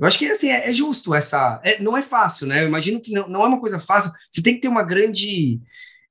eu 0.00 0.06
acho 0.06 0.18
que 0.18 0.26
assim, 0.30 0.48
é, 0.48 0.70
é 0.70 0.72
justo 0.72 1.14
essa. 1.14 1.60
É, 1.62 1.80
não 1.82 1.94
é 1.94 2.00
fácil, 2.00 2.46
né? 2.46 2.62
Eu 2.62 2.68
imagino 2.68 3.00
que 3.00 3.12
não, 3.12 3.28
não 3.28 3.42
é 3.42 3.46
uma 3.46 3.60
coisa 3.60 3.78
fácil. 3.78 4.10
Você 4.30 4.42
tem 4.42 4.54
que 4.54 4.60
ter 4.60 4.68
uma 4.68 4.82
grande 4.82 5.60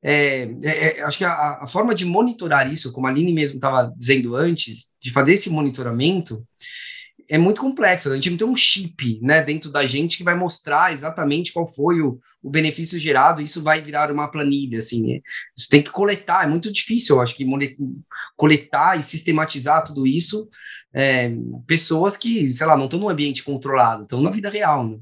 é, 0.03 0.47
é, 0.63 0.99
é 0.99 1.03
acho 1.03 1.17
que 1.17 1.25
a, 1.25 1.59
a, 1.61 1.67
forma 1.67 1.95
de 1.95 2.05
monitorar 2.05 2.71
isso, 2.71 2.91
como 2.91 3.07
a 3.07 3.09
Aline 3.09 3.33
mesmo 3.33 3.55
estava 3.55 3.91
dizendo 3.97 4.35
antes, 4.35 4.93
de 5.01 5.11
fazer 5.11 5.33
esse 5.33 5.49
monitoramento, 5.49 6.45
é 7.29 7.37
muito 7.37 7.61
complexo. 7.61 8.11
A 8.11 8.15
gente 8.15 8.31
não 8.31 8.37
tem 8.37 8.47
um 8.47 8.55
chip 8.55 9.19
né, 9.21 9.43
dentro 9.43 9.69
da 9.69 9.85
gente 9.85 10.17
que 10.17 10.23
vai 10.23 10.33
mostrar 10.33 10.91
exatamente 10.91 11.53
qual 11.53 11.71
foi 11.71 12.01
o, 12.01 12.19
o 12.41 12.49
benefício 12.49 12.99
gerado, 12.99 13.41
isso 13.41 13.61
vai 13.61 13.79
virar 13.81 14.11
uma 14.11 14.27
planilha. 14.27 14.79
Assim, 14.79 15.13
é, 15.13 15.21
você 15.55 15.69
tem 15.69 15.83
que 15.83 15.91
coletar, 15.91 16.43
é 16.43 16.47
muito 16.47 16.71
difícil, 16.73 17.15
eu 17.15 17.21
acho 17.21 17.35
que 17.35 17.45
coletar 18.35 18.97
e 18.97 19.03
sistematizar 19.03 19.83
tudo 19.83 20.07
isso. 20.07 20.49
É, 20.91 21.31
pessoas 21.67 22.17
que, 22.17 22.51
sei 22.51 22.65
lá, 22.65 22.75
não 22.75 22.85
estão 22.85 22.99
num 22.99 23.09
ambiente 23.09 23.43
controlado, 23.43 24.03
estão 24.03 24.21
na 24.21 24.31
vida 24.31 24.49
real. 24.49 24.87
Né? 24.89 24.97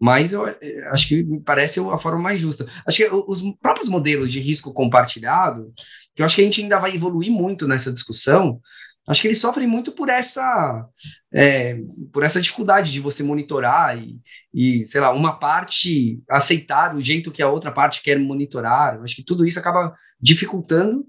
Mas 0.00 0.32
eu 0.32 0.48
é, 0.48 0.56
acho 0.90 1.06
que 1.06 1.22
me 1.22 1.40
parece 1.40 1.78
a 1.78 1.98
forma 1.98 2.18
mais 2.18 2.40
justa. 2.40 2.66
Acho 2.84 2.96
que 2.96 3.08
os 3.08 3.42
próprios 3.62 3.88
modelos 3.88 4.32
de 4.32 4.40
risco 4.40 4.74
compartilhado, 4.74 5.72
que 6.14 6.20
eu 6.20 6.26
acho 6.26 6.34
que 6.34 6.42
a 6.42 6.44
gente 6.44 6.62
ainda 6.62 6.80
vai 6.80 6.96
evoluir 6.96 7.30
muito 7.30 7.68
nessa 7.68 7.92
discussão, 7.92 8.60
acho 9.06 9.20
que 9.20 9.28
eles 9.28 9.40
sofrem 9.40 9.66
muito 9.66 9.92
por 9.92 10.08
essa 10.08 10.88
é, 11.32 11.78
por 12.12 12.22
essa 12.22 12.40
dificuldade 12.40 12.90
de 12.90 13.00
você 13.00 13.22
monitorar 13.22 13.98
e, 13.98 14.18
e, 14.52 14.84
sei 14.84 15.00
lá, 15.00 15.12
uma 15.12 15.38
parte 15.38 16.22
aceitar 16.28 16.94
o 16.94 17.00
jeito 17.00 17.30
que 17.30 17.42
a 17.42 17.50
outra 17.50 17.70
parte 17.70 18.02
quer 18.02 18.18
monitorar. 18.18 19.00
Acho 19.02 19.16
que 19.16 19.24
tudo 19.24 19.44
isso 19.46 19.58
acaba 19.58 19.94
dificultando, 20.20 21.04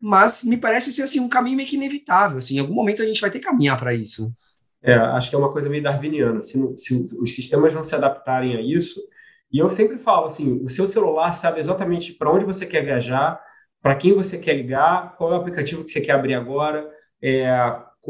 mas 0.00 0.42
me 0.44 0.56
parece 0.56 0.92
ser 0.92 1.02
assim 1.02 1.20
um 1.20 1.28
caminho 1.28 1.56
meio 1.56 1.68
que 1.68 1.76
inevitável. 1.76 2.38
Assim, 2.38 2.56
em 2.56 2.60
algum 2.60 2.74
momento 2.74 3.02
a 3.02 3.06
gente 3.06 3.20
vai 3.20 3.30
ter 3.30 3.38
que 3.38 3.46
caminhar 3.46 3.78
para 3.78 3.92
isso. 3.92 4.32
É, 4.82 4.94
acho 4.94 5.30
que 5.30 5.36
é 5.36 5.38
uma 5.38 5.50
coisa 5.50 5.68
meio 5.68 5.82
darwiniana. 5.82 6.40
Se, 6.40 6.58
se 6.76 6.94
os 7.18 7.34
sistemas 7.34 7.74
não 7.74 7.82
se 7.82 7.94
adaptarem 7.94 8.56
a 8.56 8.60
isso, 8.60 9.00
e 9.50 9.58
eu 9.58 9.70
sempre 9.70 9.98
falo 9.98 10.26
assim, 10.26 10.62
o 10.62 10.68
seu 10.68 10.86
celular 10.86 11.32
sabe 11.32 11.60
exatamente 11.60 12.12
para 12.12 12.30
onde 12.30 12.44
você 12.44 12.66
quer 12.66 12.84
viajar, 12.84 13.40
para 13.80 13.94
quem 13.94 14.12
você 14.12 14.38
quer 14.38 14.54
ligar, 14.54 15.14
qual 15.16 15.32
é 15.32 15.36
o 15.36 15.40
aplicativo 15.40 15.84
que 15.84 15.90
você 15.90 16.00
quer 16.00 16.12
abrir 16.12 16.34
agora, 16.34 16.90
é, 17.22 17.46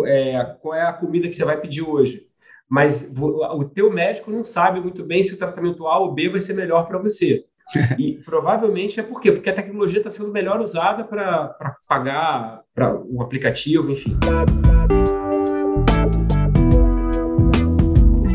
é, 0.06 0.56
qual 0.60 0.74
é 0.74 0.82
a 0.82 0.92
comida 0.92 1.28
que 1.28 1.34
você 1.34 1.44
vai 1.44 1.60
pedir 1.60 1.82
hoje. 1.82 2.26
Mas 2.68 3.14
o 3.16 3.64
teu 3.64 3.92
médico 3.92 4.30
não 4.30 4.42
sabe 4.42 4.80
muito 4.80 5.04
bem 5.04 5.22
se 5.22 5.34
o 5.34 5.38
tratamento 5.38 5.86
A 5.86 5.98
ou 5.98 6.12
B 6.12 6.28
vai 6.30 6.40
ser 6.40 6.54
melhor 6.54 6.86
para 6.86 6.98
você. 6.98 7.44
E 7.98 8.18
provavelmente 8.24 9.00
é 9.00 9.02
por 9.02 9.20
quê? 9.20 9.32
Porque 9.32 9.48
a 9.48 9.54
tecnologia 9.54 9.98
está 9.98 10.10
sendo 10.10 10.30
melhor 10.30 10.60
usada 10.60 11.02
para 11.02 11.56
pagar 11.88 12.62
para 12.74 12.94
o 12.94 13.16
um 13.16 13.22
aplicativo, 13.22 13.90
enfim. 13.90 14.18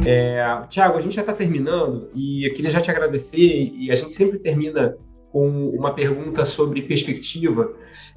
É, 0.08 0.44
Tiago, 0.68 0.98
a 0.98 1.02
gente 1.02 1.16
já 1.16 1.22
está 1.22 1.34
terminando 1.34 2.10
e 2.16 2.48
eu 2.48 2.54
queria 2.56 2.72
já 2.72 2.82
te 2.82 2.90
agradecer. 2.90 3.38
E 3.38 3.92
a 3.92 3.96
gente 3.96 4.12
sempre 4.12 4.40
termina 4.40 4.98
com 5.32 5.70
uma 5.70 5.94
pergunta 5.94 6.46
sobre 6.46 6.82
perspectiva. 6.82 7.72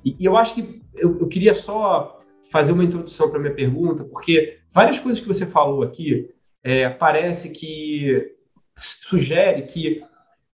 E, 0.04 0.16
e 0.18 0.24
eu 0.24 0.36
acho 0.36 0.54
que 0.54 0.82
eu, 0.94 1.18
eu 1.18 1.28
queria 1.28 1.52
só 1.52 2.21
fazer 2.52 2.72
uma 2.72 2.84
introdução 2.84 3.30
para 3.30 3.40
minha 3.40 3.54
pergunta, 3.54 4.04
porque 4.04 4.58
várias 4.70 5.00
coisas 5.00 5.20
que 5.20 5.26
você 5.26 5.46
falou 5.46 5.82
aqui 5.82 6.28
é, 6.62 6.86
parece 6.90 7.50
que 7.50 8.30
sugere 8.76 9.62
que 9.62 10.04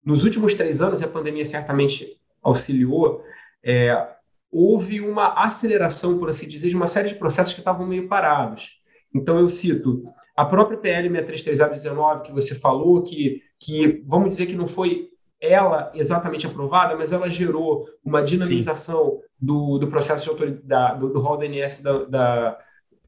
nos 0.06 0.24
últimos 0.24 0.54
três 0.54 0.80
anos, 0.80 1.02
e 1.02 1.04
a 1.04 1.08
pandemia 1.08 1.43
certamente 1.43 2.16
auxiliou, 2.41 3.24
é, 3.64 4.08
houve 4.52 5.02
uma 5.02 5.34
aceleração, 5.43 6.20
por 6.20 6.30
assim 6.30 6.48
dizer, 6.48 6.70
de 6.70 6.76
uma 6.76 6.88
série 6.88 7.10
de 7.10 7.16
processos 7.16 7.52
que 7.52 7.60
estavam 7.60 7.86
meio 7.86 8.08
parados. 8.08 8.80
Então, 9.14 9.39
eu 9.39 9.50
cito 9.50 10.04
a 10.36 10.45
própria 10.45 10.78
PL 10.78 11.10
63019, 11.10 12.28
que 12.28 12.32
você 12.32 12.54
falou, 12.54 13.02
que, 13.02 13.41
que 13.60 14.04
vamos 14.06 14.30
dizer 14.30 14.45
que 14.45 14.56
não 14.56 14.68
foi 14.68 15.10
ela 15.39 15.91
exatamente 15.93 16.47
aprovada, 16.47 16.95
mas 16.95 17.11
ela 17.11 17.29
gerou 17.29 17.85
uma 18.03 18.23
dinamização 18.23 19.19
do, 19.39 19.77
do 19.77 19.88
processo 19.88 20.23
de 20.23 20.29
autoridade, 20.29 20.99
do, 20.99 21.09
do 21.09 21.19
rol 21.19 21.38
DNS 21.38 21.83
da, 21.83 22.05
da, 22.05 22.59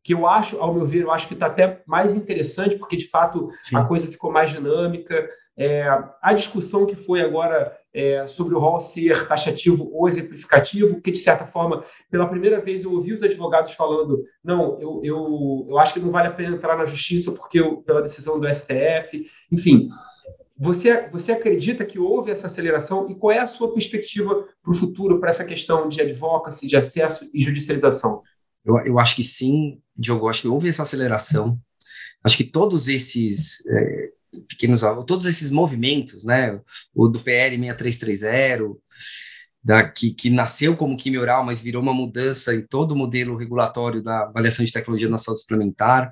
que 0.04 0.14
eu 0.14 0.28
acho, 0.28 0.58
ao 0.58 0.74
meu 0.74 0.86
ver, 0.86 1.04
eu 1.04 1.12
acho 1.12 1.28
que 1.28 1.34
está 1.34 1.48
até 1.48 1.82
mais 1.86 2.14
interessante, 2.16 2.76
porque 2.78 2.96
de 2.96 3.08
fato 3.10 3.50
Sim. 3.64 3.76
a 3.76 3.84
coisa 3.84 4.08
ficou 4.08 4.32
mais 4.32 4.52
dinâmica. 4.52 5.28
É, 5.58 5.88
a 6.22 6.34
discussão 6.34 6.86
que 6.86 6.96
foi 6.96 7.22
agora 7.22 7.78
é, 7.94 8.26
sobre 8.28 8.56
o 8.56 8.60
rol 8.60 8.80
ser 8.80 9.28
taxativo 9.28 9.90
ou 9.94 10.08
exemplificativo, 10.08 11.02
que 11.02 11.12
de 11.12 11.20
certa 11.20 11.46
forma, 11.46 11.84
pela 12.10 12.28
primeira 12.28 12.62
vez 12.62 12.84
eu 12.84 12.94
ouvi 12.94 13.14
os 13.14 13.24
advogados 13.24 13.74
falando: 13.74 14.24
não, 14.44 14.80
eu, 14.80 15.02
eu, 15.04 15.66
eu 15.70 15.80
acho 15.80 15.94
que 15.94 16.00
não 16.00 16.12
vale 16.12 16.28
a 16.28 16.34
pena 16.34 16.56
entrar 16.56 16.78
na 16.78 16.86
justiça 16.86 17.32
porque 17.32 17.60
eu, 17.60 17.78
pela 17.78 18.02
decisão 18.02 18.40
do 18.40 18.48
STF, 18.48 19.26
enfim. 19.52 19.90
Você, 20.60 21.08
você 21.08 21.32
acredita 21.32 21.86
que 21.86 21.98
houve 21.98 22.32
essa 22.32 22.48
aceleração 22.48 23.10
e 23.10 23.16
qual 23.16 23.32
é 23.32 23.40
a 23.40 23.48
sua 23.48 23.74
perspectiva 23.74 24.46
para 24.62 24.72
o 24.72 24.76
futuro, 24.76 25.18
para 25.18 25.30
essa 25.30 25.46
questão 25.46 25.88
de 25.88 26.02
advocacy, 26.02 26.68
de 26.68 26.76
acesso 26.76 27.30
e 27.34 27.42
judicialização? 27.42 28.22
Eu, 28.66 28.78
eu 28.80 29.00
acho 29.00 29.16
que 29.16 29.24
sim, 29.24 29.80
Diogo, 29.96 30.28
acho 30.28 30.42
que 30.42 30.48
houve 30.50 30.68
essa 30.68 30.84
aceleração. 30.84 31.58
Acho 32.22 32.36
que 32.36 32.44
todos 32.44 32.90
esses 32.90 33.66
é, 33.68 34.10
pequenos, 34.50 34.82
todos 35.08 35.26
esses 35.26 35.50
movimentos, 35.50 36.26
né, 36.26 36.60
o 36.94 37.08
do 37.08 37.22
PL 37.22 37.58
6330, 37.58 38.78
da, 39.70 39.88
que, 39.88 40.10
que, 40.10 40.32
nasceu 40.32 40.76
como 40.76 40.98
quimio 40.98 41.22
oral, 41.22 41.46
mas 41.46 41.62
virou 41.62 41.80
uma 41.80 41.94
mudança 41.94 42.56
em 42.56 42.66
todo 42.66 42.94
o 42.94 42.96
modelo 42.96 43.38
regulatório 43.38 44.02
da 44.02 44.24
avaliação 44.24 44.66
de 44.66 44.72
tecnologia 44.72 45.08
na 45.08 45.20
saúde 45.20 45.42
suplementar. 45.42 46.12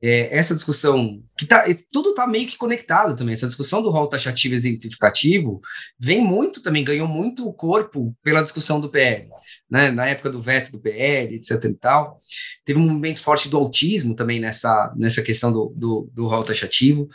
É, 0.00 0.34
essa 0.34 0.54
discussão, 0.54 1.22
que 1.36 1.44
tá, 1.44 1.66
tudo 1.92 2.10
está 2.10 2.26
meio 2.26 2.46
que 2.46 2.56
conectado 2.56 3.14
também, 3.14 3.34
essa 3.34 3.46
discussão 3.46 3.82
do 3.82 3.90
rol 3.90 4.08
taxativo 4.08 4.54
exemplificativo 4.54 5.60
vem 6.00 6.22
muito 6.22 6.62
também, 6.62 6.82
ganhou 6.82 7.06
muito 7.06 7.52
corpo 7.52 8.16
pela 8.22 8.42
discussão 8.42 8.80
do 8.80 8.88
PL, 8.88 9.28
né, 9.70 9.90
na 9.90 10.06
época 10.06 10.30
do 10.30 10.40
veto 10.40 10.72
do 10.72 10.80
PL, 10.80 11.34
etc 11.34 11.64
e 11.64 11.74
tal. 11.74 12.16
Teve 12.64 12.80
um 12.80 12.84
movimento 12.84 13.20
forte 13.20 13.50
do 13.50 13.58
autismo 13.58 14.14
também 14.14 14.40
nessa, 14.40 14.90
nessa 14.96 15.20
questão 15.20 15.52
do, 15.52 15.70
do, 15.76 16.10
do 16.14 16.26
rol 16.28 16.42
taxativo. 16.42 17.10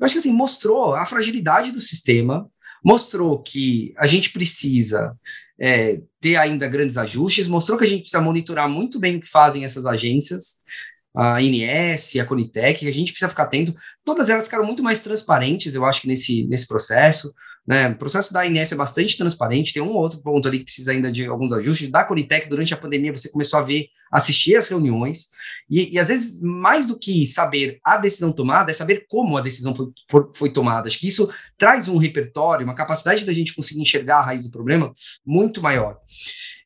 Eu 0.00 0.06
acho 0.06 0.14
que 0.14 0.20
assim, 0.20 0.32
mostrou 0.32 0.94
a 0.94 1.04
fragilidade 1.04 1.70
do 1.70 1.82
sistema, 1.82 2.50
mostrou 2.84 3.42
que 3.42 3.92
a 3.96 4.06
gente 4.06 4.30
precisa 4.30 5.16
é, 5.60 6.00
ter 6.20 6.36
ainda 6.36 6.68
grandes 6.68 6.96
ajustes, 6.96 7.46
mostrou 7.46 7.76
que 7.76 7.84
a 7.84 7.86
gente 7.86 8.00
precisa 8.00 8.20
monitorar 8.20 8.68
muito 8.68 8.98
bem 8.98 9.16
o 9.16 9.20
que 9.20 9.28
fazem 9.28 9.64
essas 9.64 9.86
agências, 9.86 10.58
a 11.14 11.42
INS, 11.42 12.16
a 12.16 12.24
Conitec, 12.24 12.86
a 12.86 12.92
gente 12.92 13.12
precisa 13.12 13.28
ficar 13.28 13.44
atento. 13.44 13.74
Todas 14.04 14.30
elas 14.30 14.44
ficaram 14.44 14.64
muito 14.64 14.82
mais 14.82 15.02
transparentes, 15.02 15.74
eu 15.74 15.84
acho 15.84 16.02
que 16.02 16.08
nesse, 16.08 16.44
nesse 16.46 16.68
processo. 16.68 17.32
Né? 17.68 17.90
O 17.90 17.96
processo 17.96 18.32
da 18.32 18.46
INS 18.46 18.72
é 18.72 18.76
bastante 18.76 19.18
transparente, 19.18 19.74
tem 19.74 19.82
um 19.82 19.94
outro 19.94 20.22
ponto 20.22 20.48
ali 20.48 20.60
que 20.60 20.64
precisa 20.64 20.90
ainda 20.90 21.12
de 21.12 21.26
alguns 21.26 21.52
ajustes. 21.52 21.90
Da 21.90 22.02
Conitec, 22.02 22.48
durante 22.48 22.72
a 22.72 22.78
pandemia, 22.78 23.14
você 23.14 23.28
começou 23.28 23.58
a 23.58 23.62
ver, 23.62 23.88
assistir 24.10 24.56
às 24.56 24.68
reuniões, 24.68 25.28
e, 25.68 25.94
e 25.94 25.98
às 25.98 26.08
vezes, 26.08 26.40
mais 26.40 26.86
do 26.86 26.98
que 26.98 27.26
saber 27.26 27.78
a 27.84 27.98
decisão 27.98 28.32
tomada, 28.32 28.70
é 28.70 28.72
saber 28.72 29.04
como 29.06 29.36
a 29.36 29.42
decisão 29.42 29.74
foi, 29.74 29.88
foi, 30.08 30.30
foi 30.32 30.50
tomada. 30.50 30.86
Acho 30.86 30.98
que 30.98 31.08
isso 31.08 31.30
traz 31.58 31.88
um 31.88 31.98
repertório, 31.98 32.64
uma 32.64 32.74
capacidade 32.74 33.26
da 33.26 33.34
gente 33.34 33.54
conseguir 33.54 33.82
enxergar 33.82 34.20
a 34.20 34.24
raiz 34.24 34.44
do 34.44 34.50
problema 34.50 34.90
muito 35.26 35.60
maior. 35.60 35.98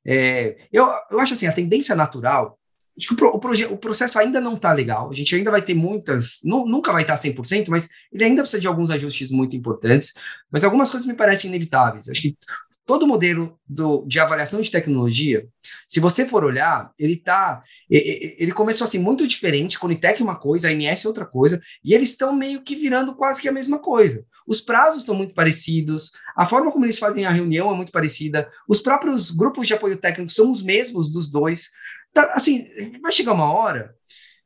É, 0.06 0.56
eu, 0.72 0.86
eu 1.10 1.18
acho 1.18 1.32
assim, 1.32 1.48
a 1.48 1.52
tendência 1.52 1.96
natural 1.96 2.56
Acho 2.96 3.14
que 3.14 3.24
o, 3.24 3.28
o, 3.28 3.72
o 3.74 3.78
processo 3.78 4.18
ainda 4.18 4.40
não 4.40 4.54
está 4.54 4.72
legal. 4.72 5.10
A 5.10 5.14
gente 5.14 5.34
ainda 5.34 5.50
vai 5.50 5.62
ter 5.62 5.74
muitas, 5.74 6.40
nu, 6.44 6.66
nunca 6.66 6.92
vai 6.92 7.02
estar 7.02 7.16
tá 7.16 7.22
100%, 7.22 7.68
mas 7.68 7.88
ele 8.12 8.24
ainda 8.24 8.42
precisa 8.42 8.60
de 8.60 8.66
alguns 8.66 8.90
ajustes 8.90 9.30
muito 9.30 9.56
importantes. 9.56 10.14
Mas 10.50 10.64
algumas 10.64 10.90
coisas 10.90 11.06
me 11.06 11.14
parecem 11.14 11.48
inevitáveis. 11.48 12.08
Acho 12.08 12.22
que 12.22 12.36
todo 12.84 13.06
modelo 13.06 13.58
do, 13.66 14.04
de 14.06 14.18
avaliação 14.18 14.60
de 14.60 14.70
tecnologia, 14.70 15.46
se 15.86 16.00
você 16.00 16.26
for 16.26 16.44
olhar, 16.44 16.90
ele 16.98 17.16
tá, 17.16 17.62
ele 17.88 18.52
começou 18.52 18.84
assim 18.84 18.98
muito 18.98 19.26
diferente, 19.26 19.78
Conitec 19.78 20.20
é 20.20 20.24
uma 20.24 20.38
coisa, 20.38 20.68
a 20.68 20.72
INS 20.72 21.04
é 21.04 21.08
outra 21.08 21.24
coisa, 21.24 21.60
e 21.84 21.94
eles 21.94 22.10
estão 22.10 22.34
meio 22.34 22.62
que 22.62 22.74
virando 22.74 23.14
quase 23.14 23.40
que 23.40 23.48
a 23.48 23.52
mesma 23.52 23.78
coisa. 23.78 24.26
Os 24.46 24.60
prazos 24.60 25.02
estão 25.02 25.14
muito 25.14 25.32
parecidos, 25.32 26.12
a 26.36 26.46
forma 26.46 26.72
como 26.72 26.84
eles 26.84 26.98
fazem 26.98 27.24
a 27.24 27.30
reunião 27.30 27.72
é 27.72 27.76
muito 27.76 27.92
parecida, 27.92 28.50
os 28.68 28.80
próprios 28.80 29.30
grupos 29.30 29.66
de 29.66 29.74
apoio 29.74 29.96
técnico 29.96 30.32
são 30.32 30.50
os 30.50 30.62
mesmos 30.62 31.10
dos 31.10 31.30
dois. 31.30 31.70
Tá, 32.12 32.32
assim, 32.34 32.66
vai 33.00 33.12
chegar 33.12 33.32
uma 33.32 33.52
hora 33.52 33.94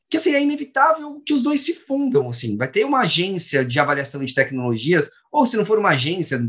que 0.09 0.17
assim, 0.17 0.35
é 0.35 0.43
inevitável 0.43 1.21
que 1.25 1.35
os 1.35 1.43
dois 1.43 1.63
se 1.63 1.75
fundam, 1.75 2.29
assim, 2.31 2.57
vai 2.57 2.71
ter 2.71 2.85
uma 2.85 3.01
agência 3.01 3.65
de 3.65 3.79
avaliação 3.81 4.25
de 4.25 4.35
tecnologias, 4.35 5.11
ou 5.33 5.45
se 5.45 5.57
não 5.57 5.65
for 5.65 5.79
uma 5.79 5.91
agência, 5.91 6.41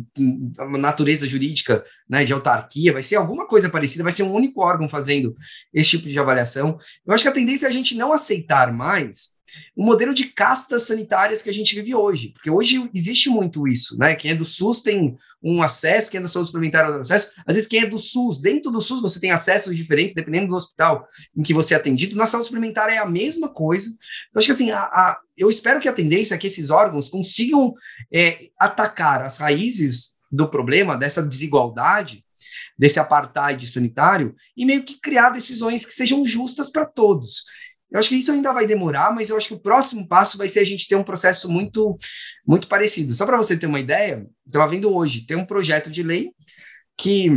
uma 0.60 0.78
natureza 0.78 1.28
jurídica, 1.28 1.84
né, 2.08 2.24
de 2.24 2.34
autarquia, 2.34 2.94
vai 2.94 3.02
ser 3.02 3.16
alguma 3.16 3.48
coisa 3.48 3.68
parecida, 3.68 4.04
vai 4.04 4.14
ser 4.14 4.24
um 4.24 4.32
único 4.32 4.62
órgão 4.62 4.88
fazendo 4.88 5.36
esse 5.74 5.90
tipo 5.92 6.08
de 6.08 6.20
avaliação. 6.20 6.78
Eu 7.06 7.14
acho 7.14 7.24
que 7.24 7.30
a 7.30 7.34
tendência 7.34 7.66
é 7.66 7.70
a 7.70 7.74
gente 7.74 7.96
não 7.96 8.14
aceitar 8.14 8.72
mais 8.72 9.37
o 9.76 9.84
modelo 9.84 10.14
de 10.14 10.26
castas 10.26 10.84
sanitárias 10.84 11.42
que 11.42 11.50
a 11.50 11.54
gente 11.54 11.76
vive 11.76 11.96
hoje, 11.96 12.30
porque 12.30 12.50
hoje 12.50 12.90
existe 12.94 13.30
muito 13.30 13.68
isso, 13.68 13.98
né? 13.98 14.16
Quem 14.16 14.32
é 14.32 14.36
do 14.36 14.46
SUS 14.46 14.82
tem 14.82 15.18
um 15.42 15.62
acesso, 15.62 16.10
quem 16.10 16.18
é 16.18 16.22
da 16.22 16.28
saúde 16.28 16.48
suplementar 16.48 16.90
tem 16.90 17.00
acesso. 17.00 17.32
Às 17.46 17.56
vezes, 17.56 17.70
quem 17.70 17.82
é 17.82 17.86
do 17.86 18.00
SUS, 18.00 18.42
dentro 18.42 18.72
do 18.72 18.82
SUS 18.82 19.02
você 19.02 19.20
tem 19.20 19.32
acessos 19.32 19.76
diferentes, 19.76 20.16
dependendo 20.16 20.48
do 20.48 20.56
hospital 20.56 21.08
em 21.36 21.44
que 21.44 21.54
você 21.54 21.74
é 21.74 21.78
atendido. 21.78 22.16
Na 22.16 22.26
saúde 22.26 22.48
suplementar 22.48 22.90
é 22.90 22.98
a 22.98 23.06
mesma 23.06 23.48
coisa. 23.48 23.90
Então, 24.30 24.40
acho 24.40 24.48
que 24.48 24.52
assim, 24.52 24.72
a, 24.72 24.82
a, 24.82 25.20
eu 25.38 25.50
espero 25.50 25.80
que 25.80 25.88
a 25.88 25.94
tendência 25.94 26.36
é 26.36 26.38
que 26.38 26.48
esses 26.48 26.70
órgãos 26.70 27.10
consigam 27.10 27.74
é, 28.12 28.50
atacar 28.60 29.24
as 29.24 29.38
raízes 29.38 30.18
do 30.32 30.50
problema, 30.50 30.98
dessa 30.98 31.24
desigualdade, 31.24 32.24
desse 32.78 33.00
apartheid 33.00 33.66
sanitário 33.68 34.36
e 34.56 34.66
meio 34.66 34.84
que 34.84 35.00
criar 35.00 35.32
decisões 35.32 35.86
que 35.86 35.94
sejam 35.94 36.26
justas 36.26 36.70
para 36.70 36.86
todos. 36.86 37.46
Eu 37.92 38.00
acho 38.00 38.10
que 38.10 38.16
isso 38.16 38.32
ainda 38.32 38.52
vai 38.52 38.68
demorar, 38.68 39.14
mas 39.14 39.30
eu 39.30 39.38
acho 39.38 39.48
que 39.48 39.54
o 39.54 39.60
próximo 39.60 40.08
passo 40.08 40.38
vai 40.38 40.50
ser 40.50 40.60
a 40.60 40.66
gente 40.66 40.88
ter 40.88 40.96
um 40.96 41.04
processo 41.04 41.50
muito, 41.50 41.98
muito 42.46 42.68
parecido. 42.68 43.14
Só 43.14 43.26
para 43.26 43.38
você 43.38 43.58
ter 43.58 43.66
uma 43.66 43.80
ideia, 43.80 44.26
estava 44.46 44.68
vendo 44.68 44.94
hoje, 44.94 45.26
tem 45.26 45.38
um 45.38 45.46
projeto 45.46 45.90
de 45.90 46.04
lei 46.04 46.32
que, 46.98 47.30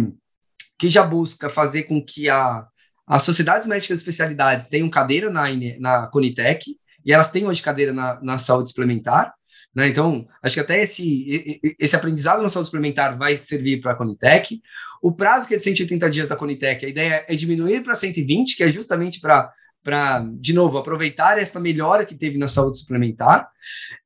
que 0.78 0.88
já 0.88 1.04
busca 1.04 1.48
fazer 1.48 1.84
com 1.84 2.04
que 2.04 2.28
a, 2.28 2.66
as 3.06 3.22
sociedades 3.22 3.66
médicas 3.66 3.98
de 3.98 4.02
especialidades 4.02 4.66
tenham 4.66 4.90
cadeira 4.90 5.30
na, 5.30 5.44
na 5.78 6.06
Conitec, 6.08 6.76
e 7.04 7.12
elas 7.12 7.30
têm 7.30 7.46
hoje 7.46 7.62
cadeira 7.62 7.92
na, 7.92 8.20
na 8.22 8.38
saúde 8.38 8.70
suplementar, 8.70 9.32
né? 9.74 9.88
Então, 9.88 10.26
acho 10.42 10.54
que 10.54 10.60
até 10.60 10.82
esse, 10.82 11.60
esse 11.78 11.94
aprendizado 11.94 12.42
na 12.42 12.48
saúde 12.48 12.66
suplementar 12.66 13.16
vai 13.16 13.36
servir 13.36 13.80
para 13.80 13.92
a 13.92 13.94
Conitec. 13.94 14.60
O 15.00 15.12
prazo 15.12 15.46
que 15.46 15.54
é 15.54 15.56
de 15.56 15.62
180 15.62 16.10
dias 16.10 16.28
da 16.28 16.36
Conitec, 16.36 16.84
a 16.84 16.88
ideia 16.88 17.24
é 17.28 17.34
diminuir 17.36 17.82
para 17.82 17.94
120, 17.94 18.56
que 18.56 18.64
é 18.64 18.70
justamente 18.70 19.20
para 19.20 19.50
para, 19.82 20.24
de 20.34 20.52
novo, 20.52 20.76
aproveitar 20.78 21.38
essa 21.38 21.58
melhora 21.58 22.04
que 22.04 22.14
teve 22.14 22.36
na 22.36 22.48
saúde 22.48 22.78
suplementar. 22.78 23.48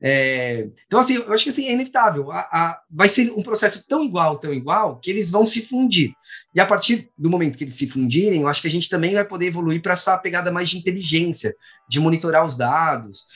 É, 0.01 0.69
então, 0.87 1.01
assim, 1.01 1.17
eu 1.17 1.33
acho 1.33 1.45
que 1.45 1.51
assim, 1.51 1.67
é 1.67 1.73
inevitável. 1.73 2.31
A, 2.31 2.41
a, 2.41 2.81
vai 2.91 3.09
ser 3.09 3.33
um 3.33 3.43
processo 3.43 3.85
tão 3.89 4.05
igual, 4.05 4.39
tão 4.39 4.53
igual, 4.53 4.99
que 5.01 5.11
eles 5.11 5.31
vão 5.31 5.45
se 5.45 5.63
fundir. 5.63 6.13
E 6.55 6.61
a 6.61 6.67
partir 6.67 7.11
do 7.19 7.29
momento 7.29 7.59
que 7.59 7.65
eles 7.65 7.75
se 7.75 7.89
fundirem, 7.89 8.43
eu 8.43 8.49
acho 8.49 8.63
que 8.63 8.69
a 8.69 8.71
gente 8.71 8.89
também 8.89 9.15
vai 9.15 9.25
poder 9.25 9.47
evoluir 9.47 9.83
para 9.83 9.95
essa 9.95 10.17
pegada 10.17 10.53
mais 10.53 10.71
de 10.71 10.79
inteligência, 10.79 11.55
de 11.89 11.99
monitorar 11.99 12.45
os 12.45 12.57
dados. 12.57 13.27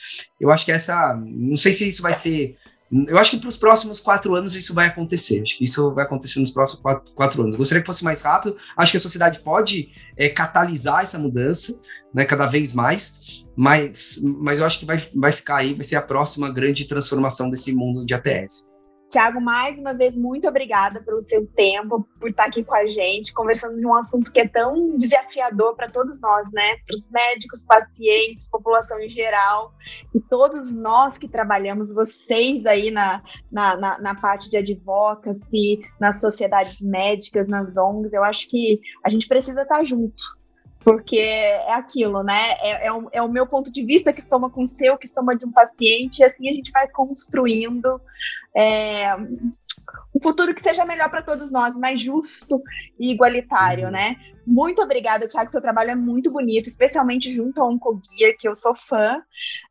Eu 0.40 0.50
acho 0.50 0.64
que 0.64 0.72
essa. 0.72 1.14
Não 1.14 1.56
sei 1.56 1.72
se 1.72 1.88
isso 1.88 2.02
vai 2.02 2.14
ser 2.14 2.56
eu 2.90 3.18
acho 3.18 3.32
que 3.32 3.38
para 3.38 3.48
os 3.48 3.56
próximos 3.56 4.00
quatro 4.00 4.34
anos 4.34 4.54
isso 4.54 4.72
vai 4.72 4.86
acontecer. 4.86 5.42
Acho 5.42 5.58
que 5.58 5.64
isso 5.64 5.92
vai 5.92 6.04
acontecer 6.04 6.40
nos 6.40 6.50
próximos 6.50 6.80
quatro, 6.80 7.12
quatro 7.12 7.42
anos. 7.42 7.54
Gostaria 7.54 7.82
que 7.82 7.86
fosse 7.86 8.02
mais 8.02 8.22
rápido. 8.22 8.56
Acho 8.76 8.92
que 8.92 8.96
a 8.96 9.00
sociedade 9.00 9.40
pode 9.40 9.90
é, 10.16 10.28
catalisar 10.28 11.02
essa 11.02 11.18
mudança, 11.18 11.80
né, 12.14 12.24
cada 12.24 12.46
vez 12.46 12.72
mais. 12.72 13.44
Mas, 13.54 14.20
mas 14.22 14.60
eu 14.60 14.64
acho 14.64 14.78
que 14.78 14.86
vai, 14.86 14.96
vai 15.14 15.32
ficar 15.32 15.56
aí, 15.56 15.74
vai 15.74 15.84
ser 15.84 15.96
a 15.96 16.02
próxima 16.02 16.50
grande 16.50 16.86
transformação 16.86 17.50
desse 17.50 17.72
mundo 17.74 18.06
de 18.06 18.14
ATS. 18.14 18.70
Tiago, 19.08 19.40
mais 19.40 19.78
uma 19.78 19.94
vez, 19.94 20.14
muito 20.14 20.46
obrigada 20.46 21.02
pelo 21.02 21.20
seu 21.20 21.46
tempo, 21.46 22.06
por 22.20 22.28
estar 22.28 22.44
aqui 22.44 22.62
com 22.62 22.74
a 22.74 22.86
gente, 22.86 23.32
conversando 23.32 23.78
de 23.78 23.86
um 23.86 23.94
assunto 23.94 24.30
que 24.30 24.40
é 24.40 24.46
tão 24.46 24.96
desafiador 24.98 25.74
para 25.74 25.88
todos 25.88 26.20
nós, 26.20 26.50
né? 26.52 26.76
Para 26.86 26.94
os 26.94 27.08
médicos, 27.08 27.64
pacientes, 27.64 28.48
população 28.48 29.00
em 29.00 29.08
geral, 29.08 29.72
e 30.14 30.20
todos 30.20 30.76
nós 30.76 31.16
que 31.16 31.26
trabalhamos, 31.26 31.92
vocês 31.94 32.66
aí 32.66 32.90
na, 32.90 33.22
na, 33.50 33.76
na, 33.76 33.98
na 33.98 34.14
parte 34.14 34.50
de 34.50 34.58
advocacy, 34.58 35.80
nas 35.98 36.20
sociedades 36.20 36.78
médicas, 36.80 37.48
nas 37.48 37.78
ONGs, 37.78 38.12
eu 38.12 38.22
acho 38.22 38.46
que 38.46 38.78
a 39.02 39.08
gente 39.08 39.26
precisa 39.26 39.62
estar 39.62 39.82
junto 39.84 40.37
porque 40.88 41.18
é 41.18 41.74
aquilo, 41.74 42.22
né? 42.22 42.52
É, 42.62 42.86
é, 42.86 42.92
o, 42.92 43.08
é, 43.12 43.20
o, 43.20 43.28
meu 43.28 43.46
ponto 43.46 43.70
de 43.70 43.84
vista 43.84 44.10
que 44.10 44.22
soma 44.22 44.48
com 44.48 44.62
o 44.62 44.66
seu, 44.66 44.96
que 44.96 45.06
soma 45.06 45.36
de 45.36 45.44
um 45.44 45.52
paciente, 45.52 46.20
e 46.20 46.24
assim 46.24 46.48
a 46.48 46.52
gente 46.52 46.72
vai 46.72 46.88
construindo 46.88 48.00
é, 48.56 49.14
um 49.14 50.22
futuro 50.22 50.54
que 50.54 50.62
seja 50.62 50.86
melhor 50.86 51.10
para 51.10 51.20
todos 51.20 51.50
nós, 51.50 51.76
mais 51.76 52.00
justo 52.00 52.62
e 52.98 53.12
igualitário, 53.12 53.84
uhum. 53.84 53.90
né? 53.90 54.16
Muito 54.46 54.80
obrigada, 54.80 55.28
Tiago, 55.28 55.50
seu 55.50 55.60
trabalho 55.60 55.90
é 55.90 55.94
muito 55.94 56.30
bonito, 56.30 56.70
especialmente 56.70 57.30
junto 57.30 57.60
ao 57.60 57.70
Oncoguia, 57.70 58.34
que 58.38 58.48
eu 58.48 58.54
sou 58.54 58.74
fã, 58.74 59.20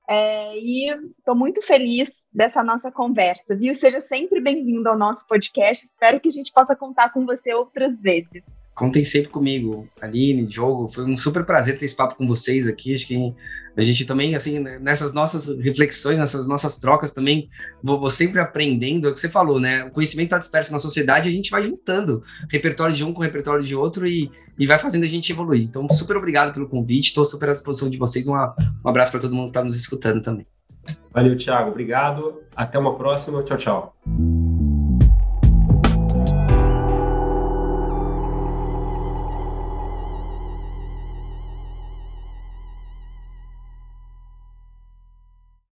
é, 0.08 0.56
e 0.56 0.92
estou 1.18 1.36
muito 1.36 1.64
feliz 1.64 2.12
dessa 2.38 2.64
nossa 2.64 2.92
conversa, 2.92 3.56
viu? 3.56 3.74
Seja 3.74 4.00
sempre 4.00 4.40
bem-vindo 4.40 4.88
ao 4.88 4.96
nosso 4.96 5.28
podcast, 5.28 5.86
espero 5.86 6.20
que 6.20 6.30
a 6.30 6.32
gente 6.32 6.54
possa 6.54 6.76
contar 6.76 7.10
com 7.10 7.26
você 7.26 7.52
outras 7.52 8.00
vezes. 8.00 8.56
Contem 8.76 9.04
sempre 9.04 9.30
comigo, 9.30 9.90
Aline, 10.00 10.46
Diogo, 10.46 10.88
foi 10.88 11.04
um 11.04 11.18
super 11.18 11.44
prazer 11.44 11.80
ter 11.80 11.86
esse 11.86 11.96
papo 11.96 12.16
com 12.16 12.28
vocês 12.28 12.68
aqui, 12.68 12.94
acho 12.94 13.08
que 13.08 13.34
a 13.76 13.82
gente 13.82 14.06
também, 14.06 14.36
assim, 14.36 14.60
né, 14.60 14.78
nessas 14.78 15.14
nossas 15.14 15.48
reflexões, 15.60 16.20
nessas 16.20 16.46
nossas 16.46 16.78
trocas 16.78 17.12
também, 17.12 17.50
vou, 17.82 18.00
vou 18.00 18.12
sempre 18.12 18.40
aprendendo, 18.40 19.08
é 19.08 19.10
o 19.10 19.16
que 19.16 19.20
você 19.20 19.30
falou, 19.30 19.60
né, 19.60 19.86
o 19.86 19.90
conhecimento 19.90 20.28
está 20.28 20.38
disperso 20.38 20.72
na 20.72 20.78
sociedade, 20.78 21.28
a 21.28 21.32
gente 21.32 21.50
vai 21.50 21.64
juntando 21.64 22.22
repertório 22.52 22.96
de 22.96 23.04
um 23.04 23.12
com 23.14 23.24
repertório 23.24 23.66
de 23.66 23.76
outro 23.76 24.06
e, 24.06 24.30
e 24.60 24.68
vai 24.68 24.78
fazendo 24.78 25.06
a 25.06 25.08
gente 25.08 25.32
evoluir, 25.32 25.64
então 25.64 25.90
super 25.90 26.16
obrigado 26.16 26.54
pelo 26.54 26.70
convite, 26.70 27.08
estou 27.08 27.26
super 27.26 27.50
à 27.50 27.54
disposição 27.54 27.90
de 27.90 27.98
vocês, 27.98 28.28
um 28.28 28.36
abraço 28.86 29.10
para 29.10 29.22
todo 29.22 29.34
mundo 29.34 29.46
que 29.46 29.58
está 29.58 29.64
nos 29.64 29.76
escutando 29.76 30.22
também. 30.22 30.46
Valeu, 31.12 31.38
Thiago, 31.38 31.72
obrigado, 31.72 32.44
até 32.56 32.78
uma 32.78 32.96
próxima, 32.96 33.44
tchau, 33.44 33.58
tchau. 33.58 34.37